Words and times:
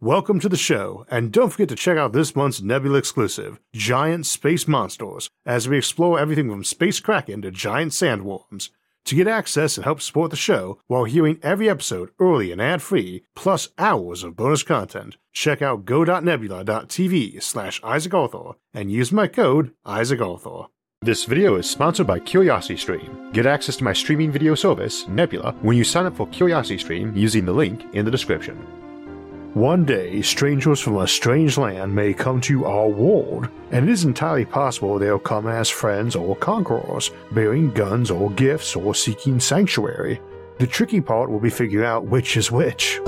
Welcome 0.00 0.38
to 0.40 0.48
the 0.48 0.56
show, 0.56 1.04
and 1.10 1.32
don't 1.32 1.50
forget 1.50 1.68
to 1.70 1.74
check 1.74 1.98
out 1.98 2.12
this 2.12 2.36
month's 2.36 2.62
Nebula 2.62 2.98
exclusive, 2.98 3.58
Giant 3.74 4.26
Space 4.26 4.68
Monsters, 4.68 5.28
as 5.44 5.68
we 5.68 5.76
explore 5.76 6.20
everything 6.20 6.48
from 6.48 6.62
space 6.62 7.00
kraken 7.00 7.42
to 7.42 7.50
giant 7.50 7.90
sandworms. 7.90 8.68
To 9.06 9.16
get 9.16 9.26
access 9.26 9.76
and 9.76 9.82
help 9.84 10.00
support 10.00 10.30
the 10.30 10.36
show 10.36 10.78
while 10.86 11.02
hearing 11.02 11.40
every 11.42 11.68
episode 11.68 12.10
early 12.20 12.52
and 12.52 12.62
ad-free, 12.62 13.24
plus 13.34 13.70
hours 13.76 14.22
of 14.22 14.36
bonus 14.36 14.62
content, 14.62 15.16
check 15.32 15.62
out 15.62 15.84
go.nebula.tv 15.84 17.42
slash 17.42 17.80
Isaac 17.82 18.14
Arthur 18.14 18.52
and 18.72 18.92
use 18.92 19.10
my 19.10 19.26
code 19.26 19.72
Isaac 19.84 20.20
Arthur. 20.20 20.66
This 21.02 21.24
video 21.24 21.56
is 21.56 21.68
sponsored 21.68 22.06
by 22.06 22.20
CuriosityStream. 22.20 23.32
Get 23.32 23.46
access 23.46 23.74
to 23.78 23.84
my 23.84 23.94
streaming 23.94 24.30
video 24.30 24.54
service, 24.54 25.08
Nebula, 25.08 25.56
when 25.62 25.76
you 25.76 25.82
sign 25.82 26.06
up 26.06 26.16
for 26.16 26.28
CuriosityStream 26.28 27.16
using 27.16 27.44
the 27.44 27.52
link 27.52 27.84
in 27.94 28.04
the 28.04 28.12
description. 28.12 28.64
One 29.58 29.84
day, 29.84 30.22
strangers 30.22 30.78
from 30.78 30.98
a 30.98 31.08
strange 31.08 31.58
land 31.58 31.92
may 31.92 32.14
come 32.14 32.40
to 32.42 32.64
our 32.64 32.86
world, 32.86 33.48
and 33.72 33.88
it 33.88 33.92
is 33.92 34.04
entirely 34.04 34.44
possible 34.44 35.00
they'll 35.00 35.18
come 35.18 35.48
as 35.48 35.68
friends 35.68 36.14
or 36.14 36.36
conquerors, 36.36 37.10
bearing 37.32 37.72
guns 37.72 38.08
or 38.08 38.30
gifts 38.30 38.76
or 38.76 38.94
seeking 38.94 39.40
sanctuary. 39.40 40.20
The 40.58 40.66
tricky 40.68 41.00
part 41.00 41.28
will 41.28 41.40
be 41.40 41.50
figuring 41.50 41.84
out 41.84 42.04
which 42.04 42.36
is 42.36 42.52
which. 42.52 43.00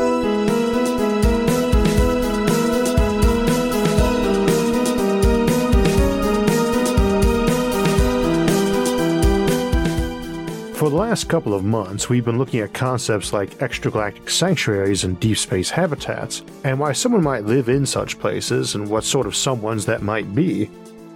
For 10.80 10.88
the 10.88 10.96
last 10.96 11.28
couple 11.28 11.52
of 11.52 11.62
months, 11.62 12.08
we've 12.08 12.24
been 12.24 12.38
looking 12.38 12.60
at 12.60 12.72
concepts 12.72 13.34
like 13.34 13.58
extragalactic 13.58 14.30
sanctuaries 14.30 15.04
and 15.04 15.20
deep 15.20 15.36
space 15.36 15.68
habitats, 15.68 16.42
and 16.64 16.80
why 16.80 16.92
someone 16.92 17.22
might 17.22 17.44
live 17.44 17.68
in 17.68 17.84
such 17.84 18.18
places 18.18 18.74
and 18.74 18.88
what 18.88 19.04
sort 19.04 19.26
of 19.26 19.34
someones 19.34 19.84
that 19.84 20.00
might 20.00 20.34
be. 20.34 20.70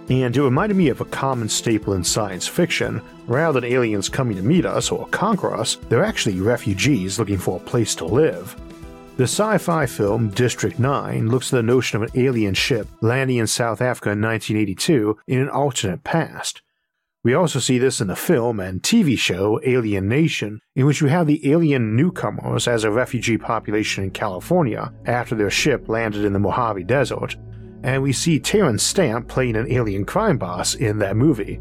And 0.07 0.37
it 0.37 0.39
reminded 0.39 0.77
me 0.77 0.89
of 0.89 1.01
a 1.01 1.05
common 1.05 1.49
staple 1.49 1.93
in 1.93 2.03
science 2.03 2.47
fiction. 2.47 3.01
Rather 3.25 3.59
than 3.59 3.71
aliens 3.71 4.07
coming 4.07 4.37
to 4.37 4.43
meet 4.43 4.67
us 4.67 4.91
or 4.91 5.07
conquer 5.07 5.55
us, 5.55 5.77
they're 5.89 6.05
actually 6.05 6.39
refugees 6.41 7.17
looking 7.17 7.39
for 7.39 7.57
a 7.57 7.67
place 7.67 7.95
to 7.95 8.05
live. 8.05 8.55
The 9.17 9.23
sci 9.23 9.57
fi 9.57 9.87
film 9.87 10.29
District 10.29 10.77
9 10.77 11.27
looks 11.27 11.51
at 11.51 11.57
the 11.57 11.63
notion 11.63 12.03
of 12.03 12.13
an 12.13 12.21
alien 12.21 12.53
ship 12.53 12.87
landing 13.01 13.37
in 13.37 13.47
South 13.47 13.81
Africa 13.81 14.11
in 14.11 14.21
1982 14.21 15.17
in 15.25 15.41
an 15.41 15.49
alternate 15.49 16.03
past. 16.03 16.61
We 17.25 17.33
also 17.33 17.57
see 17.57 17.79
this 17.79 18.01
in 18.01 18.07
the 18.07 18.15
film 18.15 18.59
and 18.59 18.83
TV 18.83 19.17
show 19.17 19.59
Alien 19.63 20.07
Nation, 20.07 20.59
in 20.75 20.85
which 20.85 21.01
we 21.01 21.09
have 21.09 21.25
the 21.25 21.51
alien 21.51 21.95
newcomers 21.95 22.67
as 22.67 22.83
a 22.83 22.91
refugee 22.91 23.39
population 23.39 24.03
in 24.03 24.11
California 24.11 24.93
after 25.07 25.33
their 25.33 25.49
ship 25.49 25.89
landed 25.89 26.23
in 26.23 26.33
the 26.33 26.39
Mojave 26.39 26.83
Desert, 26.83 27.35
and 27.81 28.03
we 28.03 28.13
see 28.13 28.39
Terence 28.39 28.83
Stamp 28.83 29.27
playing 29.27 29.55
an 29.55 29.71
alien 29.71 30.05
crime 30.05 30.37
boss 30.37 30.75
in 30.75 30.99
that 30.99 31.17
movie. 31.17 31.59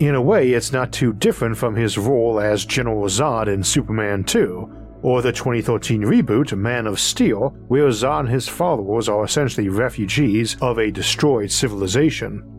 In 0.00 0.16
a 0.16 0.20
way, 0.20 0.52
it's 0.52 0.70
not 0.70 0.92
too 0.92 1.14
different 1.14 1.56
from 1.56 1.74
his 1.74 1.96
role 1.96 2.38
as 2.38 2.66
General 2.66 3.04
Zod 3.04 3.48
in 3.48 3.62
Superman 3.62 4.22
2, 4.22 4.98
or 5.00 5.22
the 5.22 5.32
2013 5.32 6.02
reboot 6.02 6.54
Man 6.58 6.86
of 6.86 7.00
Steel, 7.00 7.56
where 7.68 7.88
Zod 7.88 8.20
and 8.20 8.28
his 8.28 8.48
followers 8.48 9.08
are 9.08 9.24
essentially 9.24 9.70
refugees 9.70 10.58
of 10.60 10.78
a 10.78 10.90
destroyed 10.90 11.50
civilization. 11.50 12.55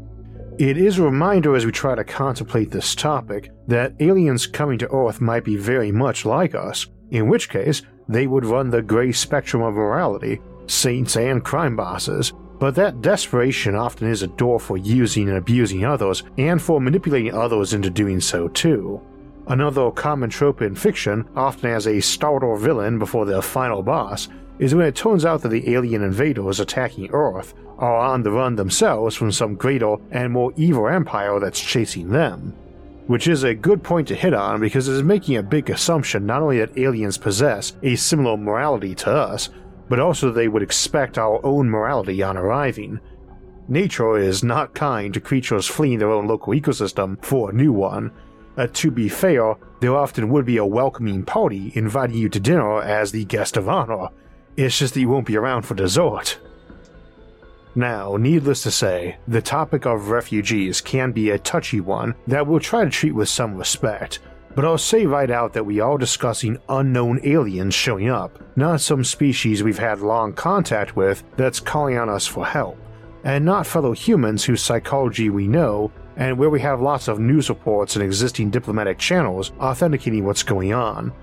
It 0.59 0.79
is 0.79 0.97
a 0.97 1.03
reminder 1.03 1.55
as 1.55 1.67
we 1.67 1.71
try 1.71 1.93
to 1.93 2.03
contemplate 2.03 2.71
this 2.71 2.95
topic 2.95 3.51
that 3.67 3.93
aliens 3.99 4.47
coming 4.47 4.79
to 4.79 4.91
Earth 4.91 5.21
might 5.21 5.43
be 5.43 5.55
very 5.55 5.91
much 5.91 6.25
like 6.25 6.55
us, 6.55 6.87
in 7.11 7.27
which 7.27 7.47
case 7.47 7.83
they 8.09 8.25
would 8.25 8.43
run 8.43 8.71
the 8.71 8.81
grey 8.81 9.11
spectrum 9.11 9.61
of 9.61 9.75
morality, 9.75 10.41
saints 10.65 11.15
and 11.15 11.45
crime 11.45 11.75
bosses, 11.75 12.33
but 12.57 12.73
that 12.73 13.03
desperation 13.03 13.75
often 13.75 14.09
is 14.09 14.23
a 14.23 14.27
door 14.27 14.59
for 14.59 14.77
using 14.77 15.29
and 15.29 15.37
abusing 15.37 15.85
others 15.85 16.23
and 16.39 16.59
for 16.59 16.81
manipulating 16.81 17.35
others 17.35 17.75
into 17.75 17.91
doing 17.91 18.19
so 18.19 18.47
too. 18.47 18.99
Another 19.45 19.91
common 19.91 20.31
trope 20.31 20.63
in 20.63 20.73
fiction, 20.73 21.29
often 21.35 21.69
as 21.69 21.85
a 21.85 22.01
starter 22.01 22.55
villain 22.55 22.97
before 22.97 23.27
their 23.27 23.43
final 23.43 23.83
boss, 23.83 24.27
is 24.57 24.73
when 24.73 24.87
it 24.87 24.95
turns 24.95 25.23
out 25.23 25.43
that 25.43 25.49
the 25.49 25.71
alien 25.75 26.01
invader 26.01 26.49
is 26.49 26.59
attacking 26.59 27.11
Earth 27.11 27.53
are 27.77 27.97
on 27.97 28.23
the 28.23 28.31
run 28.31 28.55
themselves 28.55 29.15
from 29.15 29.31
some 29.31 29.55
greater 29.55 29.95
and 30.11 30.33
more 30.33 30.51
evil 30.55 30.87
empire 30.87 31.39
that's 31.39 31.59
chasing 31.59 32.09
them. 32.09 32.53
Which 33.07 33.27
is 33.27 33.43
a 33.43 33.53
good 33.53 33.83
point 33.83 34.07
to 34.09 34.15
hit 34.15 34.33
on 34.33 34.59
because 34.59 34.87
it 34.87 34.93
is 34.93 35.03
making 35.03 35.37
a 35.37 35.43
big 35.43 35.69
assumption 35.69 36.25
not 36.25 36.41
only 36.41 36.59
that 36.59 36.77
aliens 36.77 37.17
possess 37.17 37.73
a 37.83 37.95
similar 37.95 38.35
morality 38.35 38.95
to 38.95 39.11
us, 39.11 39.49
but 39.89 39.99
also 39.99 40.31
they 40.31 40.47
would 40.47 40.63
expect 40.63 41.17
our 41.17 41.39
own 41.45 41.69
morality 41.69 42.21
on 42.21 42.35
arriving. 42.35 42.99
Nature 43.69 44.17
is 44.17 44.43
not 44.43 44.73
kind 44.73 45.13
to 45.13 45.19
creatures 45.19 45.67
fleeing 45.67 45.99
their 45.99 46.11
own 46.11 46.27
local 46.27 46.53
ecosystem 46.53 47.23
for 47.23 47.49
a 47.49 47.53
new 47.53 47.71
one. 47.71 48.11
Uh, 48.57 48.67
to 48.73 48.89
be 48.89 49.07
fair, 49.07 49.55
there 49.79 49.95
often 49.95 50.29
would 50.29 50.45
be 50.45 50.57
a 50.57 50.65
welcoming 50.65 51.23
party 51.23 51.71
inviting 51.75 52.15
you 52.17 52.27
to 52.27 52.39
dinner 52.39 52.81
as 52.81 53.11
the 53.11 53.25
guest 53.25 53.55
of 53.55 53.69
honor. 53.69 54.07
It's 54.55 54.79
just 54.79 54.95
that 54.95 55.01
you 55.01 55.09
won't 55.09 55.27
be 55.27 55.37
around 55.37 55.61
for 55.61 55.75
dessert. 55.75 56.39
Now, 57.77 58.17
needless 58.17 58.63
to 58.63 58.71
say, 58.71 59.17
the 59.27 59.39
topic 59.39 59.85
of 59.85 60.09
refugees 60.09 60.81
can 60.81 61.11
be 61.11 61.29
a 61.29 61.37
touchy 61.37 61.79
one 61.79 62.15
that 62.25 62.47
we'll 62.47 62.59
try 62.59 62.83
to 62.83 62.89
treat 62.89 63.11
with 63.11 63.29
some 63.29 63.55
respect, 63.55 64.17
but 64.55 64.65
I'll 64.65 64.79
say 64.79 65.05
right 65.05 65.29
out 65.29 65.53
that 65.53 65.67
we 65.67 65.79
are 65.79 65.99
discussing 65.99 66.57
unknown 66.69 67.19
aliens 67.23 67.75
showing 67.75 68.09
up, 68.09 68.39
not 68.55 68.81
some 68.81 69.03
species 69.03 69.61
we've 69.61 69.77
had 69.77 69.99
long 69.99 70.33
contact 70.33 70.95
with 70.95 71.21
that's 71.35 71.59
calling 71.59 71.99
on 71.99 72.09
us 72.09 72.25
for 72.25 72.47
help, 72.47 72.79
and 73.23 73.45
not 73.45 73.67
fellow 73.67 73.91
humans 73.91 74.43
whose 74.43 74.63
psychology 74.63 75.29
we 75.29 75.47
know 75.47 75.91
and 76.15 76.35
where 76.35 76.49
we 76.49 76.61
have 76.61 76.81
lots 76.81 77.07
of 77.07 77.19
news 77.19 77.47
reports 77.47 77.95
and 77.95 78.03
existing 78.03 78.49
diplomatic 78.49 78.97
channels 78.97 79.51
authenticating 79.59 80.25
what's 80.25 80.41
going 80.41 80.73
on. 80.73 81.13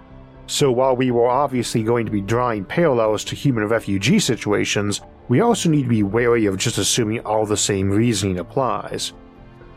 So 0.46 0.70
while 0.70 0.94
we 0.94 1.10
were 1.10 1.28
obviously 1.28 1.82
going 1.82 2.06
to 2.06 2.12
be 2.12 2.20
drawing 2.20 2.64
parallels 2.64 3.24
to 3.24 3.36
human 3.36 3.66
refugee 3.66 4.18
situations, 4.18 5.00
we 5.28 5.40
also 5.40 5.70
need 5.70 5.84
to 5.84 5.88
be 5.88 6.02
wary 6.02 6.46
of 6.46 6.58
just 6.58 6.78
assuming 6.78 7.20
all 7.20 7.46
the 7.46 7.56
same 7.56 7.90
reasoning 7.90 8.38
applies. 8.38 9.12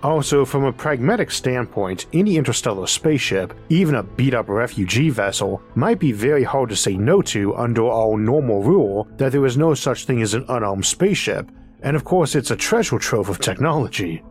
Also, 0.04 0.46
from 0.46 0.64
a 0.64 0.72
pragmatic 0.72 1.32
standpoint, 1.32 2.06
any 2.14 2.38
interstellar 2.38 2.86
spaceship, 2.86 3.54
even 3.70 3.96
a 3.96 4.04
beat 4.04 4.34
up 4.34 4.48
refugee 4.48 5.10
vessel, 5.10 5.62
might 5.74 6.00
be 6.00 6.12
very 6.12 6.44
hard 6.44 6.70
to 6.70 6.76
say 6.76 6.96
no 6.96 7.22
to 7.22 7.56
under 7.56 7.88
our 7.88 8.18
normal 8.18 8.62
rule 8.62 9.08
that 9.18 9.32
there 9.32 9.46
is 9.46 9.58
no 9.58 9.74
such 9.74 10.06
thing 10.06 10.22
as 10.22 10.36
an 10.36 10.46
unarmed 10.50 10.86
spaceship, 10.86 11.50
and 11.82 11.96
of 11.96 12.04
course, 12.04 12.36
it's 12.36 12.52
a 12.52 12.56
treasure 12.56 13.00
trove 13.00 13.30
of 13.30 13.40
technology. 13.40 14.22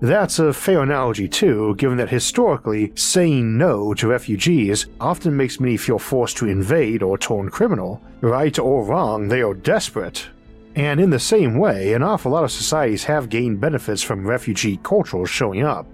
That's 0.00 0.38
a 0.38 0.52
fair 0.52 0.82
analogy 0.82 1.26
too, 1.26 1.74
given 1.76 1.98
that 1.98 2.08
historically, 2.08 2.92
saying 2.94 3.58
no 3.58 3.94
to 3.94 4.06
refugees 4.06 4.86
often 5.00 5.36
makes 5.36 5.58
many 5.58 5.76
feel 5.76 5.98
forced 5.98 6.36
to 6.36 6.46
invade 6.48 7.02
or 7.02 7.18
turn 7.18 7.50
criminal. 7.50 8.00
Right 8.20 8.56
or 8.58 8.84
wrong, 8.84 9.26
they 9.26 9.42
are 9.42 9.54
desperate. 9.54 10.28
And 10.76 11.00
in 11.00 11.10
the 11.10 11.18
same 11.18 11.58
way, 11.58 11.94
an 11.94 12.04
awful 12.04 12.30
lot 12.30 12.44
of 12.44 12.52
societies 12.52 13.04
have 13.04 13.28
gained 13.28 13.60
benefits 13.60 14.00
from 14.00 14.24
refugee 14.24 14.78
cultures 14.84 15.30
showing 15.30 15.64
up. 15.64 15.86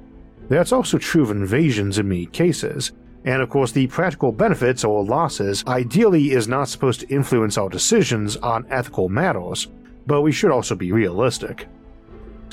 That's 0.51 0.73
also 0.73 0.99
true 0.99 1.23
of 1.23 1.31
invasions 1.31 1.99
in 1.99 2.09
many 2.09 2.27
cases, 2.27 2.93
and 3.25 3.41
of 3.41 3.49
course, 3.49 3.73
the 3.73 3.87
practical 3.87 4.33
benefits 4.33 4.85
or 4.85 5.03
losses 5.03 5.65
ideally 5.67 6.33
is 6.33 6.47
not 6.47 6.69
supposed 6.69 7.01
to 7.01 7.09
influence 7.09 7.57
our 7.57 7.71
decisions 7.71 8.37
on 8.37 8.67
ethical 8.69 9.09
matters, 9.09 9.69
but 10.07 10.21
we 10.21 10.33
should 10.33 10.51
also 10.51 10.75
be 10.75 10.93
realistic. 10.93 11.67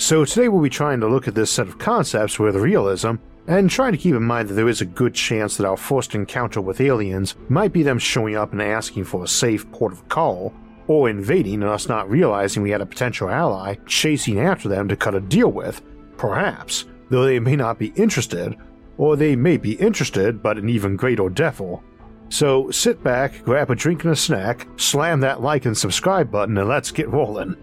So 0.01 0.25
today 0.25 0.47
we'll 0.49 0.63
be 0.63 0.69
trying 0.69 0.99
to 1.01 1.07
look 1.07 1.27
at 1.27 1.35
this 1.35 1.51
set 1.51 1.67
of 1.67 1.77
concepts 1.77 2.39
with 2.39 2.55
realism 2.55 3.17
and 3.45 3.69
trying 3.69 3.91
to 3.91 3.99
keep 3.99 4.15
in 4.15 4.23
mind 4.23 4.49
that 4.49 4.55
there 4.55 4.67
is 4.67 4.81
a 4.81 4.85
good 4.85 5.13
chance 5.13 5.57
that 5.57 5.67
our 5.67 5.77
first 5.77 6.15
encounter 6.15 6.59
with 6.59 6.81
aliens 6.81 7.35
might 7.49 7.71
be 7.71 7.83
them 7.83 7.99
showing 7.99 8.35
up 8.35 8.51
and 8.51 8.63
asking 8.63 9.03
for 9.03 9.23
a 9.23 9.27
safe 9.27 9.71
port 9.71 9.93
of 9.93 10.09
call, 10.09 10.55
or 10.87 11.07
invading 11.07 11.61
and 11.61 11.65
us 11.65 11.87
not 11.87 12.09
realizing 12.09 12.63
we 12.63 12.71
had 12.71 12.81
a 12.81 12.85
potential 12.85 13.29
ally 13.29 13.75
chasing 13.85 14.39
after 14.39 14.67
them 14.67 14.87
to 14.87 14.95
cut 14.95 15.13
a 15.13 15.21
deal 15.21 15.51
with, 15.51 15.83
perhaps, 16.17 16.85
though 17.11 17.23
they 17.23 17.39
may 17.39 17.55
not 17.55 17.77
be 17.77 17.93
interested, 17.95 18.57
or 18.97 19.15
they 19.15 19.35
may 19.35 19.55
be 19.55 19.73
interested 19.73 20.41
but 20.41 20.57
an 20.57 20.67
even 20.67 20.95
greater 20.95 21.29
devil. 21.29 21.83
So 22.29 22.71
sit 22.71 23.03
back, 23.03 23.43
grab 23.43 23.69
a 23.69 23.75
drink 23.75 24.03
and 24.03 24.13
a 24.13 24.15
snack, 24.15 24.67
slam 24.77 25.19
that 25.19 25.43
like 25.43 25.65
and 25.65 25.77
subscribe 25.77 26.31
button, 26.31 26.57
and 26.57 26.67
let's 26.67 26.89
get 26.89 27.07
rolling. 27.07 27.55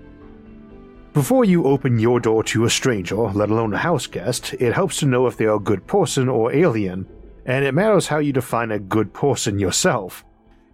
Before 1.15 1.45
you 1.45 1.65
open 1.65 1.99
your 1.99 2.21
door 2.21 2.45
to 2.45 2.65
a 2.65 2.71
stranger, 2.71 3.17
let 3.17 3.51
alone 3.51 3.75
a 3.75 3.79
house 3.79 4.07
guest, 4.07 4.55
it 4.55 4.75
helps 4.75 4.99
to 4.99 5.07
know 5.07 5.27
if 5.27 5.37
they 5.37 5.47
are 5.47 5.57
a 5.57 5.61
good 5.61 5.87
person 5.87 6.29
or 6.29 6.53
alien, 6.53 7.07
and 7.47 7.65
it 7.65 7.75
matters 7.75 8.07
how 8.07 8.19
you 8.19 8.33
define 8.33 8.71
a 8.71 8.79
good 8.79 9.13
person 9.13 9.59
yourself. 9.59 10.25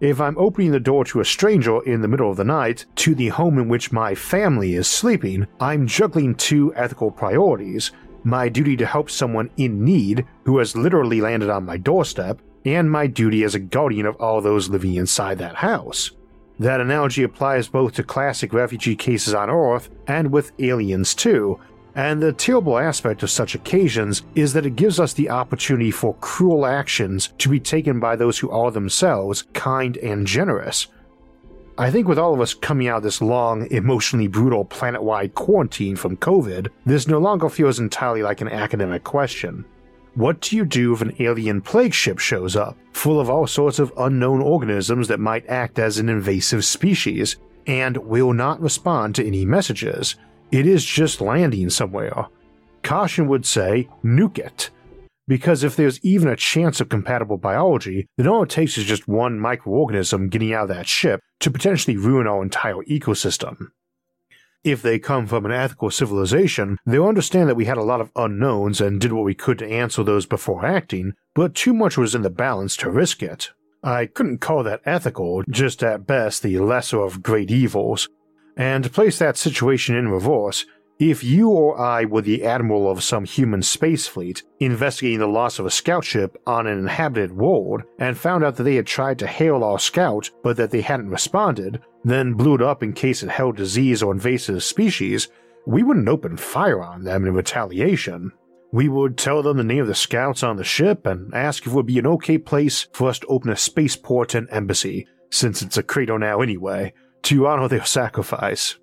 If 0.01 0.19
I'm 0.19 0.37
opening 0.37 0.71
the 0.71 0.79
door 0.79 1.05
to 1.05 1.21
a 1.21 1.25
stranger 1.25 1.81
in 1.83 2.01
the 2.01 2.07
middle 2.07 2.29
of 2.29 2.37
the 2.37 2.43
night 2.43 2.85
to 2.97 3.15
the 3.15 3.29
home 3.29 3.57
in 3.57 3.69
which 3.69 3.93
my 3.93 4.13
family 4.13 4.75
is 4.75 4.87
sleeping, 4.87 5.47
I'm 5.59 5.87
juggling 5.87 6.35
two 6.35 6.75
ethical 6.75 7.11
priorities 7.11 7.91
my 8.25 8.49
duty 8.49 8.75
to 8.75 8.85
help 8.85 9.09
someone 9.09 9.51
in 9.55 9.85
need 9.85 10.25
who 10.45 10.57
has 10.57 10.75
literally 10.75 11.21
landed 11.21 11.49
on 11.49 11.63
my 11.63 11.77
doorstep, 11.77 12.41
and 12.65 12.89
my 12.89 13.05
duty 13.05 13.43
as 13.43 13.53
a 13.53 13.59
guardian 13.59 14.07
of 14.07 14.15
all 14.15 14.41
those 14.41 14.67
living 14.67 14.95
inside 14.95 15.37
that 15.37 15.55
house. 15.55 16.11
That 16.59 16.79
analogy 16.79 17.23
applies 17.23 17.67
both 17.67 17.93
to 17.95 18.03
classic 18.03 18.53
refugee 18.53 18.95
cases 18.95 19.33
on 19.33 19.49
Earth 19.49 19.89
and 20.07 20.31
with 20.31 20.51
aliens 20.59 21.13
too, 21.13 21.59
and 21.95 22.21
the 22.21 22.33
terrible 22.33 22.77
aspect 22.77 23.23
of 23.23 23.29
such 23.29 23.55
occasions 23.55 24.23
is 24.35 24.53
that 24.53 24.65
it 24.65 24.75
gives 24.75 24.99
us 24.99 25.13
the 25.13 25.29
opportunity 25.29 25.91
for 25.91 26.15
cruel 26.15 26.65
actions 26.65 27.33
to 27.37 27.49
be 27.49 27.59
taken 27.59 27.99
by 27.99 28.15
those 28.15 28.37
who 28.37 28.49
are 28.51 28.71
themselves 28.71 29.43
kind 29.53 29.97
and 29.97 30.27
generous. 30.27 30.87
I 31.77 31.91
think 31.91 32.07
with 32.07 32.19
all 32.19 32.33
of 32.33 32.39
us 32.39 32.53
coming 32.53 32.87
out 32.87 32.97
of 32.97 33.03
this 33.03 33.21
long, 33.21 33.69
emotionally 33.69 34.27
brutal 34.27 34.63
planet 34.63 35.03
wide 35.03 35.35
quarantine 35.35 35.97
from 35.97 36.15
COVID, 36.17 36.69
this 36.85 37.07
no 37.07 37.19
longer 37.19 37.49
feels 37.49 37.79
entirely 37.79 38.23
like 38.23 38.39
an 38.39 38.47
academic 38.47 39.03
question. 39.03 39.65
What 40.15 40.39
do 40.39 40.55
you 40.55 40.63
do 40.63 40.93
if 40.93 41.01
an 41.01 41.13
alien 41.19 41.59
plague 41.59 41.93
ship 41.93 42.19
shows 42.19 42.55
up, 42.55 42.77
full 42.93 43.19
of 43.19 43.29
all 43.29 43.47
sorts 43.47 43.79
of 43.79 43.91
unknown 43.97 44.41
organisms 44.41 45.09
that 45.09 45.19
might 45.19 45.45
act 45.49 45.77
as 45.77 45.97
an 45.97 46.07
invasive 46.07 46.63
species, 46.63 47.35
and 47.67 47.97
will 47.97 48.31
not 48.31 48.61
respond 48.61 49.15
to 49.15 49.27
any 49.27 49.45
messages? 49.45 50.15
It 50.53 50.65
is 50.67 50.85
just 50.85 51.19
landing 51.19 51.69
somewhere. 51.69 52.27
Caution 52.81 53.27
would 53.27 53.45
say, 53.45 53.89
nuke 54.05 54.39
it. 54.39 54.69
Because 55.27 55.65
if 55.65 55.75
there's 55.75 55.99
even 56.05 56.29
a 56.29 56.37
chance 56.37 56.79
of 56.79 56.87
compatible 56.87 57.37
biology, 57.37 58.07
then 58.15 58.27
all 58.27 58.43
it 58.43 58.49
takes 58.49 58.77
is 58.77 58.85
just 58.85 59.09
one 59.09 59.37
microorganism 59.37 60.29
getting 60.29 60.53
out 60.53 60.69
of 60.69 60.77
that 60.77 60.87
ship 60.87 61.19
to 61.41 61.51
potentially 61.51 61.97
ruin 61.97 62.25
our 62.25 62.41
entire 62.41 62.83
ecosystem. 62.89 63.67
If 64.65 64.81
they 64.81 64.97
come 64.97 65.27
from 65.27 65.45
an 65.45 65.51
ethical 65.51 65.91
civilization, 65.91 66.79
they'll 66.87 67.07
understand 67.07 67.47
that 67.47 67.55
we 67.55 67.65
had 67.65 67.77
a 67.77 67.83
lot 67.83 68.01
of 68.01 68.11
unknowns 68.15 68.81
and 68.81 68.99
did 68.99 69.13
what 69.13 69.23
we 69.23 69.35
could 69.35 69.59
to 69.59 69.71
answer 69.71 70.01
those 70.01 70.25
before 70.25 70.65
acting, 70.65 71.13
but 71.35 71.53
too 71.53 71.71
much 71.71 71.99
was 71.99 72.15
in 72.15 72.23
the 72.23 72.31
balance 72.31 72.75
to 72.77 72.89
risk 72.89 73.21
it. 73.21 73.51
I 73.83 74.07
couldn't 74.07 74.39
call 74.39 74.63
that 74.63 74.81
ethical, 74.83 75.43
just 75.47 75.83
at 75.83 76.07
best 76.07 76.41
the 76.41 76.57
lesser 76.57 76.99
of 76.99 77.21
great 77.21 77.51
evils. 77.51 78.09
And 78.57 78.91
place 78.91 79.19
that 79.19 79.37
situation 79.37 79.95
in 79.95 80.07
reverse, 80.07 80.65
if 80.97 81.23
you 81.23 81.49
or 81.49 81.77
I 81.77 82.05
were 82.05 82.21
the 82.21 82.45
admiral 82.45 82.89
of 82.89 83.03
some 83.03 83.25
human 83.25 83.61
space 83.61 84.07
fleet 84.07 84.43
investigating 84.59 85.19
the 85.19 85.27
loss 85.27 85.59
of 85.59 85.65
a 85.65 85.71
scout 85.71 86.05
ship 86.05 86.41
on 86.47 86.67
an 86.67 86.79
inhabited 86.79 87.33
world 87.33 87.83
and 87.99 88.17
found 88.17 88.45
out 88.45 88.55
that 88.55 88.63
they 88.63 88.75
had 88.75 88.87
tried 88.87 89.19
to 89.19 89.27
hail 89.27 89.63
our 89.63 89.77
scout 89.77 90.29
but 90.41 90.55
that 90.55 90.71
they 90.71 90.81
hadn't 90.81 91.09
responded, 91.09 91.81
then 92.05 92.33
blew 92.33 92.55
it 92.55 92.61
up 92.61 92.81
in 92.81 92.93
case 92.93 93.23
it 93.23 93.29
held 93.29 93.57
disease 93.57 94.01
or 94.01 94.13
invasive 94.13 94.63
species, 94.63 95.27
we 95.67 95.83
wouldn't 95.83 96.07
open 96.07 96.37
fire 96.37 96.81
on 96.81 97.03
them 97.03 97.25
in 97.25 97.33
retaliation. 97.33 98.31
We 98.71 98.87
would 98.87 99.17
tell 99.17 99.41
them 99.41 99.57
the 99.57 99.63
name 99.63 99.81
of 99.81 99.87
the 99.87 99.95
scouts 99.95 100.43
on 100.43 100.55
the 100.55 100.63
ship 100.63 101.05
and 101.05 101.33
ask 101.33 101.63
if 101.63 101.73
it 101.73 101.75
would 101.75 101.85
be 101.87 101.99
an 101.99 102.07
okay 102.07 102.37
place 102.37 102.87
for 102.93 103.09
us 103.09 103.19
to 103.19 103.27
open 103.27 103.51
a 103.51 103.57
spaceport 103.57 104.33
and 104.33 104.47
embassy, 104.49 105.07
since 105.29 105.61
it's 105.61 105.77
a 105.77 105.83
crater 105.83 106.17
now 106.17 106.41
anyway, 106.41 106.93
to 107.23 107.47
honor 107.47 107.67
their 107.67 107.85
sacrifice. 107.85 108.77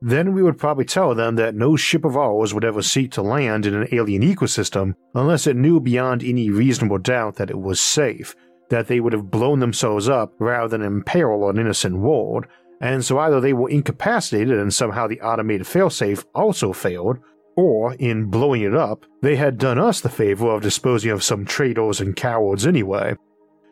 Then 0.00 0.32
we 0.32 0.42
would 0.42 0.58
probably 0.58 0.84
tell 0.84 1.14
them 1.14 1.36
that 1.36 1.54
no 1.54 1.74
ship 1.74 2.04
of 2.04 2.16
ours 2.16 2.54
would 2.54 2.64
ever 2.64 2.82
seek 2.82 3.10
to 3.12 3.22
land 3.22 3.66
in 3.66 3.74
an 3.74 3.88
alien 3.90 4.22
ecosystem 4.22 4.94
unless 5.14 5.46
it 5.46 5.56
knew 5.56 5.80
beyond 5.80 6.22
any 6.22 6.50
reasonable 6.50 6.98
doubt 6.98 7.36
that 7.36 7.50
it 7.50 7.58
was 7.58 7.80
safe, 7.80 8.36
that 8.70 8.86
they 8.86 9.00
would 9.00 9.12
have 9.12 9.30
blown 9.30 9.58
themselves 9.58 10.08
up 10.08 10.32
rather 10.38 10.68
than 10.68 10.82
imperil 10.82 11.48
an 11.48 11.58
innocent 11.58 11.98
world, 11.98 12.46
and 12.80 13.04
so 13.04 13.18
either 13.18 13.40
they 13.40 13.52
were 13.52 13.70
incapacitated 13.70 14.56
and 14.56 14.72
somehow 14.72 15.08
the 15.08 15.20
automated 15.20 15.66
failsafe 15.66 16.24
also 16.34 16.72
failed, 16.72 17.18
or, 17.56 17.94
in 17.94 18.26
blowing 18.26 18.62
it 18.62 18.74
up, 18.74 19.04
they 19.20 19.34
had 19.34 19.58
done 19.58 19.80
us 19.80 20.00
the 20.00 20.08
favor 20.08 20.46
of 20.48 20.62
disposing 20.62 21.10
of 21.10 21.24
some 21.24 21.44
traitors 21.44 22.00
and 22.00 22.14
cowards 22.14 22.64
anyway. 22.64 23.16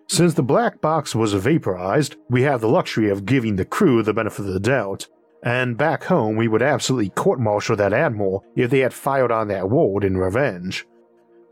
Since 0.08 0.34
the 0.34 0.43
black 0.43 0.81
box 0.81 1.14
was 1.14 1.34
vaporized, 1.34 2.17
we 2.29 2.43
have 2.43 2.61
the 2.61 2.69
luxury 2.69 3.11
of 3.11 3.25
giving 3.25 3.55
the 3.55 3.64
crew 3.64 4.02
the 4.02 4.12
benefit 4.12 4.46
of 4.46 4.52
the 4.52 4.58
doubt, 4.58 5.06
and 5.46 5.78
back 5.78 6.02
home 6.02 6.34
we 6.34 6.48
would 6.48 6.60
absolutely 6.60 7.08
court 7.10 7.38
martial 7.38 7.76
that 7.76 7.93
admiral 7.93 8.44
if 8.56 8.69
they 8.69 8.81
had 8.81 8.93
fired 8.93 9.31
on 9.31 9.46
that 9.46 9.70
world 9.70 10.02
in 10.02 10.16
revenge. 10.16 10.84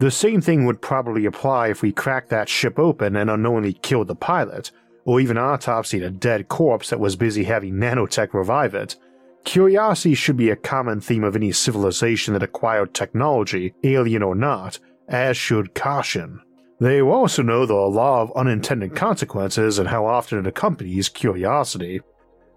The 0.00 0.11
same 0.11 0.41
thing 0.41 0.64
would 0.64 0.82
probably 0.82 1.26
apply 1.26 1.69
if 1.69 1.81
we 1.81 1.93
cracked 1.93 2.29
that 2.31 2.49
ship 2.49 2.76
open 2.76 3.14
and 3.14 3.31
unknowingly 3.31 3.75
killed 3.75 4.08
the 4.08 4.17
pilot, 4.17 4.73
or 5.05 5.20
even 5.20 5.37
autopsied 5.37 6.05
a 6.05 6.11
dead 6.11 6.49
corpse 6.49 6.91
that 6.91 6.99
was 6.99 7.14
busy 7.14 7.44
having 7.44 7.75
nanotech 7.75 8.35
revive 8.35 8.75
it. 8.75 8.96
Curiosity 9.44 10.14
should 10.14 10.37
be 10.37 10.50
a 10.50 10.56
common 10.56 11.00
theme 11.00 11.23
of 11.23 11.37
any 11.37 11.52
civilization 11.52 12.35
that 12.35 12.43
acquired 12.43 12.94
technology, 12.94 13.75
alien 13.85 14.25
or 14.25 14.35
not, 14.35 14.81
as 15.06 15.37
should 15.37 15.73
caution. 15.73 16.41
They 16.81 17.00
also 17.00 17.43
know 17.43 17.64
the 17.64 17.75
law 17.75 18.23
of 18.23 18.32
unintended 18.35 18.96
consequences 18.96 19.79
and 19.79 19.88
how 19.88 20.05
often 20.06 20.41
it 20.41 20.49
accompanies 20.49 21.08
curiosity. 21.08 22.00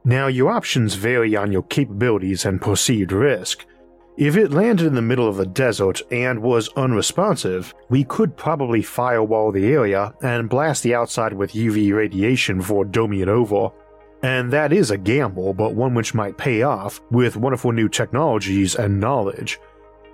Now, 0.08 0.28
your 0.28 0.52
options 0.52 0.94
vary 0.94 1.36
on 1.36 1.52
your 1.52 1.64
capabilities 1.64 2.46
and 2.46 2.62
perceived 2.62 3.12
risk, 3.12 3.66
if 4.16 4.38
it 4.38 4.54
landed 4.54 4.88
in 4.88 4.96
the 4.96 5.02
middle 5.02 5.28
of 5.28 5.36
the 5.36 5.46
desert 5.46 6.02
and 6.10 6.42
was 6.42 6.70
unresponsive, 6.78 7.74
we 7.90 8.06
could 8.06 8.38
probably 8.38 8.82
firewall 8.82 9.52
the 9.52 9.66
area 9.66 10.14
and 10.22 10.50
blast 10.50 10.84
the 10.84 10.96
outside 10.96 11.34
with 11.34 11.52
UV 11.52 11.94
radiation 11.94 12.62
for 12.62 12.86
doming 12.86 13.22
it 13.22 13.28
over. 13.28 13.70
And 14.24 14.50
that 14.54 14.72
is 14.72 14.92
a 14.92 14.98
gamble, 14.98 15.54
but 15.54 15.76
one 15.76 15.94
which 15.94 16.14
might 16.14 16.38
pay 16.38 16.62
off 16.62 17.02
with 17.12 17.36
wonderful 17.36 17.74
new 17.74 17.90
technologies 17.90 18.76
and 18.76 19.02
knowledge. 19.02 19.60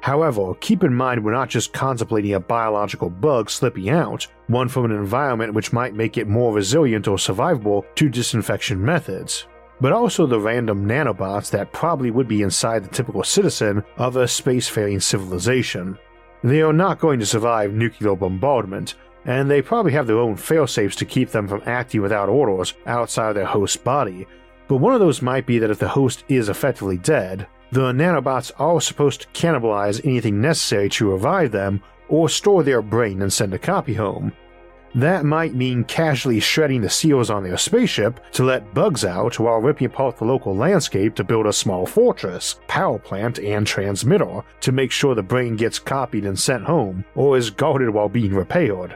However, 0.01 0.55
keep 0.55 0.83
in 0.83 0.95
mind 0.95 1.23
we're 1.23 1.33
not 1.33 1.49
just 1.49 1.71
contemplating 1.71 2.33
a 2.33 2.39
biological 2.39 3.11
bug 3.11 3.47
slipping 3.47 3.91
out, 3.91 4.25
one 4.47 4.69
from 4.69 4.85
an 4.85 4.91
environment 4.91 5.53
which 5.53 5.71
might 5.71 5.93
make 5.93 6.17
it 6.17 6.27
more 6.27 6.51
resilient 6.51 7.07
or 7.07 7.17
survivable 7.17 7.85
to 7.93 8.09
disinfection 8.09 8.83
methods 8.83 9.45
but 9.83 9.91
also 9.91 10.25
the 10.25 10.39
random 10.39 10.87
nanobots 10.87 11.51
that 11.51 11.73
probably 11.73 12.09
would 12.09 12.25
be 12.25 12.41
inside 12.41 12.85
the 12.85 12.95
typical 12.95 13.21
citizen 13.21 13.83
of 13.97 14.15
a 14.15 14.23
spacefaring 14.23 15.03
civilization. 15.03 15.97
They 16.41 16.61
are 16.61 16.71
not 16.71 17.01
going 17.01 17.19
to 17.19 17.25
survive 17.25 17.73
nuclear 17.73 18.15
bombardment, 18.15 18.95
and 19.25 19.51
they 19.51 19.61
probably 19.61 19.91
have 19.91 20.07
their 20.07 20.19
own 20.19 20.35
failsafes 20.37 20.95
to 20.95 21.05
keep 21.05 21.31
them 21.31 21.49
from 21.49 21.63
acting 21.65 22.01
without 22.01 22.29
orders 22.29 22.75
outside 22.85 23.33
their 23.33 23.45
host 23.45 23.83
body. 23.83 24.25
But 24.69 24.77
one 24.77 24.93
of 24.93 25.01
those 25.01 25.21
might 25.21 25.45
be 25.45 25.59
that 25.59 25.69
if 25.69 25.79
the 25.79 25.89
host 25.89 26.23
is 26.29 26.47
effectively 26.47 26.97
dead, 26.97 27.45
the 27.73 27.91
nanobots 27.91 28.53
are 28.59 28.79
supposed 28.79 29.19
to 29.19 29.27
cannibalize 29.33 29.99
anything 30.05 30.39
necessary 30.39 30.87
to 30.91 31.11
revive 31.11 31.51
them 31.51 31.83
or 32.07 32.29
store 32.29 32.63
their 32.63 32.81
brain 32.81 33.21
and 33.21 33.33
send 33.33 33.53
a 33.53 33.59
copy 33.59 33.95
home. 33.95 34.31
That 34.95 35.25
might 35.25 35.55
mean 35.55 35.85
casually 35.85 36.39
shredding 36.39 36.81
the 36.81 36.89
seals 36.89 37.31
on 37.31 37.43
their 37.43 37.57
spaceship 37.57 38.19
to 38.33 38.43
let 38.43 38.75
bugs 38.75 39.03
out 39.03 39.39
while 39.39 39.59
ripping 39.59 39.87
apart 39.87 40.17
the 40.17 40.25
local 40.25 40.55
landscape 40.55 41.15
to 41.15 41.23
build 41.23 41.47
a 41.47 41.53
small 41.53 41.87
fortress, 41.87 42.59
power 42.67 42.99
plant, 42.99 43.39
and 43.39 43.65
transmitter 43.65 44.43
to 44.61 44.71
make 44.71 44.91
sure 44.91 45.15
the 45.15 45.23
brain 45.23 45.55
gets 45.55 45.79
copied 45.79 46.25
and 46.25 46.37
sent 46.37 46.65
home, 46.65 47.03
or 47.15 47.37
is 47.37 47.49
guarded 47.49 47.89
while 47.89 48.09
being 48.09 48.35
repaired. 48.35 48.95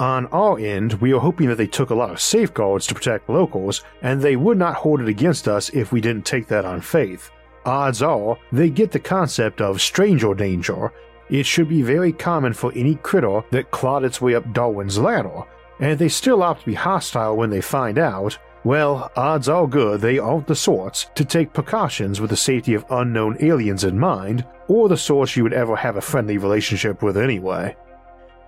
On 0.00 0.26
our 0.26 0.58
end, 0.58 0.94
we 0.94 1.12
are 1.12 1.20
hoping 1.20 1.48
that 1.48 1.56
they 1.56 1.66
took 1.66 1.90
a 1.90 1.94
lot 1.94 2.10
of 2.10 2.20
safeguards 2.20 2.86
to 2.88 2.94
protect 2.94 3.28
locals, 3.28 3.84
and 4.02 4.20
they 4.20 4.34
would 4.34 4.58
not 4.58 4.74
hold 4.74 5.00
it 5.00 5.08
against 5.08 5.46
us 5.46 5.70
if 5.70 5.92
we 5.92 6.00
didn't 6.00 6.26
take 6.26 6.48
that 6.48 6.64
on 6.64 6.80
faith. 6.80 7.30
Odds 7.64 8.02
are, 8.02 8.36
they 8.50 8.70
get 8.70 8.92
the 8.92 8.98
concept 8.98 9.60
of 9.60 9.80
stranger 9.80 10.34
danger 10.34 10.92
it 11.30 11.44
should 11.44 11.68
be 11.68 11.82
very 11.82 12.12
common 12.12 12.52
for 12.52 12.72
any 12.74 12.96
critter 12.96 13.42
that 13.50 13.70
clawed 13.70 14.04
its 14.04 14.20
way 14.20 14.34
up 14.34 14.52
Darwin's 14.52 14.98
ladder, 14.98 15.42
and 15.80 15.92
if 15.92 15.98
they 15.98 16.08
still 16.08 16.42
opt 16.42 16.60
to 16.60 16.66
be 16.66 16.74
hostile 16.74 17.36
when 17.36 17.50
they 17.50 17.60
find 17.60 17.98
out, 17.98 18.38
well, 18.64 19.10
odds 19.16 19.48
are 19.48 19.66
good 19.66 20.00
they 20.00 20.18
aren't 20.18 20.46
the 20.46 20.56
sorts 20.56 21.10
to 21.14 21.24
take 21.24 21.52
precautions 21.52 22.20
with 22.20 22.30
the 22.30 22.36
safety 22.36 22.74
of 22.74 22.84
unknown 22.90 23.36
aliens 23.40 23.84
in 23.84 23.98
mind, 23.98 24.44
or 24.66 24.88
the 24.88 24.96
sorts 24.96 25.36
you 25.36 25.42
would 25.42 25.52
ever 25.52 25.76
have 25.76 25.96
a 25.96 26.00
friendly 26.00 26.38
relationship 26.38 27.02
with 27.02 27.16
anyway. 27.16 27.76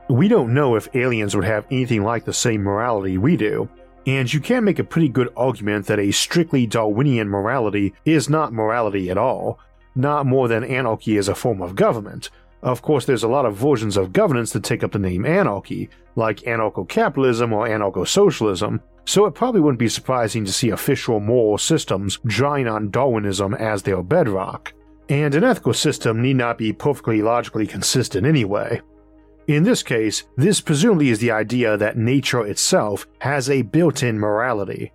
We 0.08 0.26
don't 0.26 0.52
know 0.52 0.74
if 0.74 0.94
aliens 0.94 1.36
would 1.36 1.44
have 1.44 1.66
anything 1.70 2.02
like 2.02 2.24
the 2.24 2.32
same 2.32 2.62
morality 2.62 3.16
we 3.16 3.36
do, 3.36 3.68
and 4.06 4.32
you 4.32 4.40
can 4.40 4.64
make 4.64 4.78
a 4.78 4.84
pretty 4.84 5.08
good 5.08 5.32
argument 5.36 5.86
that 5.86 6.00
a 6.00 6.10
strictly 6.10 6.66
Darwinian 6.66 7.28
morality 7.28 7.94
is 8.04 8.28
not 8.28 8.52
morality 8.52 9.10
at 9.10 9.18
all, 9.18 9.60
not 9.94 10.26
more 10.26 10.48
than 10.48 10.64
anarchy 10.64 11.16
is 11.16 11.28
a 11.28 11.34
form 11.34 11.62
of 11.62 11.76
government, 11.76 12.30
of 12.62 12.82
course, 12.82 13.04
there's 13.04 13.22
a 13.22 13.28
lot 13.28 13.46
of 13.46 13.56
versions 13.56 13.96
of 13.96 14.12
governance 14.12 14.52
that 14.52 14.64
take 14.64 14.84
up 14.84 14.92
the 14.92 14.98
name 14.98 15.24
anarchy, 15.24 15.88
like 16.16 16.40
anarcho 16.40 16.88
capitalism 16.88 17.52
or 17.52 17.66
anarcho 17.66 18.06
socialism, 18.06 18.80
so 19.06 19.24
it 19.24 19.34
probably 19.34 19.60
wouldn't 19.60 19.78
be 19.78 19.88
surprising 19.88 20.44
to 20.44 20.52
see 20.52 20.70
official 20.70 21.20
moral 21.20 21.58
systems 21.58 22.18
drawing 22.26 22.68
on 22.68 22.90
Darwinism 22.90 23.54
as 23.54 23.82
their 23.82 24.02
bedrock. 24.02 24.72
And 25.08 25.34
an 25.34 25.42
ethical 25.42 25.74
system 25.74 26.22
need 26.22 26.36
not 26.36 26.58
be 26.58 26.72
perfectly 26.72 27.22
logically 27.22 27.66
consistent 27.66 28.26
anyway. 28.26 28.80
In 29.48 29.64
this 29.64 29.82
case, 29.82 30.22
this 30.36 30.60
presumably 30.60 31.08
is 31.08 31.18
the 31.18 31.32
idea 31.32 31.76
that 31.76 31.96
nature 31.96 32.46
itself 32.46 33.06
has 33.20 33.50
a 33.50 33.62
built 33.62 34.04
in 34.04 34.18
morality. 34.18 34.92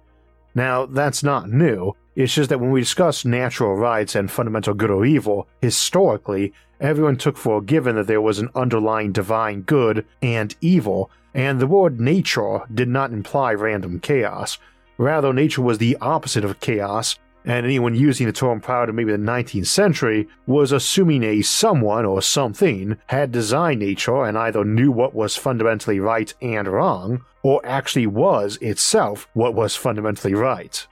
Now, 0.55 0.85
that's 0.85 1.21
not 1.21 1.49
new, 1.49 1.93
it's 2.15 2.33
just 2.33 2.49
that 2.49 2.61
when 2.61 2.71
we 2.71 2.79
discuss 2.79 3.25
natural 3.25 3.75
rights 3.75 4.15
and 4.15 4.31
fundamental 4.31 4.73
good 4.73 4.89
or 4.89 5.05
evil, 5.05 5.47
historically, 5.61 6.53
everyone 6.79 7.17
took 7.17 7.35
for 7.35 7.61
given 7.61 7.97
that 7.97 8.07
there 8.07 8.21
was 8.21 8.39
an 8.39 8.49
underlying 8.55 9.11
divine 9.11 9.61
good 9.63 10.05
and 10.21 10.55
evil, 10.61 11.11
and 11.33 11.59
the 11.59 11.67
word 11.67 11.99
nature 11.99 12.61
did 12.73 12.87
not 12.87 13.11
imply 13.11 13.53
random 13.53 13.99
chaos. 13.99 14.57
Rather, 14.97 15.33
nature 15.33 15.61
was 15.61 15.77
the 15.77 15.97
opposite 15.99 16.45
of 16.45 16.61
chaos, 16.61 17.19
and 17.45 17.65
anyone 17.65 17.95
using 17.95 18.25
the 18.25 18.33
term 18.33 18.59
prior 18.59 18.87
to 18.87 18.93
maybe 18.93 19.11
the 19.11 19.17
19th 19.17 19.67
century 19.67 20.27
was 20.47 20.71
assuming 20.71 21.23
a 21.23 21.41
someone 21.41 22.05
or 22.05 22.21
something 22.21 22.97
had 23.07 23.31
designed 23.31 23.79
nature 23.79 24.25
and 24.25 24.37
either 24.37 24.65
knew 24.65 24.91
what 24.91 25.13
was 25.13 25.35
fundamentally 25.35 25.99
right 25.99 26.33
and 26.41 26.67
wrong, 26.67 27.23
or 27.43 27.61
actually 27.63 28.07
was 28.07 28.57
itself 28.57 29.27
what 29.33 29.53
was 29.53 29.75
fundamentally 29.75 30.33
right. 30.33 30.87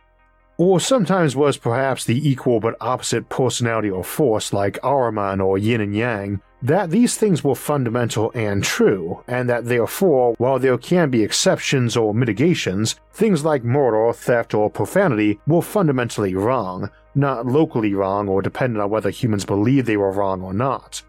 Or 0.57 0.79
sometimes 0.79 1.35
was 1.35 1.57
perhaps 1.57 2.05
the 2.05 2.29
equal 2.29 2.59
but 2.59 2.75
opposite 2.79 3.27
personality 3.27 3.89
or 3.89 4.03
force 4.03 4.53
like 4.53 4.79
Ahriman 4.83 5.43
or 5.43 5.57
Yin 5.57 5.81
and 5.81 5.95
Yang, 5.95 6.41
that 6.63 6.91
these 6.91 7.17
things 7.17 7.43
were 7.43 7.55
fundamental 7.55 8.31
and 8.33 8.63
true, 8.63 9.21
and 9.27 9.49
that 9.49 9.65
therefore, 9.65 10.33
while 10.37 10.57
there 10.57 10.77
can 10.77 11.09
be 11.09 11.21
exceptions 11.21 11.97
or 11.97 12.13
mitigations, 12.13 12.95
things 13.11 13.43
like 13.43 13.65
murder, 13.65 14.13
theft, 14.13 14.53
or 14.53 14.69
profanity 14.69 15.41
were 15.45 15.61
fundamentally 15.61 16.33
wrong, 16.33 16.89
not 17.15 17.45
locally 17.45 17.93
wrong 17.93 18.29
or 18.29 18.41
dependent 18.41 18.81
on 18.81 18.89
whether 18.89 19.09
humans 19.09 19.43
believed 19.43 19.85
they 19.85 19.97
were 19.97 20.13
wrong 20.13 20.41
or 20.41 20.53
not. 20.53 21.03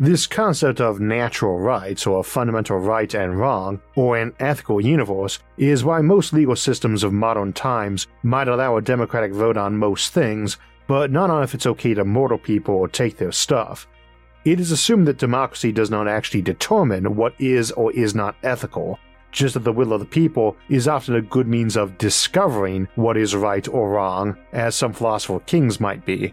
This 0.00 0.26
concept 0.26 0.80
of 0.80 0.98
natural 0.98 1.58
rights, 1.58 2.06
or 2.06 2.24
fundamental 2.24 2.78
right 2.78 3.12
and 3.14 3.38
wrong, 3.38 3.80
or 3.96 4.16
an 4.16 4.32
ethical 4.40 4.80
universe, 4.80 5.38
is 5.58 5.84
why 5.84 6.00
most 6.00 6.32
legal 6.32 6.56
systems 6.56 7.04
of 7.04 7.12
modern 7.12 7.52
times 7.52 8.06
might 8.22 8.48
allow 8.48 8.78
a 8.78 8.82
democratic 8.82 9.32
vote 9.32 9.58
on 9.58 9.76
most 9.76 10.14
things, 10.14 10.56
but 10.86 11.10
not 11.10 11.28
on 11.28 11.42
if 11.42 11.54
it's 11.54 11.66
okay 11.66 11.92
to 11.92 12.04
murder 12.04 12.38
people 12.38 12.74
or 12.74 12.88
take 12.88 13.18
their 13.18 13.32
stuff. 13.32 13.86
It 14.46 14.60
is 14.60 14.70
assumed 14.70 15.08
that 15.08 15.18
democracy 15.18 15.72
does 15.72 15.90
not 15.90 16.06
actually 16.06 16.40
determine 16.40 17.16
what 17.16 17.34
is 17.40 17.72
or 17.72 17.90
is 17.90 18.14
not 18.14 18.36
ethical, 18.44 19.00
just 19.32 19.54
that 19.54 19.64
the 19.64 19.72
will 19.72 19.92
of 19.92 19.98
the 19.98 20.06
people 20.06 20.56
is 20.68 20.86
often 20.86 21.16
a 21.16 21.20
good 21.20 21.48
means 21.48 21.76
of 21.76 21.98
discovering 21.98 22.86
what 22.94 23.16
is 23.16 23.34
right 23.34 23.66
or 23.66 23.90
wrong, 23.90 24.36
as 24.52 24.76
some 24.76 24.92
philosopher 24.92 25.40
kings 25.40 25.80
might 25.80 26.06
be. 26.06 26.32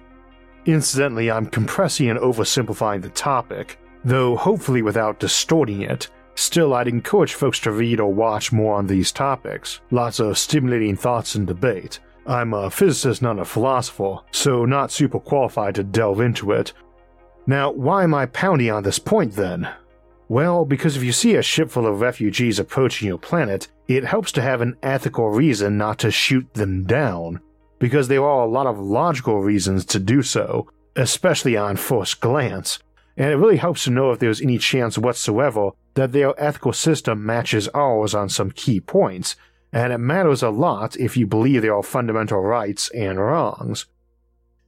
Incidentally, 0.67 1.31
I'm 1.31 1.47
compressing 1.47 2.07
and 2.11 2.19
oversimplifying 2.19 3.01
the 3.01 3.09
topic, 3.09 3.79
though 4.05 4.35
hopefully 4.35 4.83
without 4.83 5.19
distorting 5.19 5.81
it. 5.81 6.07
Still, 6.35 6.75
I'd 6.75 6.87
encourage 6.87 7.33
folks 7.33 7.57
to 7.61 7.71
read 7.71 7.99
or 7.99 8.13
watch 8.13 8.51
more 8.51 8.75
on 8.75 8.85
these 8.85 9.11
topics. 9.11 9.81
Lots 9.89 10.19
of 10.19 10.37
stimulating 10.37 10.95
thoughts 10.95 11.33
and 11.33 11.47
debate. 11.47 11.99
I'm 12.27 12.53
a 12.53 12.69
physicist, 12.69 13.23
not 13.23 13.39
a 13.39 13.43
philosopher, 13.43 14.17
so 14.29 14.65
not 14.65 14.91
super 14.91 15.19
qualified 15.19 15.73
to 15.75 15.83
delve 15.83 16.21
into 16.21 16.51
it. 16.51 16.73
Now, 17.45 17.71
why 17.71 18.03
am 18.03 18.13
I 18.13 18.25
pounding 18.27 18.71
on 18.71 18.83
this 18.83 18.99
point 18.99 19.33
then? 19.33 19.69
Well, 20.29 20.65
because 20.65 20.95
if 20.95 21.03
you 21.03 21.11
see 21.11 21.35
a 21.35 21.43
ship 21.43 21.69
full 21.69 21.85
of 21.85 22.01
refugees 22.01 22.57
approaching 22.57 23.07
your 23.07 23.17
planet, 23.17 23.67
it 23.87 24.05
helps 24.05 24.31
to 24.33 24.41
have 24.41 24.61
an 24.61 24.77
ethical 24.81 25.29
reason 25.29 25.77
not 25.77 25.99
to 25.99 26.11
shoot 26.11 26.53
them 26.53 26.85
down 26.85 27.41
because 27.83 28.07
there 28.07 28.23
are 28.23 28.43
a 28.43 28.49
lot 28.49 28.65
of 28.65 28.79
logical 28.79 29.41
reasons 29.41 29.83
to 29.83 29.99
do 29.99 30.21
so, 30.21 30.69
especially 30.95 31.57
on 31.57 31.75
first 31.75 32.21
glance, 32.21 32.79
and 33.17 33.29
it 33.29 33.35
really 33.35 33.57
helps 33.57 33.83
to 33.83 33.91
know 33.91 34.11
if 34.11 34.19
there's 34.19 34.41
any 34.41 34.57
chance 34.57 34.97
whatsoever 34.97 35.71
that 35.95 36.13
their 36.13 36.33
ethical 36.41 36.71
system 36.71 37.25
matches 37.25 37.67
ours 37.73 38.15
on 38.15 38.29
some 38.29 38.51
key 38.51 38.79
points, 38.79 39.35
and 39.73 39.91
it 39.91 39.97
matters 39.97 40.41
a 40.41 40.49
lot 40.49 40.95
if 40.95 41.17
you 41.17 41.27
believe 41.27 41.61
there 41.61 41.75
are 41.75 41.83
fundamental 41.83 42.39
rights 42.39 42.89
and 42.91 43.19
wrongs. 43.19 43.85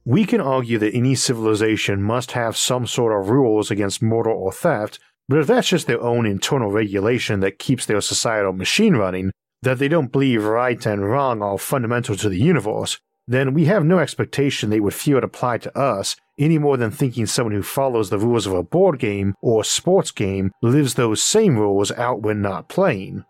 We 0.06 0.24
can 0.24 0.40
argue 0.40 0.78
that 0.78 0.94
any 0.94 1.16
civilization 1.16 2.00
must 2.00 2.30
have 2.30 2.56
some 2.56 2.86
sort 2.86 3.12
of 3.12 3.28
rules 3.28 3.72
against 3.72 4.00
murder 4.00 4.30
or 4.30 4.52
theft, 4.52 5.00
but 5.28 5.40
if 5.40 5.48
that's 5.48 5.66
just 5.66 5.88
their 5.88 6.00
own 6.00 6.26
internal 6.26 6.70
regulation 6.70 7.40
that 7.40 7.58
keeps 7.58 7.86
their 7.86 8.00
societal 8.00 8.52
machine 8.52 8.94
running, 8.94 9.32
that 9.62 9.80
they 9.80 9.88
don't 9.88 10.12
believe 10.12 10.44
right 10.44 10.86
and 10.86 11.04
wrong 11.04 11.42
are 11.42 11.58
fundamental 11.58 12.14
to 12.18 12.28
the 12.28 12.38
universe, 12.38 13.00
then 13.26 13.52
we 13.52 13.64
have 13.64 13.84
no 13.84 13.98
expectation 13.98 14.70
they 14.70 14.78
would 14.78 14.94
feel 14.94 15.18
it 15.18 15.24
applied 15.24 15.62
to 15.62 15.76
us 15.76 16.14
any 16.38 16.56
more 16.56 16.76
than 16.76 16.92
thinking 16.92 17.26
someone 17.26 17.54
who 17.54 17.62
follows 17.64 18.08
the 18.08 18.18
rules 18.18 18.46
of 18.46 18.52
a 18.52 18.62
board 18.62 19.00
game 19.00 19.34
or 19.42 19.64
sports 19.64 20.12
game 20.12 20.52
lives 20.62 20.94
those 20.94 21.20
same 21.20 21.58
rules 21.58 21.90
out 21.90 22.22
when 22.22 22.40
not 22.40 22.68
playing. 22.68 23.24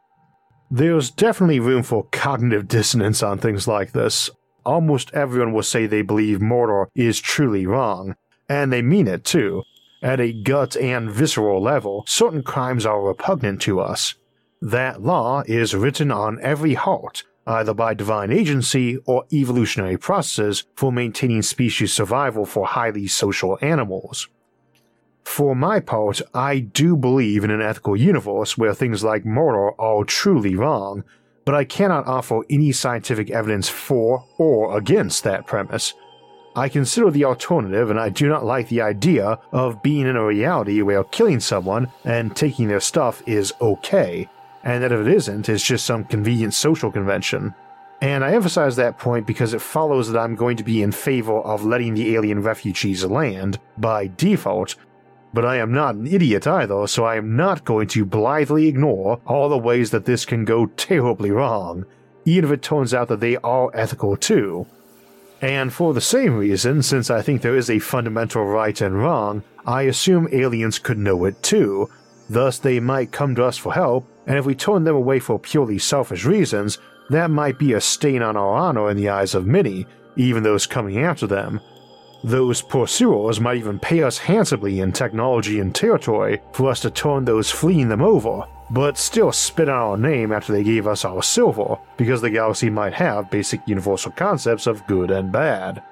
There's 0.71 1.11
definitely 1.11 1.61
room 1.61 1.83
for 1.83 2.07
cognitive 2.13 2.69
dissonance 2.69 3.23
on 3.23 3.39
things 3.39 3.67
like 3.67 3.93
this. 3.93 4.29
Almost 4.67 5.13
everyone 5.15 5.53
will 5.53 5.63
say 5.63 5.87
they 5.87 6.03
believe 6.03 6.41
murder 6.41 6.89
is 6.93 7.21
truly 7.21 7.67
wrong, 7.67 8.17
and 8.49 8.73
they 8.73 8.83
mean 8.83 9.07
it 9.07 9.25
too. 9.25 9.63
At 10.03 10.19
a 10.19 10.33
gut 10.33 10.77
and 10.77 11.09
visceral 11.09 11.63
level, 11.63 12.03
certain 12.09 12.43
crimes 12.43 12.85
are 12.85 13.01
repugnant 13.01 13.63
to 13.63 13.79
us. 13.79 14.17
That 14.61 15.01
law 15.01 15.45
is 15.47 15.77
written 15.77 16.11
on 16.11 16.41
every 16.43 16.75
heart, 16.75 17.23
either 17.47 17.75
by 17.75 17.95
divine 17.95 18.33
agency 18.33 18.99
or 19.07 19.25
evolutionary 19.33 19.99
processes 19.99 20.65
for 20.75 20.91
maintaining 20.91 21.43
species 21.43 21.93
survival 21.93 22.45
for 22.45 22.67
highly 22.67 23.07
social 23.07 23.57
animals. 23.63 24.29
For 25.23 25.55
my 25.55 25.79
part, 25.79 26.23
I 26.35 26.59
do 26.59 26.97
believe 26.97 27.45
in 27.45 27.53
an 27.53 27.63
ethical 27.63 27.97
universe 27.97 28.59
where 28.59 28.75
things 28.75 29.05
like 29.05 29.25
murder 29.25 29.81
are 29.81 30.03
truly 30.03 30.57
wrong, 30.57 31.05
but 31.47 31.55
I 31.55 31.65
cannot 31.65 32.07
offer 32.07 32.43
any 32.51 32.73
scientific 32.73 33.31
evidence 33.31 33.69
for 33.69 34.27
or 34.37 34.77
against 34.77 35.25
that 35.25 35.47
premise. 35.47 35.95
I 36.57 36.69
consider 36.69 37.11
the 37.11 37.25
alternative, 37.25 37.89
and 37.89 38.01
I 38.01 38.09
do 38.09 38.29
not 38.29 38.45
like 38.45 38.69
the 38.69 38.81
idea 38.81 39.39
of 39.53 39.83
being 39.83 40.07
in 40.07 40.17
a 40.17 40.25
reality 40.25 40.83
where 40.83 41.05
killing 41.05 41.39
someone 41.39 41.89
and 42.05 42.35
taking 42.35 42.67
their 42.67 42.81
stuff 42.81 43.23
is 43.27 43.53
okay, 43.61 44.29
and 44.65 44.83
that 44.83 44.91
if 44.91 45.07
it 45.07 45.13
isn't, 45.13 45.49
it's 45.49 45.63
just 45.63 45.87
some 45.87 46.05
convenient 46.05 46.53
social 46.53 46.91
convention. 46.91 47.55
And 48.01 48.25
I 48.25 48.33
emphasize 48.33 48.77
that 48.77 48.99
point 48.99 49.27
because 49.27 49.55
it 49.55 49.61
follows 49.61 50.11
that 50.11 50.19
I'm 50.19 50.35
going 50.35 50.57
to 50.57 50.65
be 50.65 50.83
in 50.83 50.93
favor 50.93 51.39
of 51.41 51.65
letting 51.65 51.95
the 51.95 52.15
alien 52.17 52.43
refugees 52.43 53.05
land 53.05 53.59
by 53.79 54.11
default, 54.17 54.75
but 55.33 55.45
I 55.45 55.57
am 55.57 55.73
not 55.73 55.95
an 55.95 56.07
idiot 56.07 56.47
either, 56.47 56.87
so 56.87 57.05
I 57.05 57.17
am 57.17 57.37
not 57.37 57.65
going 57.65 57.89
to 57.89 58.05
blithely 58.05 58.69
ignore 58.69 59.21
all 59.27 59.49
the 59.49 59.59
ways 59.59 59.91
that 59.91 60.05
this 60.05 60.25
can 60.25 60.45
go 60.45 60.67
terribly 60.67 61.31
wrong, 61.31 61.85
even 62.25 62.51
if 62.51 62.55
it 62.55 62.63
turns 62.63 62.95
out 62.95 63.09
that 63.09 63.21
they 63.21 63.37
are 63.39 63.71
ethical 63.75 64.17
too. 64.17 64.67
And 65.41 65.73
for 65.73 65.93
the 65.93 66.01
same 66.01 66.37
reason, 66.37 66.83
since 66.83 67.11
I 67.11 67.23
think 67.23 67.43
there 67.43 67.57
is 67.57 67.69
a 67.69 67.79
fundamental 67.79 68.45
right 68.45 68.81
and 68.81 68.99
wrong, 68.99 69.43
I 69.67 69.83
assume 69.83 70.29
aliens 70.33 70.79
could 70.79 70.99
know 70.99 71.25
it 71.25 71.43
too, 71.43 71.91
thus, 72.31 72.59
they 72.59 72.81
might 72.81 73.13
come 73.13 73.35
to 73.35 73.45
us 73.45 73.59
for 73.59 73.73
help 73.75 74.09
and 74.27 74.37
if 74.39 74.45
we 74.45 74.55
turn 74.55 74.85
them 74.85 74.97
away 74.97 75.21
for 75.21 75.39
purely 75.39 75.79
selfish 75.79 76.25
reasons, 76.25 76.79
that 77.11 77.31
might 77.31 77.59
be 77.59 77.73
a 77.73 77.81
stain 77.81 78.23
on 78.23 78.37
our 78.37 78.55
honor 78.55 78.91
in 78.91 78.97
the 78.97 79.09
eyes 79.09 79.35
of 79.35 79.47
many, 79.47 79.87
even 80.17 80.43
those 80.43 80.67
coming 80.67 80.99
after 80.99 81.27
them. 81.27 81.61
Those 82.27 82.61
pursuers 82.61 83.39
might 83.39 83.59
even 83.59 83.79
pay 83.79 84.03
us 84.03 84.19
handsomely 84.19 84.81
in 84.81 84.91
technology 84.91 85.61
and 85.61 85.73
territory 85.73 86.41
for 86.51 86.69
us 86.69 86.81
to 86.81 86.91
turn 86.91 87.25
those 87.25 87.53
fleeing 87.53 87.89
them 87.89 88.03
over, 88.03 88.49
but 88.69 88.99
still 88.99 89.31
spit 89.31 89.69
on 89.69 89.77
our 89.77 89.97
name 89.97 90.33
after 90.33 90.53
they 90.53 90.65
gave 90.65 90.89
us 90.89 91.05
our 91.05 91.23
silver, 91.23 91.79
because 91.97 92.21
the 92.21 92.31
galaxy 92.31 92.69
might 92.69 92.95
have 92.95 93.31
basic 93.31 93.61
universal 93.69 94.11
concepts 94.11 94.67
of 94.67 94.85
good 94.89 95.13
and 95.13 95.31
bad. 95.31 95.85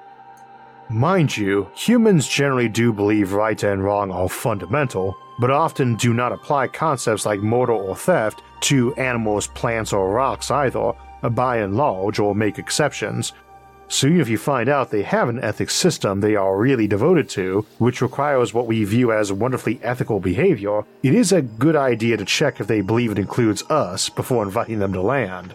Mind 0.89 1.37
you, 1.37 1.71
humans 1.73 2.27
generally 2.27 2.69
do 2.69 2.93
believe 2.93 3.33
right 3.33 3.63
and 3.63 3.85
wrong 3.85 4.11
are 4.11 4.29
fundamental, 4.29 5.17
but 5.39 5.53
often 5.53 5.95
do 5.95 6.13
not 6.13 6.33
apply 6.33 6.67
concepts 6.67 7.25
like 7.25 7.39
murder 7.39 7.75
or 7.75 7.95
theft 7.95 8.43
to 8.63 8.93
animals, 8.97 9.47
plants, 9.47 9.93
or 9.93 10.11
rocks 10.11 10.51
either, 10.51 10.95
by 11.31 11.59
and 11.59 11.77
large, 11.77 12.19
or 12.19 12.35
make 12.35 12.59
exceptions. 12.59 13.33
So 13.89 14.07
even 14.07 14.21
if 14.21 14.29
you 14.29 14.39
find 14.39 14.69
out 14.69 14.91
they 14.91 15.03
have 15.03 15.29
an 15.29 15.43
ethics 15.43 15.75
system 15.75 16.21
they 16.21 16.37
are 16.37 16.57
really 16.57 16.87
devoted 16.87 17.29
to, 17.31 17.67
which 17.79 18.03
requires 18.03 18.53
what 18.53 18.67
we 18.67 18.85
view 18.85 19.13
as 19.13 19.33
wonderfully 19.33 19.81
ethical 19.83 20.21
behavior, 20.21 20.83
it 21.03 21.15
is 21.15 21.33
a 21.33 21.43
good 21.43 21.77
idea 21.77 22.17
to 22.17 22.25
check 22.25 22.61
if 22.61 22.67
they 22.67 22.81
believe 22.81 23.13
it 23.13 23.19
includes 23.19 23.63
us 23.71 24.09
before 24.09 24.43
inviting 24.43 24.79
them 24.79 24.93
to 24.93 25.03
land. 25.03 25.55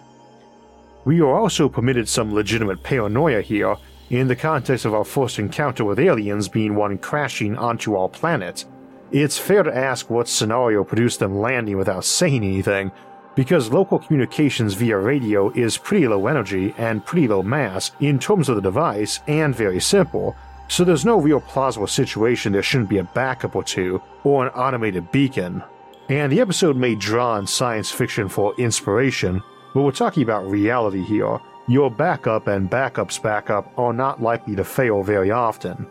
We 1.04 1.20
are 1.20 1.38
also 1.38 1.68
permitted 1.68 2.08
some 2.08 2.34
legitimate 2.34 2.82
paranoia 2.82 3.40
here, 3.40 3.76
in 4.10 4.26
the 4.26 4.34
context 4.34 4.84
of 4.84 4.92
our 4.92 5.04
first 5.04 5.38
encounter 5.38 5.84
with 5.84 6.00
aliens 6.00 6.48
being 6.48 6.74
one 6.74 6.98
crashing 6.98 7.56
onto 7.56 7.94
our 7.94 8.08
planet, 8.08 8.64
it's 9.12 9.38
fair 9.38 9.62
to 9.62 9.76
ask 9.76 10.10
what 10.10 10.28
scenario 10.28 10.82
produced 10.82 11.20
them 11.20 11.38
landing 11.38 11.76
without 11.76 12.04
saying 12.04 12.44
anything, 12.44 12.90
because 13.34 13.72
local 13.72 13.98
communications 13.98 14.74
via 14.74 14.98
radio 14.98 15.50
is 15.50 15.78
pretty 15.78 16.06
low 16.08 16.26
energy 16.26 16.74
and 16.78 17.04
pretty 17.04 17.28
low 17.28 17.42
mass 17.42 17.92
in 18.00 18.18
terms 18.18 18.48
of 18.48 18.56
the 18.56 18.62
device 18.62 19.20
and 19.26 19.54
very 19.54 19.80
simple, 19.80 20.36
so 20.68 20.84
there's 20.84 21.04
no 21.04 21.20
real 21.20 21.40
plausible 21.40 21.86
situation 21.86 22.52
there 22.52 22.62
shouldn't 22.62 22.90
be 22.90 22.98
a 22.98 23.04
backup 23.04 23.56
or 23.56 23.64
two 23.64 24.00
or 24.24 24.46
an 24.46 24.52
automated 24.52 25.10
beacon. 25.10 25.62
And 26.08 26.30
the 26.30 26.40
episode 26.40 26.76
may 26.76 26.94
draw 26.94 27.32
on 27.32 27.46
science 27.46 27.90
fiction 27.90 28.28
for 28.28 28.54
inspiration, 28.56 29.42
but 29.74 29.82
we're 29.82 29.92
talking 29.92 30.22
about 30.22 30.50
reality 30.50 31.02
here. 31.02 31.38
Your 31.68 31.90
backup 31.90 32.48
and 32.48 32.68
backup's 32.68 33.18
backup 33.18 33.72
are 33.78 33.92
not 33.92 34.20
likely 34.20 34.56
to 34.56 34.64
fail 34.64 35.02
very 35.02 35.30
often 35.30 35.86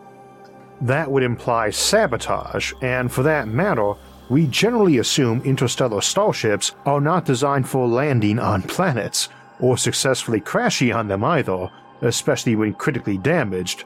that 0.80 1.10
would 1.10 1.22
imply 1.22 1.70
sabotage, 1.70 2.72
and 2.80 3.12
for 3.12 3.22
that 3.22 3.48
matter, 3.48 3.94
we 4.30 4.46
generally 4.46 4.98
assume 4.98 5.42
interstellar 5.42 6.00
starships 6.00 6.72
are 6.86 7.00
not 7.00 7.24
designed 7.24 7.68
for 7.68 7.86
landing 7.86 8.38
on 8.38 8.62
planets, 8.62 9.28
or 9.58 9.76
successfully 9.76 10.40
crashing 10.40 10.92
on 10.92 11.08
them 11.08 11.24
either, 11.24 11.68
especially 12.00 12.54
when 12.54 12.72
critically 12.72 13.18
damaged, 13.18 13.82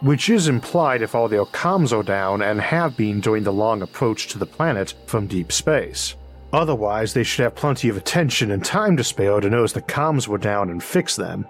which 0.00 0.28
is 0.28 0.48
implied 0.48 1.02
if 1.02 1.14
all 1.14 1.28
their 1.28 1.44
comms 1.46 1.96
are 1.96 2.02
down 2.02 2.42
and 2.42 2.60
have 2.60 2.96
been 2.96 3.20
during 3.20 3.44
the 3.44 3.52
long 3.52 3.80
approach 3.80 4.26
to 4.26 4.38
the 4.38 4.44
planet 4.44 4.92
from 5.06 5.28
deep 5.28 5.52
space. 5.52 6.16
Otherwise, 6.52 7.14
they 7.14 7.22
should 7.22 7.44
have 7.44 7.54
plenty 7.54 7.88
of 7.88 7.96
attention 7.96 8.50
and 8.50 8.64
time 8.64 8.96
to 8.96 9.04
spare 9.04 9.40
to 9.40 9.48
notice 9.48 9.72
the 9.72 9.82
comms 9.82 10.26
were 10.26 10.36
down 10.36 10.68
and 10.68 10.82
fix 10.82 11.14
them. 11.14 11.46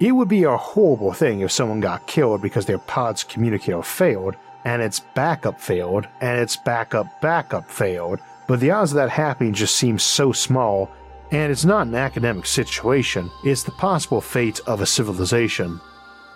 It 0.00 0.12
would 0.12 0.28
be 0.28 0.44
a 0.44 0.56
horrible 0.56 1.12
thing 1.12 1.40
if 1.40 1.52
someone 1.52 1.80
got 1.80 2.06
killed 2.06 2.42
because 2.42 2.66
their 2.66 2.78
pod's 2.78 3.22
communicator 3.22 3.82
failed, 3.82 4.36
and 4.66 4.82
its 4.82 4.98
backup 5.14 5.60
failed, 5.60 6.08
and 6.20 6.40
its 6.40 6.56
backup 6.56 7.20
backup 7.20 7.70
failed, 7.70 8.18
but 8.48 8.58
the 8.58 8.72
odds 8.72 8.90
of 8.90 8.96
that 8.96 9.10
happening 9.10 9.54
just 9.54 9.76
seem 9.76 9.96
so 9.96 10.32
small, 10.32 10.90
and 11.30 11.52
it's 11.52 11.64
not 11.64 11.86
an 11.86 11.94
academic 11.94 12.46
situation, 12.46 13.30
it's 13.44 13.62
the 13.62 13.70
possible 13.70 14.20
fate 14.20 14.60
of 14.66 14.80
a 14.80 14.86
civilization. 14.86 15.80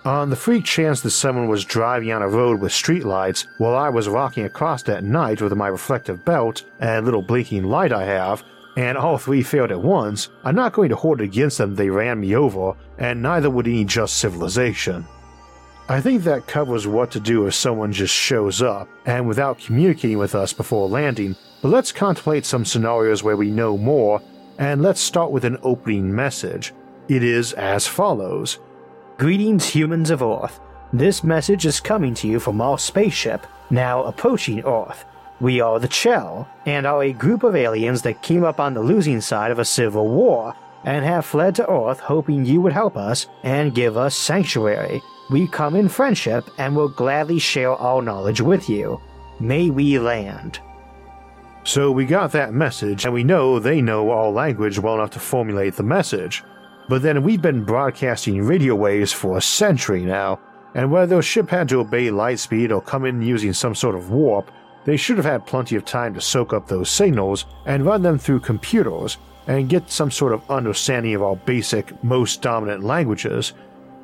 On 0.05 0.31
the 0.31 0.37
freak 0.37 0.65
chance 0.65 1.01
that 1.01 1.11
someone 1.11 1.49
was 1.49 1.65
driving 1.65 2.13
on 2.13 2.23
a 2.23 2.29
road 2.29 2.61
with 2.61 2.71
streetlights 2.71 3.47
while 3.59 3.75
I 3.75 3.89
was 3.89 4.09
walking 4.09 4.45
across 4.45 4.89
at 4.89 5.03
night 5.03 5.43
with 5.43 5.53
my 5.55 5.67
reflective 5.67 6.25
belt 6.25 6.63
and 6.79 7.05
little 7.05 7.23
blinking 7.23 7.65
light 7.65 7.93
I 7.93 8.05
have, 8.05 8.45
and 8.77 8.97
all 8.97 9.19
three 9.19 9.43
failed 9.43 9.73
at 9.73 9.83
once, 9.83 10.29
I'm 10.45 10.55
not 10.55 10.73
going 10.73 10.91
to 10.91 10.97
hold 10.97 11.21
it 11.21 11.25
against 11.25 11.59
them 11.59 11.75
they 11.75 11.91
ran 11.91 12.21
me 12.21 12.37
over, 12.37 12.75
and 12.97 13.21
neither 13.21 13.51
would 13.51 13.67
any 13.67 13.85
just 13.85 14.19
civilization. 14.19 15.05
I 15.91 16.01
think 16.01 16.23
that 16.23 16.47
covers 16.47 16.87
what 16.87 17.11
to 17.11 17.19
do 17.19 17.49
if 17.49 17.55
someone 17.55 17.91
just 17.91 18.15
shows 18.15 18.63
up 18.63 18.89
and 19.07 19.27
without 19.27 19.59
communicating 19.59 20.19
with 20.19 20.37
us 20.37 20.53
before 20.53 20.89
landing, 20.89 21.35
but 21.63 21.71
let's 21.71 21.91
contemplate 21.91 22.47
some 22.47 22.65
scenarios 22.65 23.25
where 23.25 23.37
we 23.37 23.51
know 23.51 23.77
more, 23.77 24.23
and 24.59 24.83
let's 24.83 25.01
start 25.01 25.33
with 25.33 25.45
an 25.45 25.59
opening 25.65 26.15
message. 26.15 26.73
It 27.09 27.25
is 27.25 27.55
as 27.55 27.89
follows 27.89 28.61
Greetings, 29.19 29.69
humans 29.69 30.11
of 30.11 30.23
Earth. 30.23 30.61
This 30.93 31.25
message 31.25 31.67
is 31.67 31.81
coming 31.81 32.15
to 32.15 32.29
you 32.29 32.39
from 32.39 32.61
our 32.61 32.79
spaceship, 32.79 33.45
now 33.71 34.05
approaching 34.05 34.61
Earth. 34.65 35.05
We 35.41 35.61
are 35.61 35.81
the 35.81 35.89
Chell, 35.89 36.49
and 36.67 36.87
are 36.87 37.03
a 37.03 37.13
group 37.13 37.43
of 37.43 37.57
aliens 37.57 38.03
that 38.03 38.23
came 38.23 38.45
up 38.45 38.61
on 38.61 38.75
the 38.75 38.81
losing 38.81 39.21
side 39.21 39.51
of 39.51 39.59
a 39.59 39.65
civil 39.65 40.07
war, 40.07 40.55
and 40.85 41.05
have 41.05 41.27
fled 41.27 41.55
to 41.57 41.71
Earth 41.71 42.01
hoping 42.01 42.45
you 42.45 42.61
would 42.61 42.73
help 42.73 42.97
us 42.97 43.27
and 43.43 43.75
give 43.75 43.97
us 43.97 44.17
sanctuary. 44.17 45.03
We 45.31 45.47
come 45.47 45.77
in 45.77 45.89
friendship 45.89 46.49
and 46.59 46.75
will 46.75 46.89
gladly 46.89 47.39
share 47.39 47.73
our 47.73 48.03
knowledge 48.03 48.41
with 48.41 48.69
you. 48.69 49.01
May 49.39 49.71
we 49.71 49.99
land. 49.99 50.61
So 51.65 51.93
we 51.93 52.07
got 52.07 52.33
that 52.33 52.55
message, 52.55 53.05
and 53.05 53.13
we 53.13 53.23
know 53.23 53.59
they 53.59 53.83
know 53.83 54.11
our 54.11 54.31
language 54.31 54.79
well 54.79 54.95
enough 54.95 55.11
to 55.11 55.21
formulate 55.21 55.77
the 55.77 55.83
message. 55.83 56.43
But 56.89 57.03
then 57.03 57.23
we've 57.23 57.43
been 57.43 57.65
broadcasting 57.65 58.43
radio 58.43 58.75
waves 58.75 59.13
for 59.13 59.37
a 59.37 59.43
century 59.43 60.05
now, 60.05 60.41
and 60.75 60.91
whether 60.91 61.07
their 61.07 61.23
ship 61.23 61.51
had 61.51 61.69
to 61.69 61.81
obey 61.81 62.09
lightspeed 62.09 62.71
or 62.71 62.81
come 62.81 63.05
in 63.05 63.23
using 63.23 63.53
some 63.53 63.75
sort 63.75 63.95
of 63.95 64.11
warp, 64.11 64.51
they 64.85 64.97
should 64.97 65.17
have 65.17 65.27
had 65.27 65.47
plenty 65.47 65.77
of 65.77 65.85
time 65.85 66.15
to 66.15 66.21
soak 66.21 66.53
up 66.53 66.67
those 66.67 66.91
signals 66.91 67.45
and 67.67 67.85
run 67.85 68.03
them 68.03 68.19
through 68.19 68.41
computers 68.41 69.19
and 69.47 69.69
get 69.69 69.91
some 69.91 70.11
sort 70.11 70.33
of 70.33 70.49
understanding 70.51 71.15
of 71.15 71.23
our 71.23 71.37
basic, 71.37 72.03
most 72.05 72.43
dominant 72.43 72.85
languages. 72.85 73.53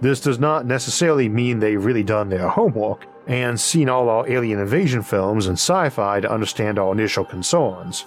This 0.00 0.20
does 0.20 0.38
not 0.38 0.66
necessarily 0.66 1.28
mean 1.28 1.58
they've 1.58 1.84
really 1.84 2.02
done 2.02 2.28
their 2.28 2.48
homework 2.48 3.06
and 3.26 3.58
seen 3.58 3.88
all 3.88 4.08
our 4.08 4.28
alien 4.28 4.58
invasion 4.58 5.02
films 5.02 5.46
and 5.46 5.54
sci 5.54 5.88
fi 5.90 6.20
to 6.20 6.30
understand 6.30 6.78
our 6.78 6.92
initial 6.92 7.24
concerns. 7.24 8.06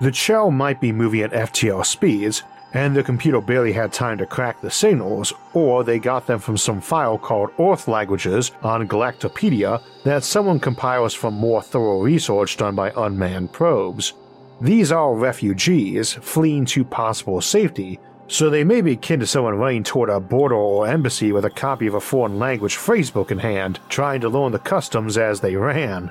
The 0.00 0.12
Chell 0.12 0.50
might 0.50 0.80
be 0.80 0.92
moving 0.92 1.22
at 1.22 1.32
FTL 1.32 1.84
speeds, 1.84 2.42
and 2.74 2.94
the 2.94 3.02
computer 3.02 3.40
barely 3.40 3.72
had 3.72 3.92
time 3.92 4.18
to 4.18 4.26
crack 4.26 4.60
the 4.60 4.70
signals, 4.70 5.32
or 5.54 5.82
they 5.82 5.98
got 5.98 6.26
them 6.26 6.38
from 6.38 6.58
some 6.58 6.80
file 6.80 7.16
called 7.16 7.50
Earth 7.58 7.88
Languages 7.88 8.50
on 8.62 8.86
Galactopedia 8.88 9.82
that 10.04 10.24
someone 10.24 10.60
compiles 10.60 11.14
from 11.14 11.34
more 11.34 11.62
thorough 11.62 12.02
research 12.02 12.56
done 12.58 12.74
by 12.74 12.92
unmanned 12.96 13.52
probes. 13.52 14.12
These 14.60 14.90
are 14.90 15.14
refugees 15.14 16.14
fleeing 16.14 16.64
to 16.66 16.84
possible 16.84 17.40
safety, 17.42 18.00
so 18.26 18.48
they 18.48 18.64
may 18.64 18.80
be 18.80 18.92
akin 18.92 19.20
to 19.20 19.26
someone 19.26 19.54
running 19.54 19.84
toward 19.84 20.08
a 20.08 20.18
border 20.18 20.54
or 20.54 20.86
embassy 20.86 21.30
with 21.30 21.44
a 21.44 21.50
copy 21.50 21.86
of 21.86 21.94
a 21.94 22.00
foreign 22.00 22.38
language 22.38 22.76
phrasebook 22.76 23.30
in 23.30 23.38
hand, 23.38 23.80
trying 23.88 24.20
to 24.22 24.28
learn 24.30 24.52
the 24.52 24.58
customs 24.58 25.18
as 25.18 25.40
they 25.40 25.56
ran. 25.56 26.10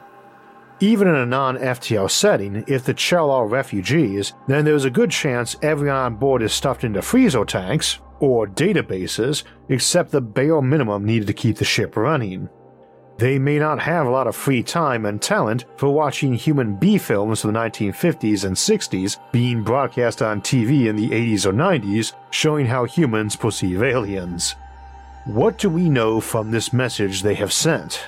Even 0.80 1.08
in 1.08 1.16
a 1.16 1.26
non 1.26 1.58
FTL 1.58 2.12
setting, 2.12 2.64
if 2.68 2.84
the 2.84 2.94
Chell 2.94 3.32
are 3.32 3.48
refugees, 3.48 4.34
then 4.48 4.64
there's 4.64 4.86
a 4.86 4.90
good 4.90 5.10
chance 5.10 5.56
everyone 5.62 5.96
on 5.96 6.16
board 6.16 6.42
is 6.44 6.54
stuffed 6.54 6.84
into 6.84 7.02
freezer 7.02 7.46
tanks, 7.46 8.00
or 8.20 8.46
databases, 8.46 9.44
except 9.70 10.12
the 10.12 10.22
bare 10.22 10.62
minimum 10.62 11.04
needed 11.04 11.28
to 11.28 11.34
keep 11.34 11.58
the 11.58 11.66
ship 11.66 11.96
running. 11.98 12.50
They 13.18 13.40
may 13.40 13.60
not 13.60 13.80
have 13.80 14.06
a 14.06 14.10
lot 14.10 14.28
of 14.28 14.36
free 14.36 14.62
time 14.62 15.06
and 15.06 15.22
talent 15.22 15.66
for 15.78 15.90
watching 15.90 16.34
human 16.34 16.76
B 16.76 16.98
films 16.98 17.42
from 17.42 17.54
the 17.54 17.60
1950s 17.60 18.44
and 18.44 18.56
60s 18.56 19.18
being 19.32 19.64
broadcast 19.64 20.22
on 20.22 20.42
TV 20.42 20.88
in 20.88 20.98
the 20.98 21.10
80s 21.10 21.46
or 21.46 21.54
90s 21.54 22.14
showing 22.32 22.66
how 22.66 22.84
humans 22.84 23.38
perceive 23.38 23.82
aliens. 23.82 24.56
What 25.24 25.58
do 25.58 25.70
we 25.70 25.90
know 25.90 26.20
from 26.20 26.52
this 26.52 26.74
message 26.74 27.22
they 27.22 27.36
have 27.36 27.54
sent? 27.54 28.06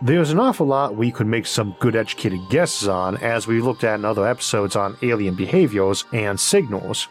There's 0.00 0.30
an 0.30 0.38
awful 0.38 0.66
lot 0.66 0.94
we 0.94 1.10
could 1.10 1.26
make 1.26 1.46
some 1.46 1.76
good 1.80 1.96
educated 1.96 2.40
guesses 2.50 2.88
on 2.88 3.16
as 3.18 3.48
we 3.48 3.60
looked 3.60 3.84
at 3.84 3.98
in 3.98 4.04
other 4.04 4.26
episodes 4.26 4.76
on 4.76 4.96
alien 5.02 5.34
behaviors 5.34 6.04
and 6.12 6.38
signals. 6.38 7.08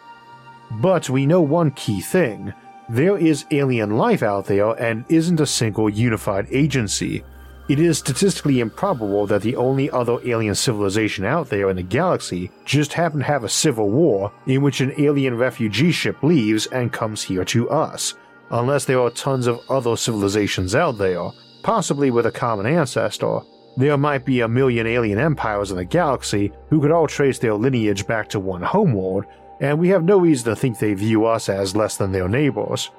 But 0.71 1.09
we 1.09 1.25
know 1.25 1.41
one 1.41 1.71
key 1.71 1.99
thing 1.99 2.53
there 2.89 3.17
is 3.17 3.45
alien 3.51 3.97
life 3.97 4.23
out 4.23 4.45
there 4.45 4.71
and 4.81 5.05
isn't 5.09 5.39
a 5.39 5.45
single 5.45 5.89
unified 5.89 6.47
agency. 6.49 7.23
It 7.69 7.79
is 7.79 7.99
statistically 7.99 8.61
improbable 8.61 9.27
that 9.27 9.43
the 9.43 9.55
only 9.55 9.91
other 9.91 10.17
alien 10.25 10.55
civilization 10.55 11.23
out 11.23 11.49
there 11.49 11.69
in 11.69 11.75
the 11.75 11.83
galaxy 11.83 12.49
just 12.65 12.93
happened 12.93 13.21
to 13.21 13.27
have 13.27 13.43
a 13.43 13.49
civil 13.49 13.91
war 13.91 14.31
in 14.47 14.63
which 14.63 14.81
an 14.81 14.91
alien 14.97 15.37
refugee 15.37 15.91
ship 15.91 16.23
leaves 16.23 16.65
and 16.65 16.91
comes 16.91 17.21
here 17.21 17.45
to 17.45 17.69
us, 17.69 18.15
unless 18.49 18.85
there 18.85 18.99
are 18.99 19.11
tons 19.11 19.45
of 19.45 19.59
other 19.69 19.95
civilizations 19.95 20.73
out 20.73 20.97
there, 20.97 21.29
possibly 21.61 22.09
with 22.09 22.25
a 22.25 22.31
common 22.31 22.65
ancestor. 22.65 23.41
There 23.77 23.97
might 23.97 24.25
be 24.25 24.41
a 24.41 24.47
million 24.47 24.87
alien 24.87 25.19
empires 25.19 25.69
in 25.69 25.77
the 25.77 25.85
galaxy 25.85 26.51
who 26.71 26.81
could 26.81 26.91
all 26.91 27.05
trace 27.05 27.37
their 27.37 27.53
lineage 27.53 28.07
back 28.07 28.29
to 28.29 28.39
one 28.39 28.63
homeworld, 28.63 29.25
and 29.59 29.79
we 29.79 29.89
have 29.89 30.03
no 30.03 30.17
reason 30.17 30.49
to 30.49 30.55
think 30.55 30.79
they 30.79 30.93
view 30.93 31.25
us 31.25 31.49
as 31.49 31.75
less 31.75 31.97
than 31.97 32.11
their 32.11 32.29
neighbors. 32.29 32.89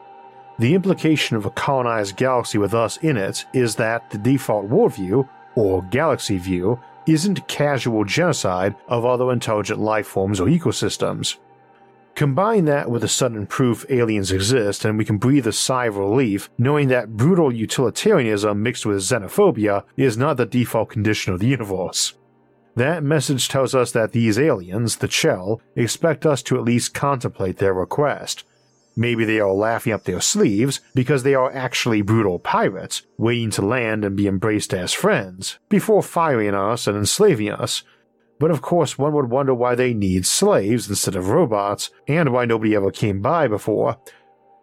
The 0.58 0.74
implication 0.74 1.36
of 1.36 1.46
a 1.46 1.50
colonized 1.50 2.16
galaxy 2.16 2.58
with 2.58 2.74
us 2.74 2.98
in 2.98 3.16
it 3.16 3.46
is 3.54 3.76
that 3.76 4.10
the 4.10 4.18
default 4.18 4.68
worldview, 4.68 5.28
or 5.54 5.82
galaxy 5.84 6.36
view, 6.36 6.78
isn't 7.06 7.48
casual 7.48 8.04
genocide 8.04 8.76
of 8.88 9.04
other 9.04 9.32
intelligent 9.32 9.80
life 9.80 10.06
forms 10.06 10.38
or 10.38 10.46
ecosystems. 10.46 11.36
Combine 12.14 12.66
that 12.66 12.90
with 12.90 13.02
the 13.02 13.08
sudden 13.08 13.46
proof 13.46 13.86
aliens 13.88 14.30
exist, 14.30 14.84
and 14.84 14.98
we 14.98 15.04
can 15.04 15.16
breathe 15.16 15.46
a 15.46 15.52
sigh 15.52 15.86
of 15.86 15.96
relief 15.96 16.50
knowing 16.58 16.88
that 16.88 17.16
brutal 17.16 17.50
utilitarianism 17.50 18.62
mixed 18.62 18.84
with 18.84 18.98
xenophobia 18.98 19.84
is 19.96 20.18
not 20.18 20.36
the 20.36 20.44
default 20.44 20.90
condition 20.90 21.32
of 21.32 21.40
the 21.40 21.46
universe. 21.46 22.14
That 22.76 23.02
message 23.02 23.48
tells 23.48 23.74
us 23.74 23.92
that 23.92 24.12
these 24.12 24.38
aliens, 24.38 24.96
the 24.96 25.08
Chell, 25.08 25.60
expect 25.74 26.24
us 26.24 26.42
to 26.44 26.56
at 26.56 26.64
least 26.64 26.94
contemplate 26.94 27.58
their 27.58 27.74
request. 27.74 28.44
Maybe 28.96 29.24
they 29.24 29.40
are 29.40 29.52
laughing 29.52 29.92
up 29.92 30.04
their 30.04 30.20
sleeves 30.20 30.80
because 30.94 31.22
they 31.22 31.34
are 31.34 31.52
actually 31.52 32.02
brutal 32.02 32.38
pirates, 32.38 33.02
waiting 33.18 33.50
to 33.52 33.62
land 33.62 34.04
and 34.04 34.16
be 34.16 34.26
embraced 34.26 34.74
as 34.74 34.92
friends, 34.92 35.58
before 35.68 36.02
firing 36.02 36.54
us 36.54 36.86
and 36.86 36.96
enslaving 36.96 37.50
us, 37.50 37.82
but 38.40 38.50
of 38.50 38.62
course, 38.62 38.96
one 38.96 39.12
would 39.12 39.28
wonder 39.28 39.54
why 39.54 39.74
they 39.74 39.92
need 39.92 40.24
slaves 40.24 40.88
instead 40.88 41.14
of 41.14 41.28
robots, 41.28 41.90
and 42.08 42.32
why 42.32 42.46
nobody 42.46 42.74
ever 42.74 42.90
came 42.90 43.20
by 43.20 43.46
before. 43.46 43.98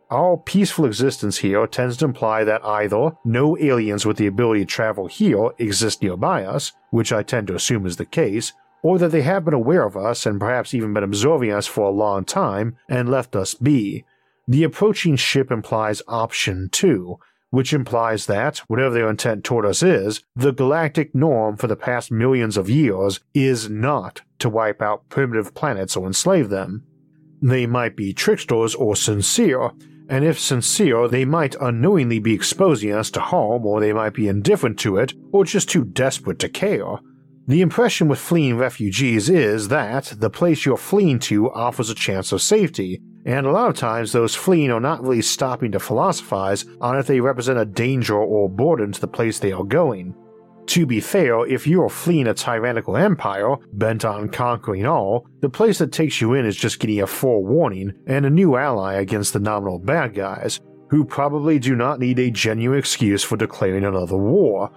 Our 0.09 0.37
peaceful 0.37 0.85
existence 0.85 1.39
here 1.39 1.67
tends 1.67 1.97
to 1.97 2.05
imply 2.05 2.45
that 2.45 2.63
either 2.63 3.11
no 3.25 3.57
aliens 3.57 4.05
with 4.05 4.15
the 4.15 4.27
ability 4.27 4.61
to 4.61 4.65
travel 4.65 5.07
here 5.07 5.49
exist 5.57 6.01
nearby 6.01 6.45
us, 6.45 6.71
which 6.91 7.11
I 7.11 7.23
tend 7.23 7.47
to 7.47 7.55
assume 7.55 7.85
is 7.85 7.97
the 7.97 8.05
case, 8.05 8.53
or 8.81 8.97
that 8.99 9.11
they 9.11 9.23
have 9.23 9.43
been 9.43 9.53
aware 9.53 9.83
of 9.83 9.97
us 9.97 10.25
and 10.25 10.39
perhaps 10.39 10.73
even 10.73 10.93
been 10.93 11.03
observing 11.03 11.51
us 11.51 11.67
for 11.67 11.81
a 11.81 11.91
long 11.91 12.23
time 12.23 12.77
and 12.87 13.09
left 13.09 13.35
us 13.35 13.53
be. 13.53 14.05
The 14.47 14.63
approaching 14.63 15.17
ship 15.17 15.51
implies 15.51 16.01
option 16.07 16.69
2, 16.71 17.17
which 17.49 17.73
implies 17.73 18.27
that, 18.27 18.59
whatever 18.67 18.93
their 18.93 19.09
intent 19.09 19.43
toward 19.43 19.65
us 19.65 19.83
is, 19.83 20.23
the 20.37 20.53
galactic 20.53 21.13
norm 21.13 21.57
for 21.57 21.67
the 21.67 21.75
past 21.75 22.11
millions 22.11 22.55
of 22.55 22.69
years 22.69 23.19
is 23.33 23.69
not 23.69 24.21
to 24.39 24.47
wipe 24.47 24.81
out 24.81 25.09
primitive 25.09 25.53
planets 25.53 25.97
or 25.97 26.07
enslave 26.07 26.47
them. 26.47 26.85
They 27.41 27.65
might 27.65 27.97
be 27.97 28.13
tricksters 28.13 28.73
or 28.73 28.95
sincere, 28.95 29.71
and 30.09 30.23
if 30.23 30.39
sincere, 30.39 31.07
they 31.07 31.25
might 31.25 31.55
unknowingly 31.59 32.19
be 32.19 32.33
exposing 32.33 32.91
us 32.93 33.11
to 33.11 33.19
harm, 33.19 33.65
or 33.65 33.79
they 33.79 33.93
might 33.93 34.13
be 34.13 34.27
indifferent 34.27 34.79
to 34.79 34.97
it, 34.97 35.13
or 35.31 35.43
just 35.45 35.69
too 35.69 35.83
desperate 35.83 36.39
to 36.39 36.49
care. 36.49 36.97
The 37.47 37.61
impression 37.61 38.07
with 38.07 38.19
fleeing 38.19 38.57
refugees 38.57 39.29
is 39.29 39.69
that 39.69 40.13
the 40.17 40.29
place 40.29 40.65
you're 40.65 40.77
fleeing 40.77 41.19
to 41.19 41.51
offers 41.51 41.89
a 41.89 41.95
chance 41.95 42.31
of 42.31 42.41
safety, 42.41 43.01
and 43.25 43.45
a 43.45 43.51
lot 43.51 43.69
of 43.69 43.75
times 43.75 44.11
those 44.11 44.35
fleeing 44.35 44.71
are 44.71 44.79
not 44.79 45.01
really 45.01 45.21
stopping 45.21 45.71
to 45.71 45.79
philosophize 45.79 46.65
on 46.81 46.97
if 46.97 47.07
they 47.07 47.19
represent 47.19 47.59
a 47.59 47.65
danger 47.65 48.15
or 48.15 48.49
burden 48.49 48.91
to 48.91 49.01
the 49.01 49.07
place 49.07 49.39
they 49.39 49.51
are 49.51 49.63
going. 49.63 50.13
To 50.67 50.85
be 50.85 50.99
fair, 50.99 51.47
if 51.47 51.65
you 51.65 51.81
are 51.81 51.89
fleeing 51.89 52.27
a 52.27 52.33
tyrannical 52.33 52.97
empire 52.97 53.55
bent 53.71 54.03
on 54.03 54.27
conquering 54.27 54.85
all, 54.85 55.25
the 55.39 55.49
place 55.49 55.77
that 55.77 55.93
takes 55.93 56.19
you 56.19 56.33
in 56.33 56.45
is 56.45 56.57
just 56.57 56.79
getting 56.79 57.01
a 57.01 57.07
forewarning 57.07 57.93
and 58.05 58.25
a 58.25 58.29
new 58.29 58.57
ally 58.57 58.95
against 58.95 59.31
the 59.31 59.39
nominal 59.39 59.79
bad 59.79 60.13
guys, 60.13 60.59
who 60.89 61.05
probably 61.05 61.57
do 61.57 61.73
not 61.73 61.99
need 61.99 62.19
a 62.19 62.31
genuine 62.31 62.79
excuse 62.79 63.23
for 63.23 63.37
declaring 63.37 63.85
another 63.85 64.17
war. 64.17 64.69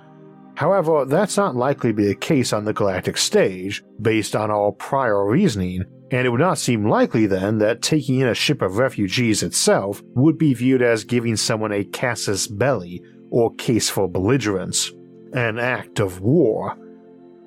However, 0.54 1.04
that's 1.04 1.36
not 1.36 1.56
likely 1.56 1.90
to 1.90 1.94
be 1.94 2.06
the 2.06 2.14
case 2.14 2.52
on 2.52 2.64
the 2.64 2.72
galactic 2.72 3.16
stage, 3.16 3.82
based 4.00 4.36
on 4.36 4.50
our 4.50 4.70
prior 4.70 5.28
reasoning, 5.28 5.84
and 6.12 6.24
it 6.24 6.30
would 6.30 6.40
not 6.40 6.58
seem 6.58 6.88
likely 6.88 7.26
then 7.26 7.58
that 7.58 7.82
taking 7.82 8.20
in 8.20 8.28
a 8.28 8.34
ship 8.34 8.62
of 8.62 8.78
refugees 8.78 9.42
itself 9.42 10.02
would 10.14 10.38
be 10.38 10.54
viewed 10.54 10.82
as 10.82 11.02
giving 11.02 11.36
someone 11.36 11.72
a 11.72 11.84
casus 11.84 12.46
belli, 12.46 13.02
or 13.30 13.54
case 13.54 13.88
for 13.88 14.08
belligerence, 14.08 14.92
an 15.32 15.58
act 15.58 16.00
of 16.00 16.20
war. 16.20 16.76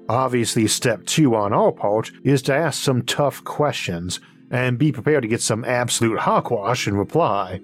Obviously, 0.09 0.67
step 0.67 1.05
two 1.05 1.35
on 1.35 1.53
our 1.53 1.71
part 1.71 2.11
is 2.23 2.41
to 2.43 2.53
ask 2.53 2.81
some 2.81 3.03
tough 3.03 3.43
questions 3.43 4.19
and 4.51 4.77
be 4.77 4.91
prepared 4.91 5.23
to 5.23 5.27
get 5.27 5.41
some 5.41 5.65
absolute 5.65 6.19
hogwash 6.19 6.87
in 6.87 6.95
reply. 6.95 7.59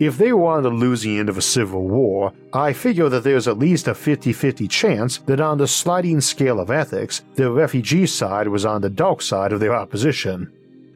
If 0.00 0.16
they 0.16 0.32
were 0.32 0.52
on 0.52 0.62
the 0.62 0.70
losing 0.70 1.18
end 1.18 1.28
of 1.28 1.36
a 1.36 1.42
civil 1.42 1.86
war, 1.86 2.32
I 2.54 2.72
figure 2.72 3.10
that 3.10 3.22
there's 3.22 3.46
at 3.46 3.58
least 3.58 3.86
a 3.86 3.94
50 3.94 4.32
50 4.32 4.66
chance 4.66 5.18
that 5.18 5.40
on 5.40 5.58
the 5.58 5.68
sliding 5.68 6.22
scale 6.22 6.58
of 6.58 6.70
ethics, 6.70 7.22
the 7.34 7.50
refugee 7.50 8.06
side 8.06 8.48
was 8.48 8.64
on 8.64 8.80
the 8.80 8.90
dark 8.90 9.20
side 9.20 9.52
of 9.52 9.60
their 9.60 9.74
opposition. 9.74 10.50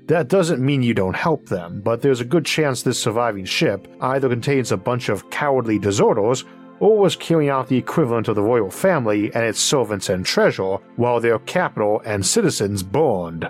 That 0.06 0.28
doesn't 0.28 0.64
mean 0.64 0.82
you 0.82 0.94
don't 0.94 1.16
help 1.16 1.46
them, 1.46 1.80
but 1.82 2.02
there's 2.02 2.20
a 2.20 2.26
good 2.26 2.44
chance 2.44 2.82
this 2.82 3.00
surviving 3.00 3.44
ship 3.44 3.88
either 4.00 4.28
contains 4.28 4.72
a 4.72 4.76
bunch 4.76 5.08
of 5.08 5.28
cowardly 5.30 5.78
deserters 5.78 6.44
or 6.80 6.98
was 6.98 7.16
carrying 7.16 7.50
out 7.50 7.68
the 7.68 7.76
equivalent 7.76 8.28
of 8.28 8.34
the 8.34 8.42
royal 8.42 8.70
family 8.70 9.32
and 9.34 9.44
its 9.44 9.60
servants 9.60 10.08
and 10.08 10.24
treasure 10.24 10.76
while 10.96 11.20
their 11.20 11.38
capital 11.40 12.02
and 12.04 12.24
citizens 12.24 12.82
burned. 12.82 13.48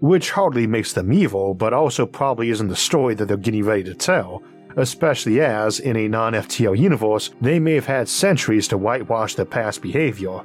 Which 0.00 0.30
hardly 0.30 0.66
makes 0.66 0.92
them 0.92 1.12
evil, 1.12 1.54
but 1.54 1.72
also 1.72 2.06
probably 2.06 2.50
isn't 2.50 2.68
the 2.68 2.76
story 2.76 3.14
that 3.14 3.26
they're 3.26 3.36
getting 3.36 3.64
ready 3.64 3.84
to 3.84 3.94
tell, 3.94 4.42
especially 4.76 5.40
as, 5.40 5.80
in 5.80 5.96
a 5.96 6.08
non 6.08 6.32
FTL 6.32 6.78
universe, 6.78 7.30
they 7.40 7.58
may 7.58 7.74
have 7.74 7.86
had 7.86 8.08
centuries 8.08 8.68
to 8.68 8.78
whitewash 8.78 9.34
their 9.34 9.44
past 9.44 9.82
behavior. 9.82 10.40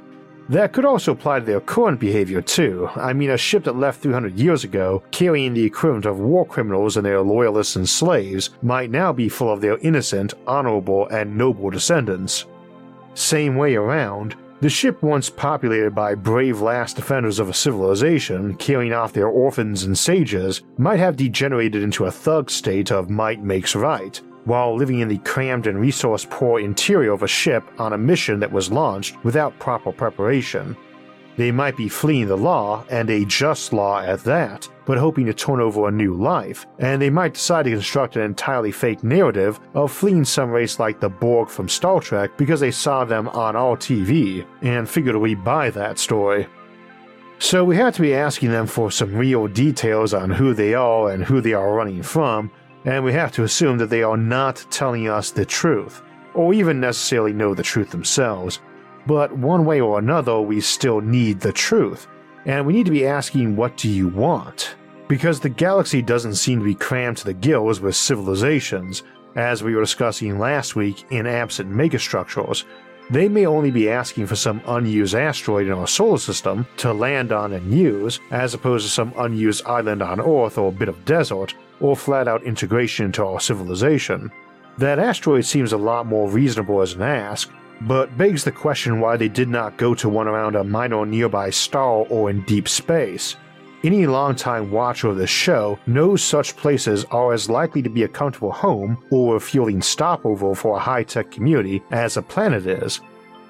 That 0.48 0.72
could 0.72 0.84
also 0.84 1.12
apply 1.12 1.40
to 1.40 1.44
their 1.44 1.60
current 1.60 1.98
behavior 1.98 2.40
too. 2.40 2.88
I 2.94 3.12
mean, 3.12 3.30
a 3.30 3.36
ship 3.36 3.64
that 3.64 3.76
left 3.76 4.00
300 4.00 4.38
years 4.38 4.62
ago, 4.62 5.02
carrying 5.10 5.54
the 5.54 5.64
equivalent 5.64 6.06
of 6.06 6.20
war 6.20 6.46
criminals 6.46 6.96
and 6.96 7.04
their 7.04 7.20
loyalists 7.20 7.74
and 7.74 7.88
slaves, 7.88 8.50
might 8.62 8.90
now 8.90 9.12
be 9.12 9.28
full 9.28 9.52
of 9.52 9.60
their 9.60 9.78
innocent, 9.78 10.34
honorable, 10.46 11.08
and 11.08 11.36
noble 11.36 11.70
descendants. 11.70 12.46
Same 13.14 13.56
way 13.56 13.74
around, 13.74 14.36
the 14.60 14.70
ship 14.70 15.02
once 15.02 15.28
populated 15.28 15.94
by 15.94 16.14
brave 16.14 16.60
last 16.60 16.96
defenders 16.96 17.38
of 17.38 17.48
a 17.48 17.54
civilization 17.54 18.54
carrying 18.54 18.92
off 18.92 19.12
their 19.12 19.28
orphans 19.28 19.84
and 19.84 19.98
sages 19.98 20.62
might 20.78 20.98
have 20.98 21.16
degenerated 21.16 21.82
into 21.82 22.06
a 22.06 22.10
thug 22.10 22.50
state 22.50 22.90
of 22.90 23.10
might 23.10 23.42
makes 23.42 23.74
right, 23.74 24.20
while 24.46 24.74
living 24.74 25.00
in 25.00 25.08
the 25.08 25.18
crammed 25.18 25.66
and 25.66 25.78
resource 25.78 26.26
poor 26.28 26.58
interior 26.58 27.12
of 27.12 27.22
a 27.22 27.28
ship 27.28 27.62
on 27.78 27.92
a 27.92 27.98
mission 27.98 28.40
that 28.40 28.50
was 28.50 28.72
launched 28.72 29.22
without 29.24 29.58
proper 29.58 29.92
preparation. 29.92 30.76
They 31.36 31.52
might 31.52 31.76
be 31.76 31.90
fleeing 31.90 32.28
the 32.28 32.36
law, 32.36 32.84
and 32.88 33.10
a 33.10 33.26
just 33.26 33.74
law 33.74 34.00
at 34.00 34.24
that, 34.24 34.66
but 34.86 34.96
hoping 34.96 35.26
to 35.26 35.34
turn 35.34 35.60
over 35.60 35.86
a 35.86 35.92
new 35.92 36.14
life, 36.14 36.64
and 36.78 37.02
they 37.02 37.10
might 37.10 37.34
decide 37.34 37.64
to 37.64 37.72
construct 37.72 38.16
an 38.16 38.22
entirely 38.22 38.72
fake 38.72 39.04
narrative 39.04 39.60
of 39.74 39.92
fleeing 39.92 40.24
some 40.24 40.50
race 40.50 40.78
like 40.78 40.98
the 40.98 41.10
Borg 41.10 41.50
from 41.50 41.68
Star 41.68 42.00
Trek 42.00 42.38
because 42.38 42.60
they 42.60 42.70
saw 42.70 43.04
them 43.04 43.28
on 43.28 43.54
our 43.54 43.76
TV, 43.76 44.46
and 44.62 44.88
figured 44.88 45.16
we'd 45.16 45.44
buy 45.44 45.68
that 45.70 45.98
story. 45.98 46.46
So 47.38 47.64
we 47.64 47.76
have 47.76 47.94
to 47.96 48.00
be 48.00 48.14
asking 48.14 48.50
them 48.50 48.66
for 48.66 48.90
some 48.90 49.14
real 49.14 49.46
details 49.46 50.14
on 50.14 50.30
who 50.30 50.54
they 50.54 50.72
are 50.72 51.10
and 51.10 51.22
who 51.22 51.42
they 51.42 51.52
are 51.52 51.74
running 51.74 52.02
from, 52.02 52.50
and 52.86 53.04
we 53.04 53.12
have 53.12 53.32
to 53.32 53.42
assume 53.42 53.76
that 53.78 53.90
they 53.90 54.02
are 54.02 54.16
not 54.16 54.64
telling 54.70 55.08
us 55.08 55.30
the 55.30 55.44
truth, 55.44 56.02
or 56.34 56.54
even 56.54 56.80
necessarily 56.80 57.32
know 57.32 57.52
the 57.52 57.62
truth 57.62 57.90
themselves, 57.90 58.60
but 59.06 59.36
one 59.36 59.64
way 59.64 59.80
or 59.80 59.98
another, 59.98 60.40
we 60.40 60.60
still 60.60 61.00
need 61.00 61.40
the 61.40 61.52
truth, 61.52 62.06
and 62.46 62.64
we 62.64 62.72
need 62.72 62.86
to 62.86 62.92
be 62.92 63.06
asking, 63.06 63.56
what 63.56 63.76
do 63.76 63.88
you 63.88 64.08
want? 64.08 64.76
Because 65.08 65.40
the 65.40 65.48
galaxy 65.48 66.00
doesn't 66.00 66.36
seem 66.36 66.60
to 66.60 66.64
be 66.64 66.74
crammed 66.74 67.16
to 67.18 67.24
the 67.24 67.34
gills 67.34 67.80
with 67.80 67.94
civilizations, 67.96 69.02
as 69.34 69.62
we 69.62 69.74
were 69.74 69.82
discussing 69.82 70.38
last 70.38 70.76
week 70.76 71.04
in 71.10 71.26
absent 71.26 71.70
megastructures. 71.70 72.64
They 73.10 73.28
may 73.28 73.46
only 73.46 73.70
be 73.70 73.90
asking 73.90 74.26
for 74.26 74.34
some 74.34 74.60
unused 74.66 75.14
asteroid 75.14 75.66
in 75.66 75.74
our 75.74 75.86
solar 75.86 76.18
system 76.18 76.66
to 76.78 76.92
land 76.92 77.30
on 77.30 77.52
and 77.52 77.72
use, 77.72 78.18
as 78.30 78.54
opposed 78.54 78.86
to 78.86 78.90
some 78.90 79.12
unused 79.16 79.64
island 79.66 80.02
on 80.02 80.20
Earth 80.20 80.58
or 80.58 80.68
a 80.68 80.72
bit 80.72 80.88
of 80.88 81.04
desert, 81.04 81.54
or 81.80 81.96
flat 81.96 82.28
out 82.28 82.42
integration 82.42 83.06
into 83.06 83.24
our 83.24 83.40
civilization. 83.40 84.30
That 84.78 84.98
asteroid 84.98 85.44
seems 85.44 85.72
a 85.72 85.78
lot 85.78 86.06
more 86.06 86.30
reasonable 86.30 86.82
as 86.82 86.92
an 86.94 87.02
ask, 87.02 87.50
but 87.82 88.16
begs 88.16 88.44
the 88.44 88.52
question 88.52 89.00
why 89.00 89.16
they 89.16 89.28
did 89.28 89.48
not 89.48 89.76
go 89.76 89.94
to 89.94 90.08
one 90.08 90.28
around 90.28 90.56
a 90.56 90.64
minor 90.64 91.04
nearby 91.06 91.50
star 91.50 92.06
or 92.08 92.30
in 92.30 92.44
deep 92.44 92.68
space. 92.68 93.36
Any 93.84 94.06
longtime 94.06 94.70
watcher 94.70 95.08
of 95.08 95.16
the 95.16 95.26
show 95.26 95.78
knows 95.86 96.22
such 96.22 96.56
places 96.56 97.04
are 97.10 97.32
as 97.32 97.48
likely 97.48 97.82
to 97.82 97.90
be 97.90 98.02
a 98.02 98.08
comfortable 98.08 98.50
home 98.50 99.02
or 99.10 99.32
a 99.32 99.34
refueling 99.34 99.82
stopover 99.82 100.54
for 100.54 100.76
a 100.76 100.80
high 100.80 101.04
tech 101.04 101.30
community 101.30 101.82
as 101.90 102.16
a 102.16 102.22
planet 102.22 102.66
is, 102.66 103.00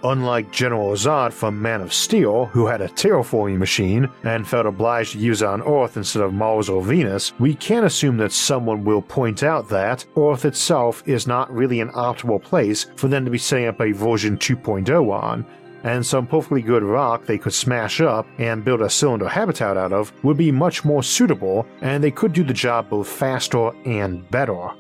Unlike 0.09 0.53
General 0.53 0.93
Zod 0.93 1.33
from 1.33 1.61
Man 1.61 1.81
of 1.81 1.93
Steel, 1.93 2.45
who 2.47 2.67
had 2.67 2.81
a 2.81 2.87
terraforming 2.87 3.59
machine 3.59 4.09
and 4.23 4.47
felt 4.47 4.65
obliged 4.65 5.13
to 5.13 5.19
use 5.19 5.43
it 5.43 5.49
on 5.49 5.63
Earth 5.63 5.97
instead 5.97 6.23
of 6.23 6.33
Mars 6.33 6.69
or 6.69 6.81
Venus, 6.81 7.33
we 7.41 7.57
can 7.57 7.83
assume 7.83 8.17
that 8.19 8.31
someone 8.31 8.85
will 8.85 9.03
point 9.03 9.43
out 9.43 9.69
that 9.69 10.07
Earth 10.17 10.45
itself 10.45 11.03
is 11.09 11.27
not 11.27 11.53
really 11.53 11.81
an 11.81 11.91
optimal 11.91 12.41
place 12.41 12.87
for 12.95 13.09
them 13.09 13.25
to 13.25 13.33
be 13.33 13.39
setting 13.39 13.67
up 13.67 13.81
a 13.81 13.91
version 13.91 14.39
2.0 14.39 15.11
on, 15.11 15.45
and 15.83 16.07
some 16.07 16.25
perfectly 16.25 16.63
good 16.63 16.85
rock 16.85 17.27
they 17.27 17.37
could 17.37 17.53
smash 17.53 18.01
up 18.01 18.29
and 18.39 18.65
build 18.65 18.83
a 18.83 18.89
cylinder 18.89 19.29
habitat 19.29 19.77
out 19.77 19.93
of 19.93 20.13
would 20.23 20.37
be 20.37 20.53
much 20.53 20.85
more 20.85 21.03
suitable, 21.03 21.67
and 21.81 22.05
they 22.05 22.13
could 22.13 22.33
do 22.33 22.45
the 22.45 22.55
job 22.55 22.89
both 22.91 23.09
faster 23.09 23.73
and 23.85 24.31
better. 24.31 24.71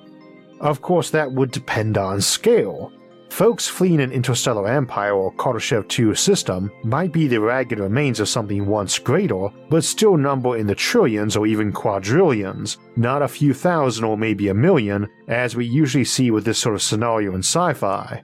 Of 0.61 0.83
course, 0.83 1.11
that 1.11 1.33
would 1.33 1.51
depend 1.51 1.99
on 1.99 2.21
scale. 2.21 2.93
Folks 3.31 3.69
fleeing 3.69 4.01
an 4.01 4.12
interstellar 4.12 4.67
empire 4.67 5.12
or 5.12 5.33
Kardashev 5.35 5.89
2 5.89 6.15
system 6.15 6.71
might 6.85 7.12
be 7.12 7.27
the 7.27 7.41
ragged 7.41 7.79
remains 7.79 8.19
of 8.19 8.29
something 8.29 8.67
once 8.67 8.99
greater, 8.99 9.49
but 9.69 9.85
still 9.85 10.17
number 10.17 10.57
in 10.57 10.67
the 10.67 10.75
trillions 10.75 11.37
or 11.37 11.47
even 11.47 11.71
quadrillions, 11.73 12.79
not 12.97 13.23
a 13.23 13.29
few 13.29 13.53
thousand 13.53 14.05
or 14.05 14.17
maybe 14.17 14.49
a 14.49 14.55
million, 14.55 15.07
as 15.29 15.55
we 15.55 15.67
usually 15.67 16.05
see 16.05 16.31
with 16.31 16.45
this 16.45 16.59
sort 16.59 16.75
of 16.75 16.83
scenario 16.83 17.35
in 17.35 17.41
sci 17.41 17.75
fi. 17.75 18.23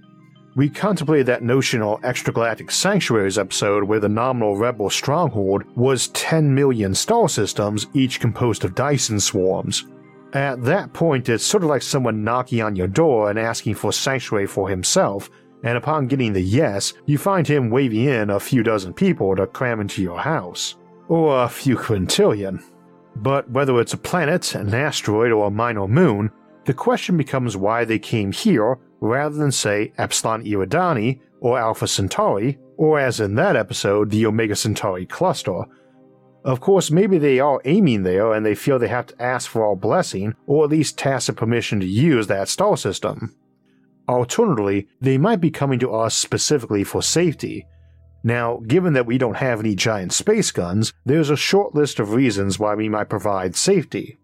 We 0.54 0.68
contemplated 0.68 1.26
that 1.26 1.42
notion 1.42 1.80
on 1.80 2.02
Extragalactic 2.02 2.70
Sanctuaries 2.70 3.38
episode 3.38 3.84
where 3.84 4.00
the 4.00 4.08
nominal 4.08 4.56
rebel 4.56 4.90
stronghold 4.90 5.64
was 5.76 6.08
10 6.08 6.54
million 6.54 6.94
star 6.94 7.28
systems, 7.28 7.86
each 7.94 8.20
composed 8.20 8.64
of 8.64 8.74
Dyson 8.74 9.18
swarms. 9.18 9.86
At 10.32 10.62
that 10.62 10.92
point, 10.94 11.28
it's 11.28 11.44
sort 11.44 11.62
of 11.62 11.68
like 11.68 11.82
someone 11.82 12.24
knocking 12.24 12.62
on 12.62 12.76
your 12.76 12.86
door 12.86 13.28
and 13.28 13.38
asking 13.38 13.74
for 13.74 13.92
sanctuary 13.92 14.46
for 14.46 14.68
himself, 14.68 15.28
and 15.62 15.76
upon 15.76 16.08
getting 16.08 16.32
the 16.32 16.40
yes, 16.40 16.94
you 17.06 17.18
find 17.18 17.46
him 17.46 17.70
waving 17.70 18.04
in 18.04 18.30
a 18.30 18.40
few 18.40 18.62
dozen 18.62 18.94
people 18.94 19.36
to 19.36 19.46
cram 19.46 19.80
into 19.80 20.02
your 20.02 20.18
house. 20.18 20.76
Or 21.08 21.44
a 21.44 21.48
few 21.48 21.76
quintillion. 21.76 22.62
But 23.16 23.50
whether 23.50 23.78
it's 23.78 23.92
a 23.92 23.98
planet, 23.98 24.54
an 24.54 24.74
asteroid, 24.74 25.32
or 25.32 25.48
a 25.48 25.50
minor 25.50 25.86
moon, 25.86 26.30
the 26.64 26.74
question 26.74 27.16
becomes 27.16 27.56
why 27.56 27.84
they 27.84 27.98
came 27.98 28.32
here 28.32 28.78
rather 29.00 29.36
than, 29.36 29.52
say, 29.52 29.92
Epsilon 29.98 30.44
Eridani 30.44 31.20
or 31.40 31.58
Alpha 31.58 31.86
Centauri, 31.86 32.58
or 32.76 32.98
as 32.98 33.20
in 33.20 33.34
that 33.34 33.56
episode, 33.56 34.10
the 34.10 34.24
Omega 34.24 34.56
Centauri 34.56 35.04
cluster, 35.04 35.64
of 36.44 36.60
course, 36.60 36.90
maybe 36.90 37.18
they 37.18 37.38
are 37.38 37.60
aiming 37.64 38.02
there 38.02 38.32
and 38.32 38.44
they 38.44 38.54
feel 38.54 38.78
they 38.78 38.88
have 38.88 39.06
to 39.06 39.22
ask 39.22 39.48
for 39.48 39.64
our 39.64 39.76
blessing 39.76 40.34
or 40.46 40.64
at 40.64 40.70
least 40.70 40.98
tacit 40.98 41.36
permission 41.36 41.78
to 41.80 41.86
use 41.86 42.26
that 42.26 42.48
star 42.48 42.76
system. 42.76 43.34
Alternatively, 44.08 44.88
they 45.00 45.18
might 45.18 45.40
be 45.40 45.50
coming 45.50 45.78
to 45.78 45.92
us 45.92 46.16
specifically 46.16 46.82
for 46.82 47.02
safety. 47.02 47.66
Now, 48.24 48.60
given 48.66 48.92
that 48.94 49.06
we 49.06 49.18
don't 49.18 49.36
have 49.36 49.60
any 49.60 49.74
giant 49.74 50.12
space 50.12 50.50
guns, 50.50 50.92
there's 51.04 51.30
a 51.30 51.36
short 51.36 51.74
list 51.74 52.00
of 52.00 52.12
reasons 52.12 52.58
why 52.58 52.74
we 52.74 52.88
might 52.88 53.08
provide 53.08 53.56
safety. 53.56 54.18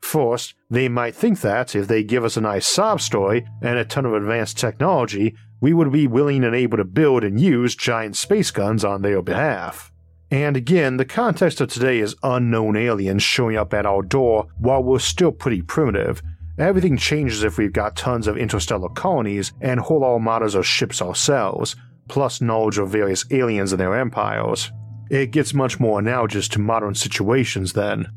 First, 0.00 0.54
they 0.70 0.88
might 0.88 1.14
think 1.14 1.40
that 1.40 1.74
if 1.74 1.88
they 1.88 2.02
give 2.02 2.24
us 2.24 2.36
a 2.36 2.42
nice 2.42 2.66
sob 2.66 3.00
story 3.00 3.46
and 3.62 3.78
a 3.78 3.84
ton 3.84 4.06
of 4.06 4.14
advanced 4.14 4.58
technology, 4.58 5.34
we 5.60 5.72
would 5.72 5.92
be 5.92 6.06
willing 6.06 6.44
and 6.44 6.54
able 6.54 6.78
to 6.78 6.84
build 6.84 7.24
and 7.24 7.40
use 7.40 7.74
giant 7.74 8.16
space 8.16 8.50
guns 8.50 8.84
on 8.84 9.02
their 9.02 9.22
behalf. 9.22 9.92
And 10.30 10.56
again, 10.56 10.98
the 10.98 11.06
context 11.06 11.60
of 11.60 11.70
today 11.70 12.00
is 12.00 12.16
unknown 12.22 12.76
aliens 12.76 13.22
showing 13.22 13.56
up 13.56 13.72
at 13.72 13.86
our 13.86 14.02
door 14.02 14.48
while 14.58 14.82
we're 14.82 14.98
still 14.98 15.32
pretty 15.32 15.62
primitive. 15.62 16.22
Everything 16.58 16.96
changes 16.96 17.42
if 17.42 17.56
we've 17.56 17.72
got 17.72 17.96
tons 17.96 18.26
of 18.26 18.36
interstellar 18.36 18.90
colonies 18.90 19.52
and 19.60 19.80
whole 19.80 20.04
armadas 20.04 20.54
of 20.54 20.66
ships 20.66 21.00
ourselves, 21.00 21.76
plus 22.08 22.40
knowledge 22.40 22.78
of 22.78 22.90
various 22.90 23.24
aliens 23.30 23.72
and 23.72 23.80
their 23.80 23.98
empires. 23.98 24.70
It 25.10 25.30
gets 25.30 25.54
much 25.54 25.80
more 25.80 25.98
analogous 25.98 26.48
to 26.48 26.58
modern 26.58 26.94
situations 26.94 27.72
then. 27.72 28.08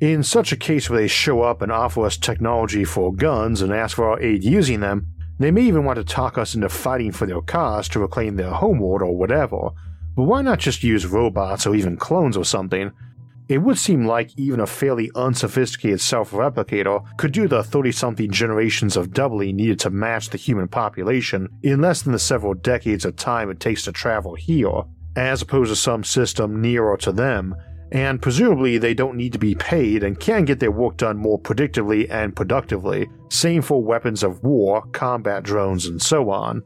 In 0.00 0.22
such 0.22 0.52
a 0.52 0.56
case 0.56 0.90
where 0.90 1.00
they 1.00 1.08
show 1.08 1.40
up 1.40 1.62
and 1.62 1.72
offer 1.72 2.04
us 2.04 2.18
technology 2.18 2.84
for 2.84 3.14
guns 3.14 3.62
and 3.62 3.72
ask 3.72 3.96
for 3.96 4.10
our 4.10 4.20
aid 4.20 4.44
using 4.44 4.80
them, 4.80 5.06
they 5.38 5.50
may 5.50 5.62
even 5.62 5.84
want 5.84 5.96
to 5.96 6.04
talk 6.04 6.36
us 6.36 6.54
into 6.54 6.68
fighting 6.68 7.12
for 7.12 7.26
their 7.26 7.40
cause 7.40 7.88
to 7.90 8.00
reclaim 8.00 8.36
their 8.36 8.50
homeworld 8.50 9.00
or 9.00 9.16
whatever, 9.16 9.70
but 10.16 10.24
why 10.24 10.42
not 10.42 10.58
just 10.58 10.82
use 10.82 11.06
robots 11.06 11.66
or 11.66 11.76
even 11.76 11.96
clones 11.96 12.36
or 12.36 12.44
something? 12.44 12.90
It 13.48 13.58
would 13.58 13.78
seem 13.78 14.06
like 14.06 14.36
even 14.36 14.58
a 14.58 14.66
fairly 14.66 15.10
unsophisticated 15.14 16.00
self 16.00 16.32
replicator 16.32 17.04
could 17.16 17.30
do 17.30 17.46
the 17.46 17.62
30 17.62 17.92
something 17.92 18.30
generations 18.32 18.96
of 18.96 19.12
doubling 19.12 19.54
needed 19.54 19.78
to 19.80 19.90
match 19.90 20.30
the 20.30 20.38
human 20.38 20.66
population 20.66 21.48
in 21.62 21.80
less 21.80 22.02
than 22.02 22.12
the 22.12 22.18
several 22.18 22.54
decades 22.54 23.04
of 23.04 23.14
time 23.14 23.48
it 23.50 23.60
takes 23.60 23.84
to 23.84 23.92
travel 23.92 24.34
here, 24.34 24.82
as 25.14 25.42
opposed 25.42 25.70
to 25.70 25.76
some 25.76 26.02
system 26.02 26.60
nearer 26.60 26.96
to 26.96 27.12
them 27.12 27.54
and 27.92 28.20
presumably 28.20 28.78
they 28.78 28.94
don't 28.94 29.16
need 29.16 29.32
to 29.32 29.38
be 29.38 29.54
paid 29.54 30.02
and 30.02 30.18
can 30.18 30.44
get 30.44 30.60
their 30.60 30.70
work 30.70 30.96
done 30.96 31.16
more 31.16 31.38
predictably 31.38 32.10
and 32.10 32.34
productively, 32.34 33.08
same 33.30 33.62
for 33.62 33.82
weapons 33.82 34.22
of 34.22 34.42
war, 34.42 34.82
combat 34.92 35.42
drones, 35.42 35.86
and 35.86 36.02
so 36.02 36.30
on. 36.30 36.62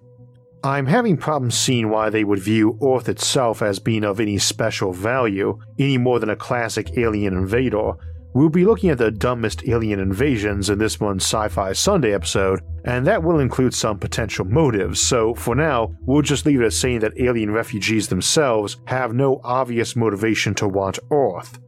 I'm 0.62 0.87
having 0.87 1.16
problems 1.16 1.59
seeing 1.59 1.88
why 1.88 2.11
they 2.11 2.25
would 2.25 2.40
view 2.40 2.79
Earth 2.83 3.09
itself 3.09 3.62
as 3.62 3.79
being 3.79 4.05
of 4.05 4.20
any 4.20 4.38
special 4.38 4.92
value, 4.92 5.59
any 5.79 5.96
more 5.96 6.18
than 6.18 6.31
a 6.31 6.37
classic 6.37 6.99
alien 6.99 7.33
invader, 7.35 7.94
We'll 8.33 8.49
be 8.49 8.64
looking 8.64 8.90
at 8.90 8.99
the 8.99 9.11
dumbest 9.11 9.66
alien 9.66 9.99
invasions 9.99 10.70
in 10.70 10.79
this 10.79 11.01
month's 11.01 11.25
Sci 11.25 11.49
Fi 11.49 11.73
Sunday 11.73 12.14
episode, 12.14 12.61
and 12.85 13.05
that 13.05 13.25
will 13.25 13.40
include 13.40 13.75
some 13.75 13.99
potential 13.99 14.44
motives, 14.44 15.01
so 15.01 15.35
for 15.35 15.57
now, 15.57 15.92
we'll 16.03 16.23
just 16.23 16.46
leave 16.46 16.61
it 16.61 16.66
as 16.66 16.79
saying 16.79 17.01
that 17.01 17.18
alien 17.18 17.51
refugees 17.51 18.07
themselves 18.07 18.77
have 18.85 19.12
no 19.12 19.40
obvious 19.42 19.96
motivation 19.96 20.55
to 20.55 20.68
want 20.68 21.01
Earth. 21.11 21.59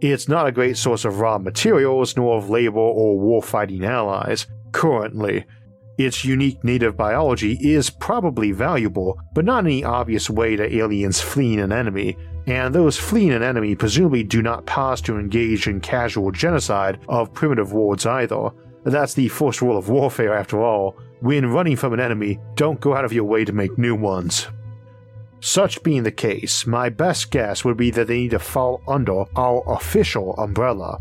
It's 0.00 0.28
not 0.28 0.48
a 0.48 0.52
great 0.52 0.76
source 0.76 1.04
of 1.04 1.20
raw 1.20 1.38
materials 1.38 2.16
nor 2.16 2.38
of 2.38 2.50
labor 2.50 2.78
or 2.80 3.16
war-fighting 3.16 3.84
allies, 3.84 4.48
currently. 4.72 5.44
Its 6.00 6.24
unique 6.24 6.64
native 6.64 6.96
biology 6.96 7.58
is 7.60 7.90
probably 7.90 8.52
valuable, 8.52 9.20
but 9.34 9.44
not 9.44 9.66
any 9.66 9.84
obvious 9.84 10.30
way 10.30 10.56
to 10.56 10.74
aliens 10.74 11.20
fleeing 11.20 11.60
an 11.60 11.72
enemy, 11.72 12.16
and 12.46 12.74
those 12.74 12.96
fleeing 12.96 13.32
an 13.32 13.42
enemy 13.42 13.74
presumably 13.74 14.24
do 14.24 14.40
not 14.40 14.64
pause 14.64 15.02
to 15.02 15.18
engage 15.18 15.66
in 15.66 15.78
casual 15.78 16.30
genocide 16.30 16.98
of 17.10 17.34
primitive 17.34 17.74
wards 17.74 18.06
either. 18.06 18.48
That's 18.82 19.12
the 19.12 19.28
first 19.28 19.60
rule 19.60 19.76
of 19.76 19.90
warfare, 19.90 20.32
after 20.32 20.62
all. 20.62 20.96
When 21.20 21.52
running 21.52 21.76
from 21.76 21.92
an 21.92 22.00
enemy, 22.00 22.38
don't 22.54 22.80
go 22.80 22.96
out 22.96 23.04
of 23.04 23.12
your 23.12 23.24
way 23.24 23.44
to 23.44 23.52
make 23.52 23.76
new 23.76 23.94
ones. 23.94 24.46
Such 25.40 25.82
being 25.82 26.04
the 26.04 26.10
case, 26.10 26.66
my 26.66 26.88
best 26.88 27.30
guess 27.30 27.62
would 27.62 27.76
be 27.76 27.90
that 27.90 28.06
they 28.06 28.20
need 28.20 28.30
to 28.30 28.38
fall 28.38 28.80
under 28.88 29.24
our 29.36 29.62
official 29.66 30.32
umbrella. 30.38 30.98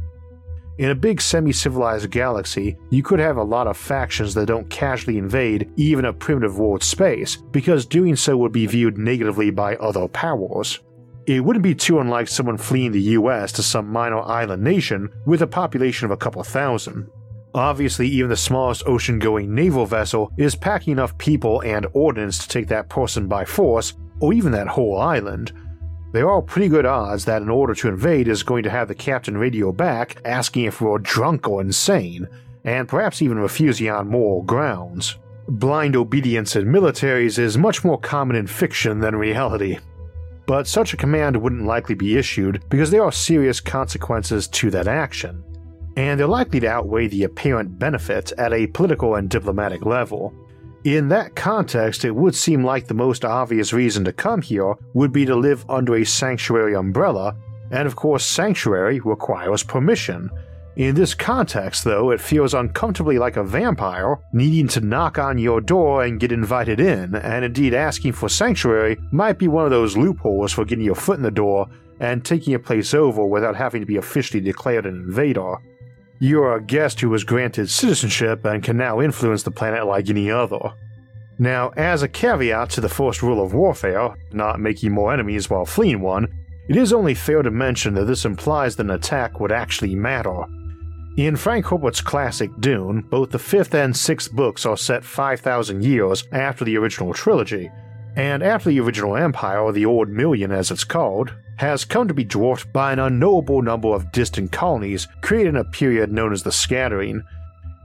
In 0.79 0.91
a 0.91 0.95
big 0.95 1.19
semi 1.19 1.51
civilized 1.51 2.09
galaxy, 2.09 2.77
you 2.89 3.03
could 3.03 3.19
have 3.19 3.35
a 3.35 3.43
lot 3.43 3.67
of 3.67 3.75
factions 3.75 4.33
that 4.33 4.45
don't 4.45 4.69
casually 4.69 5.17
invade 5.17 5.69
even 5.75 6.05
a 6.05 6.13
primitive 6.13 6.57
world 6.57 6.81
space, 6.81 7.35
because 7.35 7.85
doing 7.85 8.15
so 8.15 8.37
would 8.37 8.53
be 8.53 8.65
viewed 8.65 8.97
negatively 8.97 9.51
by 9.51 9.75
other 9.75 10.07
powers. 10.07 10.79
It 11.25 11.43
wouldn't 11.43 11.63
be 11.63 11.75
too 11.75 11.99
unlike 11.99 12.29
someone 12.29 12.57
fleeing 12.57 12.93
the 12.93 13.11
US 13.17 13.51
to 13.53 13.61
some 13.61 13.89
minor 13.89 14.21
island 14.21 14.63
nation 14.63 15.09
with 15.25 15.41
a 15.41 15.47
population 15.47 16.05
of 16.05 16.11
a 16.11 16.17
couple 16.17 16.41
thousand. 16.43 17.09
Obviously, 17.53 18.07
even 18.07 18.29
the 18.29 18.37
smallest 18.37 18.87
ocean 18.87 19.19
going 19.19 19.53
naval 19.53 19.85
vessel 19.85 20.31
is 20.37 20.55
packing 20.55 20.93
enough 20.93 21.17
people 21.17 21.59
and 21.63 21.87
ordnance 21.91 22.37
to 22.37 22.47
take 22.47 22.69
that 22.69 22.87
person 22.87 23.27
by 23.27 23.43
force, 23.43 23.95
or 24.21 24.31
even 24.31 24.53
that 24.53 24.67
whole 24.67 24.97
island. 24.97 25.51
There 26.11 26.29
are 26.29 26.41
pretty 26.41 26.69
good 26.69 26.85
odds 26.85 27.25
that 27.25 27.41
an 27.41 27.49
order 27.49 27.75
to 27.75 27.87
invade 27.87 28.27
is 28.27 28.43
going 28.43 28.63
to 28.63 28.69
have 28.69 28.87
the 28.87 28.95
captain 28.95 29.37
radio 29.37 29.71
back 29.71 30.17
asking 30.25 30.65
if 30.65 30.81
we're 30.81 30.97
drunk 30.97 31.47
or 31.47 31.61
insane, 31.61 32.27
and 32.63 32.87
perhaps 32.87 33.21
even 33.21 33.39
refusing 33.39 33.89
on 33.89 34.09
moral 34.09 34.43
grounds. 34.43 35.17
Blind 35.47 35.95
obedience 35.95 36.55
in 36.55 36.65
militaries 36.65 37.37
is 37.37 37.57
much 37.57 37.83
more 37.83 37.99
common 37.99 38.35
in 38.35 38.47
fiction 38.47 38.99
than 38.99 39.15
reality 39.15 39.77
but 40.49 40.65
such 40.65 40.95
a 40.95 40.97
command 40.97 41.37
wouldn't 41.37 41.67
likely 41.67 41.93
be 41.93 42.17
issued 42.17 42.59
because 42.69 42.89
there 42.89 43.03
are 43.03 43.11
serious 43.11 43.59
consequences 43.59 44.47
to 44.47 44.71
that 44.71 44.87
action, 44.87 45.43
and 45.95 46.19
they're 46.19 46.25
likely 46.25 46.59
to 46.59 46.67
outweigh 46.67 47.07
the 47.07 47.23
apparent 47.23 47.77
benefit 47.77 48.31
at 48.39 48.51
a 48.51 48.65
political 48.65 49.13
and 49.13 49.29
diplomatic 49.29 49.85
level. 49.85 50.33
In 50.83 51.09
that 51.09 51.35
context, 51.35 52.05
it 52.05 52.15
would 52.15 52.35
seem 52.35 52.63
like 52.63 52.87
the 52.87 52.93
most 52.93 53.25
obvious 53.25 53.73
reason 53.73 54.05
to 54.05 54.13
come 54.13 54.41
here 54.41 54.75
would 54.93 55.11
be 55.11 55.25
to 55.25 55.35
live 55.35 55.65
under 55.69 55.95
a 55.95 56.05
sanctuary 56.05 56.75
umbrella, 56.75 57.35
and 57.71 57.85
of 57.87 57.95
course, 57.95 58.25
sanctuary 58.25 58.99
requires 58.99 59.61
permission, 59.61 60.29
in 60.79 60.95
this 60.95 61.13
context, 61.13 61.83
though, 61.83 62.11
it 62.11 62.21
feels 62.21 62.53
uncomfortably 62.53 63.19
like 63.19 63.35
a 63.35 63.43
vampire 63.43 64.17
needing 64.31 64.69
to 64.69 64.79
knock 64.79 65.19
on 65.19 65.37
your 65.37 65.59
door 65.59 66.05
and 66.05 66.21
get 66.21 66.31
invited 66.31 66.79
in, 66.79 67.15
and 67.15 67.43
indeed 67.43 67.73
asking 67.73 68.13
for 68.13 68.29
sanctuary 68.29 68.97
might 69.11 69.37
be 69.37 69.49
one 69.49 69.65
of 69.65 69.71
those 69.71 69.97
loopholes 69.97 70.53
for 70.53 70.63
getting 70.63 70.85
your 70.85 70.95
foot 70.95 71.17
in 71.17 71.23
the 71.23 71.31
door 71.31 71.67
and 71.99 72.23
taking 72.23 72.53
a 72.53 72.59
place 72.59 72.93
over 72.93 73.25
without 73.25 73.57
having 73.57 73.81
to 73.81 73.85
be 73.85 73.97
officially 73.97 74.39
declared 74.39 74.85
an 74.85 74.95
invader. 74.95 75.57
You're 76.21 76.55
a 76.55 76.61
guest 76.61 76.99
who 76.99 77.09
was 77.09 77.23
granted 77.23 77.69
citizenship 77.69 78.43
and 78.43 78.61
can 78.61 78.75
now 78.75 78.99
influence 78.99 79.43
the 79.43 79.51
planet 79.51 79.85
like 79.85 80.09
any 80.09 80.29
other. 80.29 80.73
Now, 81.37 81.69
as 81.77 82.03
a 82.03 82.09
caveat 82.09 82.69
to 82.71 82.81
the 82.81 82.89
first 82.89 83.23
rule 83.23 83.41
of 83.41 83.53
warfare, 83.53 84.13
not 84.33 84.59
making 84.59 84.91
more 84.91 85.13
enemies 85.13 85.49
while 85.49 85.65
fleeing 85.65 86.01
one, 86.01 86.27
it 86.67 86.75
is 86.75 86.91
only 86.91 87.15
fair 87.15 87.41
to 87.41 87.49
mention 87.49 87.93
that 87.93 88.03
this 88.03 88.25
implies 88.25 88.75
that 88.75 88.83
an 88.83 88.91
attack 88.91 89.39
would 89.39 89.53
actually 89.53 89.95
matter. 89.95 90.43
In 91.15 91.37
Frank 91.37 91.65
Herbert's 91.67 92.01
classic 92.01 92.51
Dune, 92.59 93.01
both 93.09 93.31
the 93.31 93.39
fifth 93.39 93.73
and 93.73 93.95
sixth 93.95 94.33
books 94.33 94.65
are 94.65 94.77
set 94.77 95.05
5,000 95.05 95.83
years 95.83 96.25
after 96.33 96.65
the 96.65 96.77
original 96.77 97.13
trilogy, 97.13 97.71
and 98.17 98.43
after 98.43 98.69
the 98.69 98.81
original 98.81 99.15
Empire, 99.15 99.71
the 99.71 99.85
Old 99.85 100.09
Million 100.09 100.51
as 100.51 100.69
it's 100.69 100.83
called, 100.83 101.33
has 101.59 101.83
come 101.83 102.07
to 102.07 102.13
be 102.13 102.23
dwarfed 102.23 102.71
by 102.71 102.93
an 102.93 102.99
unknowable 102.99 103.61
number 103.61 103.89
of 103.89 104.13
distant 104.13 104.49
colonies 104.49 105.09
created 105.19 105.49
in 105.49 105.55
a 105.57 105.63
period 105.65 106.09
known 106.09 106.31
as 106.31 106.41
the 106.41 106.51
Scattering. 106.51 107.21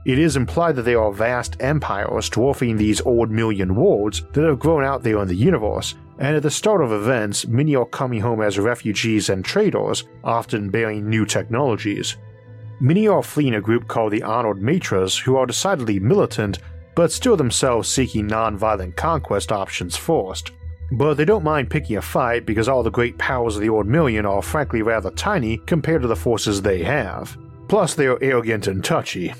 It 0.05 0.17
is 0.17 0.37
implied 0.37 0.77
that 0.77 0.83
they 0.83 0.95
are 0.95 1.11
vast 1.11 1.57
empires 1.59 2.29
dwarfing 2.29 2.77
these 2.77 3.01
Old 3.01 3.29
Million 3.29 3.75
worlds 3.75 4.21
that 4.31 4.45
have 4.45 4.59
grown 4.59 4.85
out 4.85 5.03
there 5.03 5.21
in 5.21 5.27
the 5.27 5.35
universe, 5.35 5.93
and 6.19 6.37
at 6.37 6.43
the 6.43 6.49
start 6.49 6.81
of 6.81 6.93
events, 6.93 7.47
many 7.47 7.75
are 7.75 7.85
coming 7.85 8.21
home 8.21 8.41
as 8.41 8.57
refugees 8.57 9.27
and 9.27 9.43
traders, 9.43 10.05
often 10.23 10.69
bearing 10.69 11.09
new 11.09 11.25
technologies. 11.25 12.15
Many 12.79 13.09
are 13.09 13.23
fleeing 13.23 13.55
a 13.55 13.61
group 13.61 13.89
called 13.89 14.13
the 14.13 14.23
Honored 14.23 14.61
Matres, 14.61 15.21
who 15.21 15.35
are 15.35 15.45
decidedly 15.45 15.99
militant, 15.99 16.59
but 16.95 17.11
still 17.11 17.35
themselves 17.35 17.89
seeking 17.89 18.27
non-violent 18.27 18.95
conquest 18.95 19.51
options 19.51 19.97
first. 19.97 20.53
But 20.91 21.15
they 21.15 21.25
don't 21.25 21.43
mind 21.43 21.69
picking 21.69 21.97
a 21.97 22.01
fight 22.01 22.45
because 22.45 22.67
all 22.67 22.83
the 22.83 22.91
great 22.91 23.17
powers 23.17 23.55
of 23.55 23.61
the 23.61 23.69
Old 23.69 23.87
Million 23.87 24.25
are 24.25 24.41
frankly 24.41 24.81
rather 24.81 25.11
tiny 25.11 25.57
compared 25.57 26.01
to 26.03 26.07
the 26.07 26.15
forces 26.15 26.61
they 26.61 26.83
have. 26.83 27.37
Plus, 27.67 27.95
they 27.95 28.05
are 28.05 28.19
arrogant 28.21 28.67
and 28.67 28.83
touchy. 28.83 29.33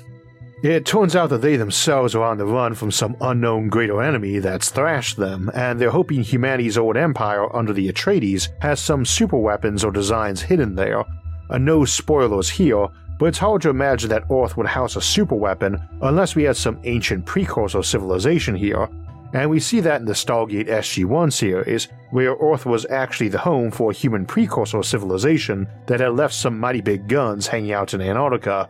It 0.62 0.86
turns 0.86 1.14
out 1.14 1.30
that 1.30 1.42
they 1.42 1.56
themselves 1.56 2.14
are 2.14 2.24
on 2.24 2.38
the 2.38 2.46
run 2.46 2.74
from 2.74 2.90
some 2.90 3.16
unknown 3.20 3.68
greater 3.68 4.02
enemy 4.02 4.38
that's 4.38 4.70
thrashed 4.70 5.16
them, 5.16 5.50
and 5.54 5.78
they're 5.78 5.90
hoping 5.90 6.22
humanity's 6.22 6.78
old 6.78 6.96
empire 6.96 7.54
under 7.54 7.72
the 7.72 7.92
Atreides 7.92 8.48
has 8.62 8.80
some 8.80 9.04
super 9.04 9.36
weapons 9.36 9.84
or 9.84 9.92
designs 9.92 10.42
hidden 10.42 10.74
there. 10.74 11.04
Uh, 11.50 11.58
no 11.58 11.84
spoilers 11.84 12.48
here, 12.48 12.88
but 13.18 13.26
it's 13.26 13.38
hard 13.38 13.62
to 13.62 13.70
imagine 13.70 14.08
that 14.08 14.24
Earth 14.30 14.56
would 14.56 14.66
house 14.66 14.96
a 14.96 15.00
super 15.00 15.36
weapon 15.36 15.78
unless 16.02 16.34
we 16.34 16.44
had 16.44 16.56
some 16.56 16.80
ancient 16.84 17.24
precursor 17.26 17.82
civilization 17.82 18.54
here, 18.54 18.88
and 19.32 19.50
we 19.50 19.60
see 19.60 19.80
that 19.80 20.00
in 20.00 20.06
the 20.06 20.12
Stargate 20.12 20.68
SG-1 20.68 21.32
series, 21.32 21.88
where 22.10 22.36
Earth 22.36 22.66
was 22.66 22.86
actually 22.86 23.28
the 23.28 23.38
home 23.38 23.70
for 23.70 23.90
a 23.90 23.94
human 23.94 24.24
precursor 24.24 24.82
civilization 24.82 25.66
that 25.86 26.00
had 26.00 26.14
left 26.14 26.34
some 26.34 26.58
mighty 26.58 26.80
big 26.80 27.08
guns 27.08 27.46
hanging 27.46 27.72
out 27.72 27.94
in 27.94 28.00
Antarctica, 28.00 28.68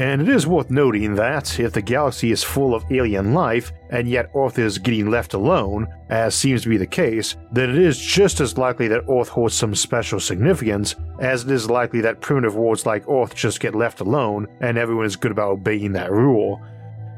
and 0.00 0.22
it 0.22 0.30
is 0.30 0.46
worth 0.46 0.70
noting 0.70 1.14
that 1.16 1.60
if 1.60 1.74
the 1.74 1.82
galaxy 1.82 2.32
is 2.32 2.42
full 2.42 2.74
of 2.74 2.90
alien 2.90 3.34
life, 3.34 3.70
and 3.90 4.08
yet 4.08 4.30
Earth 4.34 4.58
is 4.58 4.78
getting 4.78 5.10
left 5.10 5.34
alone, 5.34 5.86
as 6.08 6.34
seems 6.34 6.62
to 6.62 6.70
be 6.70 6.78
the 6.78 6.86
case, 6.86 7.36
then 7.52 7.68
it 7.68 7.76
is 7.76 7.98
just 7.98 8.40
as 8.40 8.56
likely 8.56 8.88
that 8.88 9.04
Earth 9.10 9.28
holds 9.28 9.54
some 9.54 9.74
special 9.74 10.18
significance 10.18 10.94
as 11.20 11.44
it 11.44 11.50
is 11.50 11.68
likely 11.68 12.00
that 12.00 12.22
primitive 12.22 12.56
worlds 12.56 12.86
like 12.86 13.06
Earth 13.10 13.34
just 13.34 13.60
get 13.60 13.74
left 13.74 14.00
alone 14.00 14.46
and 14.62 14.78
everyone 14.78 15.04
is 15.04 15.16
good 15.16 15.32
about 15.32 15.50
obeying 15.50 15.92
that 15.92 16.10
rule. 16.10 16.62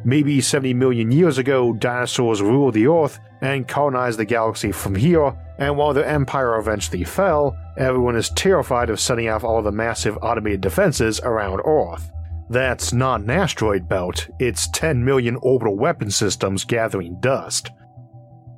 Maybe 0.05 0.41
70 0.41 0.75
million 0.75 1.13
years 1.13 1.39
ago, 1.39 1.73
dinosaurs 1.73 2.43
ruled 2.43 2.75
the 2.75 2.89
Earth 2.89 3.21
and 3.41 3.69
colonized 3.69 4.19
the 4.19 4.25
galaxy 4.25 4.73
from 4.73 4.95
here, 4.97 5.33
and 5.59 5.77
while 5.77 5.95
their 5.95 6.05
empire 6.05 6.59
eventually 6.59 7.05
fell, 7.05 7.57
everyone 7.77 8.17
is 8.17 8.31
terrified 8.31 8.91
of 8.91 8.99
setting 8.99 9.29
off 9.29 9.45
all 9.45 9.63
the 9.63 9.71
massive 9.71 10.19
automated 10.21 10.61
defenses 10.61 11.21
around 11.21 11.61
Earth. 11.65 12.11
That's 12.51 12.93
not 12.93 13.21
an 13.21 13.31
asteroid 13.31 13.89
belt, 13.89 14.29
it's 14.39 14.69
10 14.71 15.05
million 15.05 15.37
orbital 15.37 15.77
weapon 15.77 16.11
systems 16.11 16.65
gathering 16.65 17.19
dust. 17.21 17.71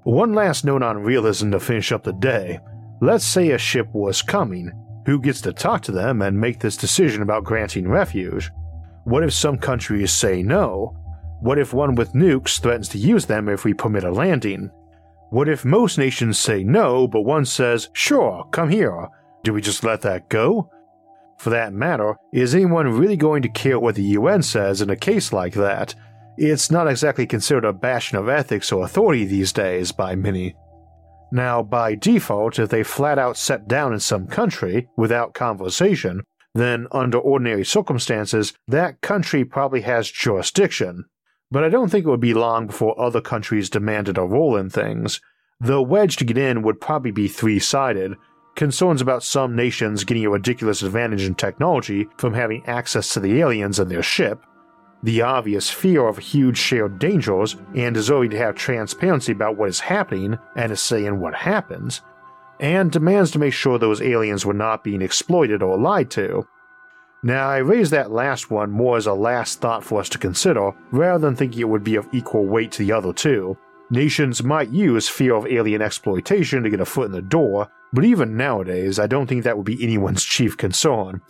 One 0.04 0.33
last 0.33 0.64
note 0.64 0.83
on 0.83 0.98
realism 0.98 1.50
to 1.52 1.61
finish 1.61 1.92
up 1.92 2.04
the 2.04 2.12
day. 2.12 2.59
Let's 3.00 3.24
say 3.24 3.50
a 3.50 3.59
ship 3.59 3.88
was 3.92 4.22
coming. 4.22 4.72
Who 5.07 5.20
gets 5.20 5.42
to 5.42 5.52
talk 5.52 5.83
to 5.83 5.92
them 5.92 6.22
and 6.22 6.40
make 6.40 6.59
this 6.61 6.76
decision 6.76 7.22
about 7.22 7.44
granting 7.44 7.88
refuge? 7.88 8.50
What 9.04 9.22
if 9.22 9.33
some 9.35 9.59
countries 9.59 10.11
say 10.11 10.42
no? 10.42 10.96
What 11.44 11.59
if 11.59 11.74
one 11.74 11.94
with 11.94 12.14
nukes 12.14 12.59
threatens 12.59 12.88
to 12.88 12.98
use 12.98 13.26
them 13.26 13.50
if 13.50 13.66
we 13.66 13.74
permit 13.74 14.02
a 14.02 14.11
landing? 14.11 14.70
What 15.28 15.46
if 15.46 15.62
most 15.62 15.98
nations 15.98 16.38
say 16.38 16.64
no, 16.64 17.07
but 17.07 17.20
one 17.20 17.44
says, 17.44 17.90
sure, 17.92 18.48
come 18.50 18.70
here? 18.70 19.09
Do 19.42 19.52
we 19.52 19.61
just 19.61 19.85
let 19.85 20.00
that 20.00 20.30
go? 20.30 20.70
For 21.37 21.50
that 21.50 21.74
matter, 21.74 22.14
is 22.33 22.54
anyone 22.54 22.98
really 22.98 23.18
going 23.18 23.42
to 23.42 23.50
care 23.50 23.78
what 23.78 23.94
the 23.94 24.16
UN 24.16 24.40
says 24.40 24.80
in 24.80 24.88
a 24.88 24.96
case 24.96 25.35
like 25.35 25.52
that? 25.52 25.94
It's 26.38 26.70
not 26.70 26.88
exactly 26.88 27.26
considered 27.26 27.66
a 27.66 27.74
bastion 27.74 28.16
of 28.16 28.30
ethics 28.30 28.72
or 28.72 28.83
authority 28.83 29.26
these 29.26 29.52
days 29.52 29.92
by 29.92 30.14
many. 30.14 30.57
Now, 31.30 31.62
by 31.62 31.94
default, 31.94 32.59
if 32.59 32.70
they 32.70 32.83
flat 32.83 33.18
out 33.18 33.37
set 33.37 33.68
down 33.68 33.92
in 33.92 34.00
some 34.00 34.28
country 34.28 34.88
without 34.96 35.35
conversation, 35.35 36.22
then 36.54 36.87
under 36.90 37.18
ordinary 37.18 37.66
circumstances, 37.66 38.54
that 38.66 39.02
country 39.02 39.44
probably 39.44 39.83
has 39.83 40.11
jurisdiction. 40.11 41.04
But 41.54 41.62
I 41.62 41.68
don't 41.68 41.88
think 41.88 42.04
it 42.04 42.08
would 42.08 42.18
be 42.18 42.34
long 42.34 42.66
before 42.66 43.00
other 43.00 43.20
countries 43.20 43.70
demanded 43.70 44.18
a 44.18 44.22
role 44.22 44.56
in 44.56 44.70
things. 44.70 45.20
The 45.60 45.80
wedge 45.80 46.16
to 46.16 46.24
get 46.24 46.36
in 46.36 46.62
would 46.62 46.80
probably 46.80 47.12
be 47.12 47.28
three 47.28 47.60
sided 47.60 48.16
concerns 48.56 49.00
about 49.00 49.22
some 49.22 49.54
nations 49.54 50.02
getting 50.02 50.26
a 50.26 50.30
ridiculous 50.30 50.82
advantage 50.82 51.22
in 51.22 51.36
technology 51.36 52.08
from 52.18 52.34
having 52.34 52.66
access 52.66 53.14
to 53.14 53.20
the 53.20 53.40
aliens 53.40 53.78
in 53.78 53.88
their 53.88 54.02
ship, 54.02 54.42
the 55.04 55.22
obvious 55.22 55.70
fear 55.70 56.08
of 56.08 56.18
huge 56.18 56.58
shared 56.58 56.98
dangers 56.98 57.54
and 57.76 57.94
deserving 57.94 58.30
to 58.30 58.38
have 58.38 58.56
transparency 58.56 59.30
about 59.30 59.56
what 59.56 59.68
is 59.68 59.78
happening 59.78 60.36
and 60.56 60.72
a 60.72 60.76
say 60.76 61.04
in 61.04 61.20
what 61.20 61.36
happens, 61.36 62.00
and 62.58 62.90
demands 62.90 63.30
to 63.30 63.38
make 63.38 63.52
sure 63.52 63.78
those 63.78 64.02
aliens 64.02 64.44
were 64.44 64.54
not 64.54 64.82
being 64.82 65.02
exploited 65.02 65.62
or 65.62 65.78
lied 65.78 66.10
to. 66.10 66.44
Now, 67.24 67.48
I 67.48 67.56
raise 67.56 67.88
that 67.88 68.10
last 68.10 68.50
one 68.50 68.70
more 68.70 68.98
as 68.98 69.06
a 69.06 69.14
last 69.14 69.62
thought 69.62 69.82
for 69.82 69.98
us 69.98 70.10
to 70.10 70.18
consider, 70.18 70.72
rather 70.90 71.26
than 71.26 71.34
thinking 71.34 71.62
it 71.62 71.68
would 71.70 71.82
be 71.82 71.96
of 71.96 72.06
equal 72.12 72.44
weight 72.44 72.70
to 72.72 72.84
the 72.84 72.92
other 72.92 73.14
two. 73.14 73.56
Nations 73.88 74.42
might 74.42 74.68
use 74.68 75.08
fear 75.08 75.34
of 75.34 75.46
alien 75.46 75.80
exploitation 75.80 76.62
to 76.62 76.68
get 76.68 76.80
a 76.80 76.84
foot 76.84 77.06
in 77.06 77.12
the 77.12 77.22
door, 77.22 77.68
but 77.94 78.04
even 78.04 78.37
nowadays, 78.37 78.98
I 78.98 79.06
don't 79.06 79.26
think 79.26 79.42
that 79.44 79.56
would 79.56 79.64
be 79.64 79.82
anyone's 79.82 80.22
chief 80.22 80.58
concern. 80.58 81.22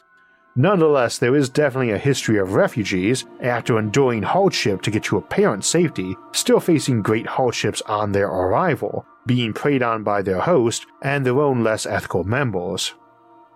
Nonetheless, 0.57 1.19
there 1.19 1.37
is 1.37 1.49
definitely 1.49 1.93
a 1.93 1.99
history 1.99 2.39
of 2.39 2.55
refugees, 2.55 3.25
after 3.41 3.79
enduring 3.79 4.25
hardship 4.25 4.83
to 4.83 4.91
get 4.91 5.05
to 5.05 5.19
apparent 5.19 5.65
safety, 5.65 6.17
still 6.33 6.59
facing 6.59 7.03
great 7.03 7.27
hardships 7.29 7.83
on 7.83 8.11
their 8.11 8.27
arrival, 8.29 9.07
being 9.27 9.53
preyed 9.53 9.83
on 9.85 10.03
by 10.03 10.23
their 10.23 10.41
host 10.41 10.87
and 11.03 11.25
their 11.25 11.41
own 11.41 11.63
less 11.63 11.87
ethical 11.87 12.25
members. 12.25 12.95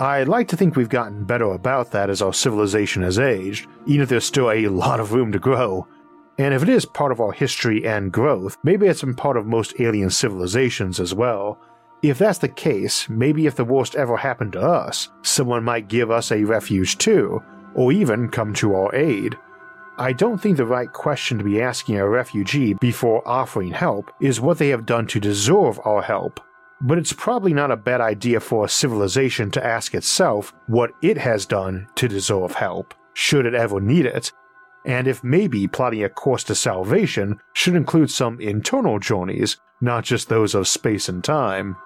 I'd 0.00 0.28
like 0.28 0.46
to 0.48 0.56
think 0.56 0.76
we've 0.76 0.88
gotten 0.88 1.24
better 1.24 1.52
about 1.52 1.90
that 1.90 2.08
as 2.08 2.22
our 2.22 2.32
civilization 2.32 3.02
has 3.02 3.18
aged, 3.18 3.66
even 3.86 4.02
if 4.02 4.08
there's 4.08 4.24
still 4.24 4.50
a 4.50 4.68
lot 4.68 5.00
of 5.00 5.12
room 5.12 5.32
to 5.32 5.40
grow. 5.40 5.88
And 6.38 6.54
if 6.54 6.62
it 6.62 6.68
is 6.68 6.84
part 6.84 7.10
of 7.10 7.20
our 7.20 7.32
history 7.32 7.84
and 7.84 8.12
growth, 8.12 8.56
maybe 8.62 8.86
it's 8.86 9.00
been 9.00 9.16
part 9.16 9.36
of 9.36 9.46
most 9.46 9.74
alien 9.80 10.10
civilizations 10.10 11.00
as 11.00 11.14
well. 11.14 11.58
If 12.00 12.18
that's 12.18 12.38
the 12.38 12.48
case, 12.48 13.08
maybe 13.08 13.46
if 13.46 13.56
the 13.56 13.64
worst 13.64 13.96
ever 13.96 14.16
happened 14.16 14.52
to 14.52 14.60
us, 14.60 15.08
someone 15.22 15.64
might 15.64 15.88
give 15.88 16.12
us 16.12 16.30
a 16.30 16.44
refuge 16.44 16.98
too, 16.98 17.42
or 17.74 17.90
even 17.90 18.28
come 18.28 18.54
to 18.54 18.76
our 18.76 18.94
aid. 18.94 19.36
I 19.98 20.12
don't 20.12 20.38
think 20.38 20.58
the 20.58 20.64
right 20.64 20.92
question 20.92 21.38
to 21.38 21.44
be 21.44 21.60
asking 21.60 21.96
a 21.96 22.08
refugee 22.08 22.74
before 22.74 23.26
offering 23.26 23.72
help 23.72 24.12
is 24.20 24.40
what 24.40 24.58
they 24.58 24.68
have 24.68 24.86
done 24.86 25.08
to 25.08 25.18
deserve 25.18 25.80
our 25.84 26.02
help, 26.02 26.38
but 26.80 26.98
it's 26.98 27.12
probably 27.12 27.52
not 27.52 27.70
a 27.70 27.76
bad 27.76 28.00
idea 28.00 28.40
for 28.40 28.64
a 28.64 28.68
civilization 28.68 29.50
to 29.50 29.64
ask 29.64 29.94
itself 29.94 30.52
what 30.66 30.92
it 31.02 31.18
has 31.18 31.46
done 31.46 31.88
to 31.96 32.08
deserve 32.08 32.52
help, 32.52 32.94
should 33.14 33.46
it 33.46 33.54
ever 33.54 33.80
need 33.80 34.06
it, 34.06 34.32
and 34.84 35.06
if 35.06 35.24
maybe 35.24 35.66
plotting 35.66 36.04
a 36.04 36.08
course 36.08 36.44
to 36.44 36.54
salvation 36.54 37.38
should 37.52 37.74
include 37.74 38.10
some 38.10 38.40
internal 38.40 38.98
journeys, 38.98 39.58
not 39.80 40.04
just 40.04 40.28
those 40.28 40.54
of 40.54 40.68
space 40.68 41.08
and 41.08 41.22
time. 41.22 41.76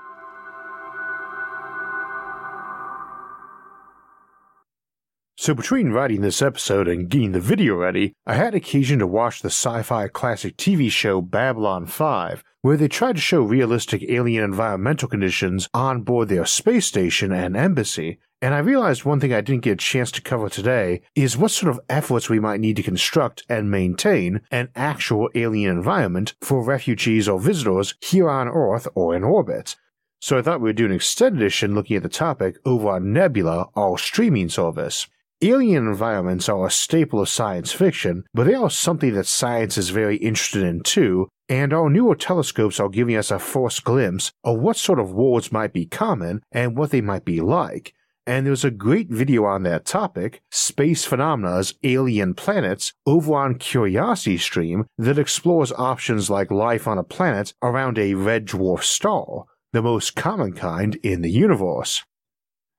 So, 5.35 5.55
between 5.55 5.93
writing 5.93 6.21
this 6.21 6.43
episode 6.43 6.87
and 6.87 7.09
getting 7.09 7.33
the 7.33 7.41
video 7.41 7.75
ready, 7.75 8.13
I 8.27 8.35
had 8.35 8.55
occasion 8.55 8.99
to 8.99 9.07
watch 9.07 9.41
the 9.41 9.49
sci 9.49 9.83
fi 9.83 10.07
classic 10.07 10.59
TV 10.59 10.91
show 10.91 11.23
Babylon 11.23 11.87
5, 11.87 12.45
where 12.61 12.77
they 12.77 12.87
tried 12.87 13.17
to 13.17 13.23
show 13.23 13.41
realistic 13.41 14.05
alien 14.09 14.45
environmental 14.45 15.09
conditions 15.09 15.69
on 15.73 16.03
board 16.03 16.29
their 16.29 16.45
space 16.45 16.87
station 16.87 17.33
and 17.33 17.57
embassy. 17.57 18.19
And 18.43 18.55
I 18.55 18.59
realized 18.59 19.05
one 19.05 19.21
thing 19.21 19.33
I 19.33 19.41
didn't 19.41 19.63
get 19.63 19.73
a 19.73 19.77
chance 19.77 20.13
to 20.13 20.21
cover 20.21 20.51
today 20.51 21.01
is 21.15 21.37
what 21.37 21.51
sort 21.51 21.71
of 21.71 21.81
efforts 21.89 22.29
we 22.29 22.39
might 22.39 22.61
need 22.61 22.77
to 22.77 22.83
construct 22.83 23.43
and 23.49 23.71
maintain 23.71 24.43
an 24.51 24.69
actual 24.77 25.31
alien 25.35 25.71
environment 25.71 26.35
for 26.43 26.63
refugees 26.63 27.27
or 27.27 27.41
visitors 27.41 27.95
here 28.01 28.29
on 28.29 28.49
Earth 28.49 28.87
or 28.95 29.17
in 29.17 29.25
orbit. 29.25 29.77
So 30.21 30.39
I 30.39 30.43
thought 30.43 30.61
we 30.61 30.69
would 30.69 30.77
do 30.77 30.87
an 30.87 30.93
extended 30.93 31.41
edition 31.41 31.75
looking 31.75 31.97
at 31.97 32.03
the 32.03 32.09
topic 32.09 32.59
over 32.65 32.91
on 32.91 33.13
Nebula, 33.13 33.71
our 33.75 33.97
streaming 33.99 34.49
service. 34.51 35.09
Alien 35.45 35.89
environments 35.89 36.49
are 36.49 36.69
a 36.69 36.71
staple 36.71 37.21
of 37.21 37.29
science 37.29 37.73
fiction, 37.73 38.23
but 38.33 38.47
they 38.47 38.55
are 38.55 38.71
something 38.71 39.13
that 39.15 39.27
science 39.27 39.77
is 39.77 39.91
very 39.91 40.17
interested 40.19 40.63
in 40.63 40.83
too, 40.83 41.29
and 41.49 41.73
our 41.73 41.91
newer 41.91 42.15
telescopes 42.15 42.79
are 42.79 42.89
giving 42.89 43.17
us 43.17 43.33
a 43.33 43.41
first 43.41 43.83
glimpse 43.83 44.31
of 44.45 44.61
what 44.61 44.77
sort 44.77 45.01
of 45.01 45.13
worlds 45.13 45.51
might 45.51 45.73
be 45.73 45.85
common 45.85 46.43
and 46.53 46.77
what 46.77 46.91
they 46.91 47.01
might 47.01 47.25
be 47.25 47.41
like. 47.41 47.93
And 48.25 48.47
there's 48.47 48.65
a 48.65 48.71
great 48.71 49.11
video 49.11 49.45
on 49.45 49.65
that 49.65 49.85
topic, 49.85 50.43
Space 50.53 51.05
Phenomena's 51.05 51.75
Alien 51.83 52.35
Planets, 52.35 52.93
over 53.05 53.35
on 53.35 53.57
Curiosity 53.57 54.39
Stream 54.39 54.87
that 54.97 55.19
explores 55.19 55.73
options 55.73 56.31
like 56.31 56.53
life 56.53 56.87
on 56.87 56.99
a 56.99 57.03
planet 57.03 57.53
around 57.61 57.99
a 57.99 58.15
red 58.15 58.47
dwarf 58.47 58.85
star, 58.85 59.47
the 59.73 59.83
most 59.83 60.15
common 60.15 60.53
kind 60.53 60.95
in 61.03 61.23
the 61.23 61.33
universe. 61.33 62.05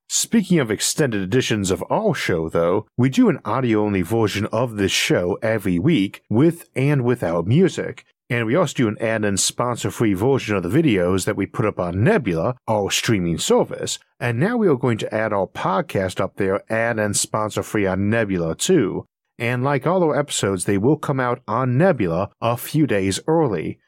Speaking 0.10 0.60
of 0.60 0.70
extended 0.70 1.22
editions 1.22 1.72
of 1.72 1.84
our 1.90 2.14
show, 2.14 2.50
though, 2.50 2.86
we 2.98 3.10
do 3.10 3.30
an 3.30 3.40
audio 3.46 3.84
only 3.84 4.02
version 4.02 4.46
of 4.48 4.76
this 4.76 4.92
show 4.92 5.38
every 5.42 5.80
week 5.80 6.24
with 6.30 6.70
and 6.76 7.04
without 7.04 7.48
music. 7.48 8.06
And 8.30 8.46
we 8.46 8.56
also 8.56 8.74
do 8.74 8.88
an 8.88 8.98
ad 9.00 9.26
and 9.26 9.40
sponsor 9.40 9.92
free 9.92 10.14
version 10.14 10.56
of 10.56 10.64
the 10.64 10.70
videos 10.70 11.26
that 11.26 11.36
we 11.36 11.46
put 11.46 11.66
up 11.66 11.80
on 11.80 12.04
Nebula, 12.04 12.56
our 12.68 12.90
streaming 12.90 13.38
service. 13.38 14.00
And 14.20 14.40
now 14.40 14.58
we 14.58 14.68
are 14.68 14.76
going 14.76 14.98
to 15.00 15.14
add 15.14 15.34
our 15.34 15.48
podcast 15.48 16.20
up 16.20 16.38
there, 16.38 16.64
ad 16.72 17.00
and 17.00 17.16
sponsor 17.16 17.64
free 17.64 17.86
on 17.86 18.10
Nebula 18.10 18.56
too. 18.56 19.06
And 19.38 19.64
like 19.64 19.86
all 19.86 20.04
our 20.04 20.18
episodes, 20.18 20.66
they 20.66 20.78
will 20.78 20.98
come 20.98 21.20
out 21.20 21.42
on 21.48 21.78
Nebula 21.78 22.30
a 22.42 22.56
few 22.56 22.88
days 22.88 23.20
early. 23.28 23.80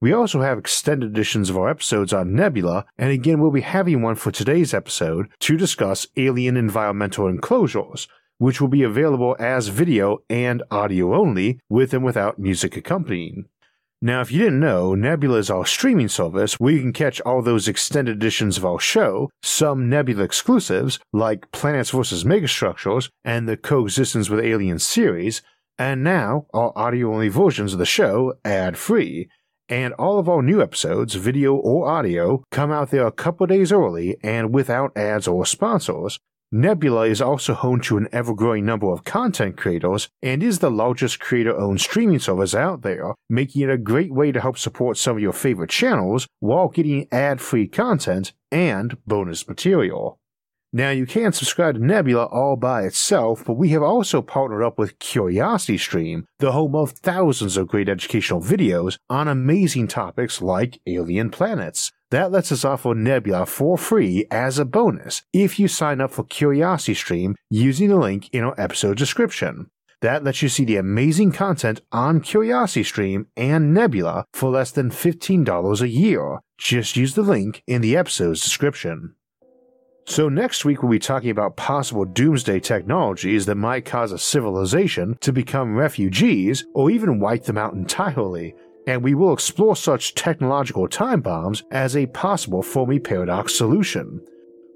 We 0.00 0.12
also 0.12 0.42
have 0.42 0.58
extended 0.58 1.10
editions 1.10 1.50
of 1.50 1.56
our 1.56 1.68
episodes 1.68 2.12
on 2.12 2.32
Nebula, 2.32 2.84
and 2.96 3.10
again, 3.10 3.40
we'll 3.40 3.50
be 3.50 3.62
having 3.62 4.00
one 4.00 4.14
for 4.14 4.30
today's 4.30 4.72
episode 4.72 5.26
to 5.40 5.56
discuss 5.56 6.06
alien 6.16 6.56
environmental 6.56 7.26
enclosures, 7.26 8.06
which 8.38 8.60
will 8.60 8.68
be 8.68 8.84
available 8.84 9.34
as 9.40 9.68
video 9.68 10.18
and 10.30 10.62
audio 10.70 11.16
only, 11.16 11.58
with 11.68 11.92
and 11.92 12.04
without 12.04 12.38
music 12.38 12.76
accompanying. 12.76 13.46
Now, 14.00 14.20
if 14.20 14.30
you 14.30 14.38
didn't 14.38 14.60
know, 14.60 14.94
Nebula 14.94 15.38
is 15.38 15.50
our 15.50 15.66
streaming 15.66 16.06
service 16.06 16.60
where 16.60 16.72
you 16.72 16.80
can 16.80 16.92
catch 16.92 17.20
all 17.22 17.42
those 17.42 17.66
extended 17.66 18.18
editions 18.18 18.56
of 18.56 18.64
our 18.64 18.78
show, 18.78 19.28
some 19.42 19.88
Nebula 19.88 20.22
exclusives 20.22 21.00
like 21.12 21.50
Planets 21.50 21.90
vs. 21.90 22.22
Megastructures 22.22 23.10
and 23.24 23.48
the 23.48 23.56
Coexistence 23.56 24.30
with 24.30 24.44
Aliens 24.44 24.86
series, 24.86 25.42
and 25.76 26.04
now 26.04 26.46
our 26.54 26.72
audio 26.76 27.12
only 27.12 27.28
versions 27.28 27.72
of 27.72 27.80
the 27.80 27.86
show 27.86 28.34
ad 28.44 28.78
free 28.78 29.28
and 29.68 29.92
all 29.94 30.18
of 30.18 30.28
our 30.28 30.42
new 30.42 30.62
episodes, 30.62 31.14
video 31.14 31.54
or 31.54 31.88
audio, 31.88 32.42
come 32.50 32.70
out 32.70 32.90
there 32.90 33.06
a 33.06 33.12
couple 33.12 33.46
days 33.46 33.72
early 33.72 34.16
and 34.22 34.54
without 34.54 34.96
ads 34.96 35.28
or 35.28 35.44
sponsors. 35.44 36.18
Nebula 36.50 37.06
is 37.06 37.20
also 37.20 37.52
home 37.52 37.78
to 37.82 37.98
an 37.98 38.08
ever 38.10 38.34
growing 38.34 38.64
number 38.64 38.90
of 38.90 39.04
content 39.04 39.58
creators 39.58 40.08
and 40.22 40.42
is 40.42 40.60
the 40.60 40.70
largest 40.70 41.20
creator 41.20 41.54
owned 41.54 41.80
streaming 41.80 42.18
service 42.18 42.54
out 42.54 42.80
there, 42.80 43.14
making 43.28 43.62
it 43.62 43.70
a 43.70 43.76
great 43.76 44.12
way 44.12 44.32
to 44.32 44.40
help 44.40 44.56
support 44.56 44.96
some 44.96 45.16
of 45.16 45.22
your 45.22 45.34
favorite 45.34 45.68
channels 45.68 46.26
while 46.40 46.68
getting 46.68 47.06
ad 47.12 47.42
free 47.42 47.68
content 47.68 48.32
and 48.50 48.96
bonus 49.06 49.46
material. 49.46 50.18
Now, 50.78 50.90
you 50.90 51.06
can 51.06 51.32
subscribe 51.32 51.74
to 51.74 51.84
Nebula 51.84 52.26
all 52.26 52.54
by 52.54 52.82
itself, 52.82 53.42
but 53.44 53.54
we 53.54 53.70
have 53.70 53.82
also 53.82 54.22
partnered 54.22 54.62
up 54.62 54.78
with 54.78 55.00
CuriosityStream, 55.00 56.22
the 56.38 56.52
home 56.52 56.76
of 56.76 56.92
thousands 56.92 57.56
of 57.56 57.66
great 57.66 57.88
educational 57.88 58.40
videos 58.40 58.96
on 59.10 59.26
amazing 59.26 59.88
topics 59.88 60.40
like 60.40 60.80
alien 60.86 61.30
planets. 61.30 61.90
That 62.10 62.30
lets 62.30 62.52
us 62.52 62.64
offer 62.64 62.94
Nebula 62.94 63.46
for 63.46 63.76
free 63.76 64.26
as 64.30 64.60
a 64.60 64.64
bonus 64.64 65.22
if 65.32 65.58
you 65.58 65.66
sign 65.66 66.00
up 66.00 66.12
for 66.12 66.22
CuriosityStream 66.22 67.34
using 67.50 67.88
the 67.88 67.96
link 67.96 68.30
in 68.32 68.44
our 68.44 68.54
episode 68.56 68.98
description. 68.98 69.70
That 70.00 70.22
lets 70.22 70.42
you 70.42 70.48
see 70.48 70.64
the 70.64 70.76
amazing 70.76 71.32
content 71.32 71.80
on 71.90 72.20
CuriosityStream 72.20 73.26
and 73.36 73.74
Nebula 73.74 74.26
for 74.32 74.50
less 74.50 74.70
than 74.70 74.90
$15 74.90 75.80
a 75.80 75.88
year. 75.88 76.38
Just 76.56 76.96
use 76.96 77.16
the 77.16 77.22
link 77.22 77.64
in 77.66 77.80
the 77.80 77.96
episode's 77.96 78.42
description. 78.42 79.16
So, 80.08 80.30
next 80.30 80.64
week 80.64 80.82
we'll 80.82 80.90
be 80.90 80.98
talking 80.98 81.28
about 81.28 81.56
possible 81.56 82.06
doomsday 82.06 82.60
technologies 82.60 83.44
that 83.44 83.56
might 83.56 83.84
cause 83.84 84.10
a 84.10 84.18
civilization 84.18 85.18
to 85.20 85.34
become 85.34 85.76
refugees 85.76 86.64
or 86.72 86.90
even 86.90 87.20
wipe 87.20 87.44
them 87.44 87.58
out 87.58 87.74
entirely, 87.74 88.54
and 88.86 89.04
we 89.04 89.14
will 89.14 89.34
explore 89.34 89.76
such 89.76 90.14
technological 90.14 90.88
time 90.88 91.20
bombs 91.20 91.62
as 91.72 91.94
a 91.94 92.06
possible 92.06 92.62
Fermi 92.62 92.98
paradox 92.98 93.54
solution. 93.54 94.24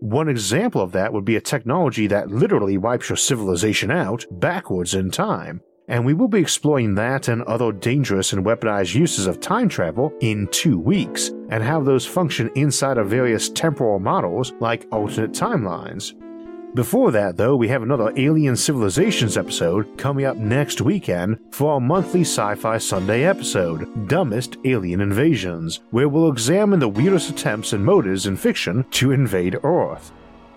One 0.00 0.28
example 0.28 0.82
of 0.82 0.92
that 0.92 1.14
would 1.14 1.24
be 1.24 1.36
a 1.36 1.40
technology 1.40 2.06
that 2.08 2.30
literally 2.30 2.76
wipes 2.76 3.08
your 3.08 3.16
civilization 3.16 3.90
out 3.90 4.26
backwards 4.32 4.94
in 4.94 5.10
time, 5.10 5.62
and 5.88 6.04
we 6.04 6.14
will 6.14 6.28
be 6.28 6.40
exploring 6.40 6.94
that 6.94 7.28
and 7.28 7.42
other 7.42 7.72
dangerous 7.72 8.32
and 8.32 8.44
weaponized 8.44 8.94
uses 8.94 9.26
of 9.26 9.40
time 9.40 9.68
travel 9.68 10.12
in 10.20 10.48
two 10.48 10.78
weeks, 10.78 11.28
and 11.48 11.62
how 11.62 11.80
those 11.80 12.06
function 12.06 12.50
inside 12.54 12.98
of 12.98 13.08
various 13.08 13.48
temporal 13.48 13.98
models 13.98 14.52
like 14.60 14.86
alternate 14.90 15.32
timelines. 15.32 16.14
Before 16.74 17.10
that, 17.10 17.36
though, 17.36 17.54
we 17.54 17.68
have 17.68 17.82
another 17.82 18.14
Alien 18.16 18.56
Civilizations 18.56 19.36
episode 19.36 19.98
coming 19.98 20.24
up 20.24 20.38
next 20.38 20.80
weekend 20.80 21.38
for 21.50 21.74
our 21.74 21.80
monthly 21.80 22.22
Sci 22.22 22.54
Fi 22.54 22.78
Sunday 22.78 23.24
episode, 23.24 24.08
Dumbest 24.08 24.56
Alien 24.64 25.02
Invasions, 25.02 25.80
where 25.90 26.08
we'll 26.08 26.32
examine 26.32 26.80
the 26.80 26.88
weirdest 26.88 27.28
attempts 27.28 27.74
and 27.74 27.84
motives 27.84 28.24
in 28.24 28.38
fiction 28.38 28.86
to 28.92 29.12
invade 29.12 29.58
Earth. 29.62 30.12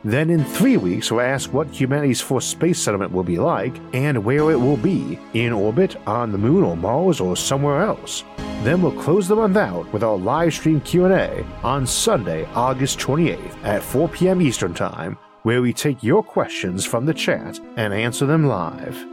Then 0.06 0.30
in 0.30 0.46
three 0.46 0.78
weeks, 0.78 1.10
we'll 1.10 1.22
ask 1.22 1.52
what 1.52 1.68
humanity's 1.68 2.22
first 2.22 2.52
space 2.52 2.78
settlement 2.78 3.12
will 3.12 3.24
be 3.24 3.40
like 3.40 3.76
and 3.92 4.24
where 4.24 4.52
it 4.52 4.56
will 4.56 4.78
be 4.78 5.18
in 5.34 5.52
orbit, 5.52 5.96
on 6.06 6.32
the 6.32 6.38
moon 6.38 6.64
or 6.64 6.78
Mars 6.78 7.20
or 7.20 7.36
somewhere 7.36 7.82
else. 7.82 8.24
Then 8.62 8.84
we'll 8.84 9.02
close 9.02 9.28
the 9.28 9.36
month 9.36 9.58
out 9.58 9.92
with 9.92 10.04
our 10.04 10.16
live 10.16 10.54
stream 10.54 10.80
Q&A 10.82 11.44
on 11.64 11.88
Sunday, 11.88 12.46
August 12.54 13.00
28th 13.00 13.64
at 13.64 13.82
4 13.82 14.08
p.m. 14.10 14.44
Eastern 14.44 14.76
Time, 14.76 15.18
where 15.42 15.64
we 15.64 15.74
take 15.74 16.04
your 16.04 16.22
questions 16.22 16.86
from 16.86 17.08
the 17.08 17.14
chat 17.14 17.60
and 17.76 17.92
answer 17.92 18.28
them 18.28 18.46
live. 18.46 19.04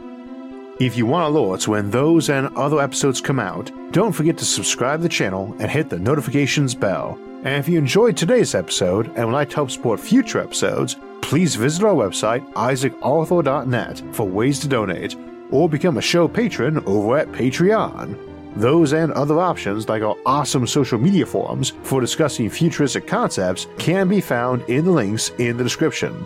If 0.79 0.97
you 0.97 1.05
want 1.05 1.31
alerts 1.31 1.67
when 1.67 1.91
those 1.91 2.31
and 2.31 2.47
other 2.57 2.81
episodes 2.81 3.21
come 3.21 3.39
out, 3.39 3.71
don't 3.91 4.11
forget 4.11 4.39
to 4.39 4.45
subscribe 4.45 4.99
to 4.99 5.03
the 5.03 5.09
channel 5.09 5.55
and 5.59 5.69
hit 5.69 5.87
the 5.87 5.99
notifications 5.99 6.73
bell. 6.73 7.19
And 7.43 7.59
if 7.59 7.67
you 7.67 7.77
enjoyed 7.77 8.17
today's 8.17 8.55
episode 8.55 9.05
and 9.15 9.27
would 9.27 9.33
like 9.33 9.49
to 9.49 9.57
help 9.57 9.69
support 9.69 9.99
future 9.99 10.39
episodes, 10.39 10.95
please 11.21 11.53
visit 11.55 11.83
our 11.83 11.93
website, 11.93 12.51
isaacarthur.net, 12.53 14.01
for 14.15 14.27
ways 14.27 14.59
to 14.61 14.67
donate, 14.67 15.15
or 15.51 15.69
become 15.69 15.97
a 15.97 16.01
show 16.01 16.27
patron 16.27 16.83
over 16.87 17.19
at 17.19 17.31
Patreon. 17.31 18.17
Those 18.55 18.93
and 18.93 19.11
other 19.11 19.39
options, 19.39 19.87
like 19.87 20.01
our 20.01 20.17
awesome 20.25 20.65
social 20.65 20.97
media 20.97 21.27
forums 21.27 21.73
for 21.83 22.01
discussing 22.01 22.49
futuristic 22.49 23.05
concepts, 23.05 23.67
can 23.77 24.07
be 24.07 24.21
found 24.21 24.63
in 24.63 24.85
the 24.85 24.91
links 24.91 25.29
in 25.37 25.55
the 25.57 25.63
description. 25.63 26.25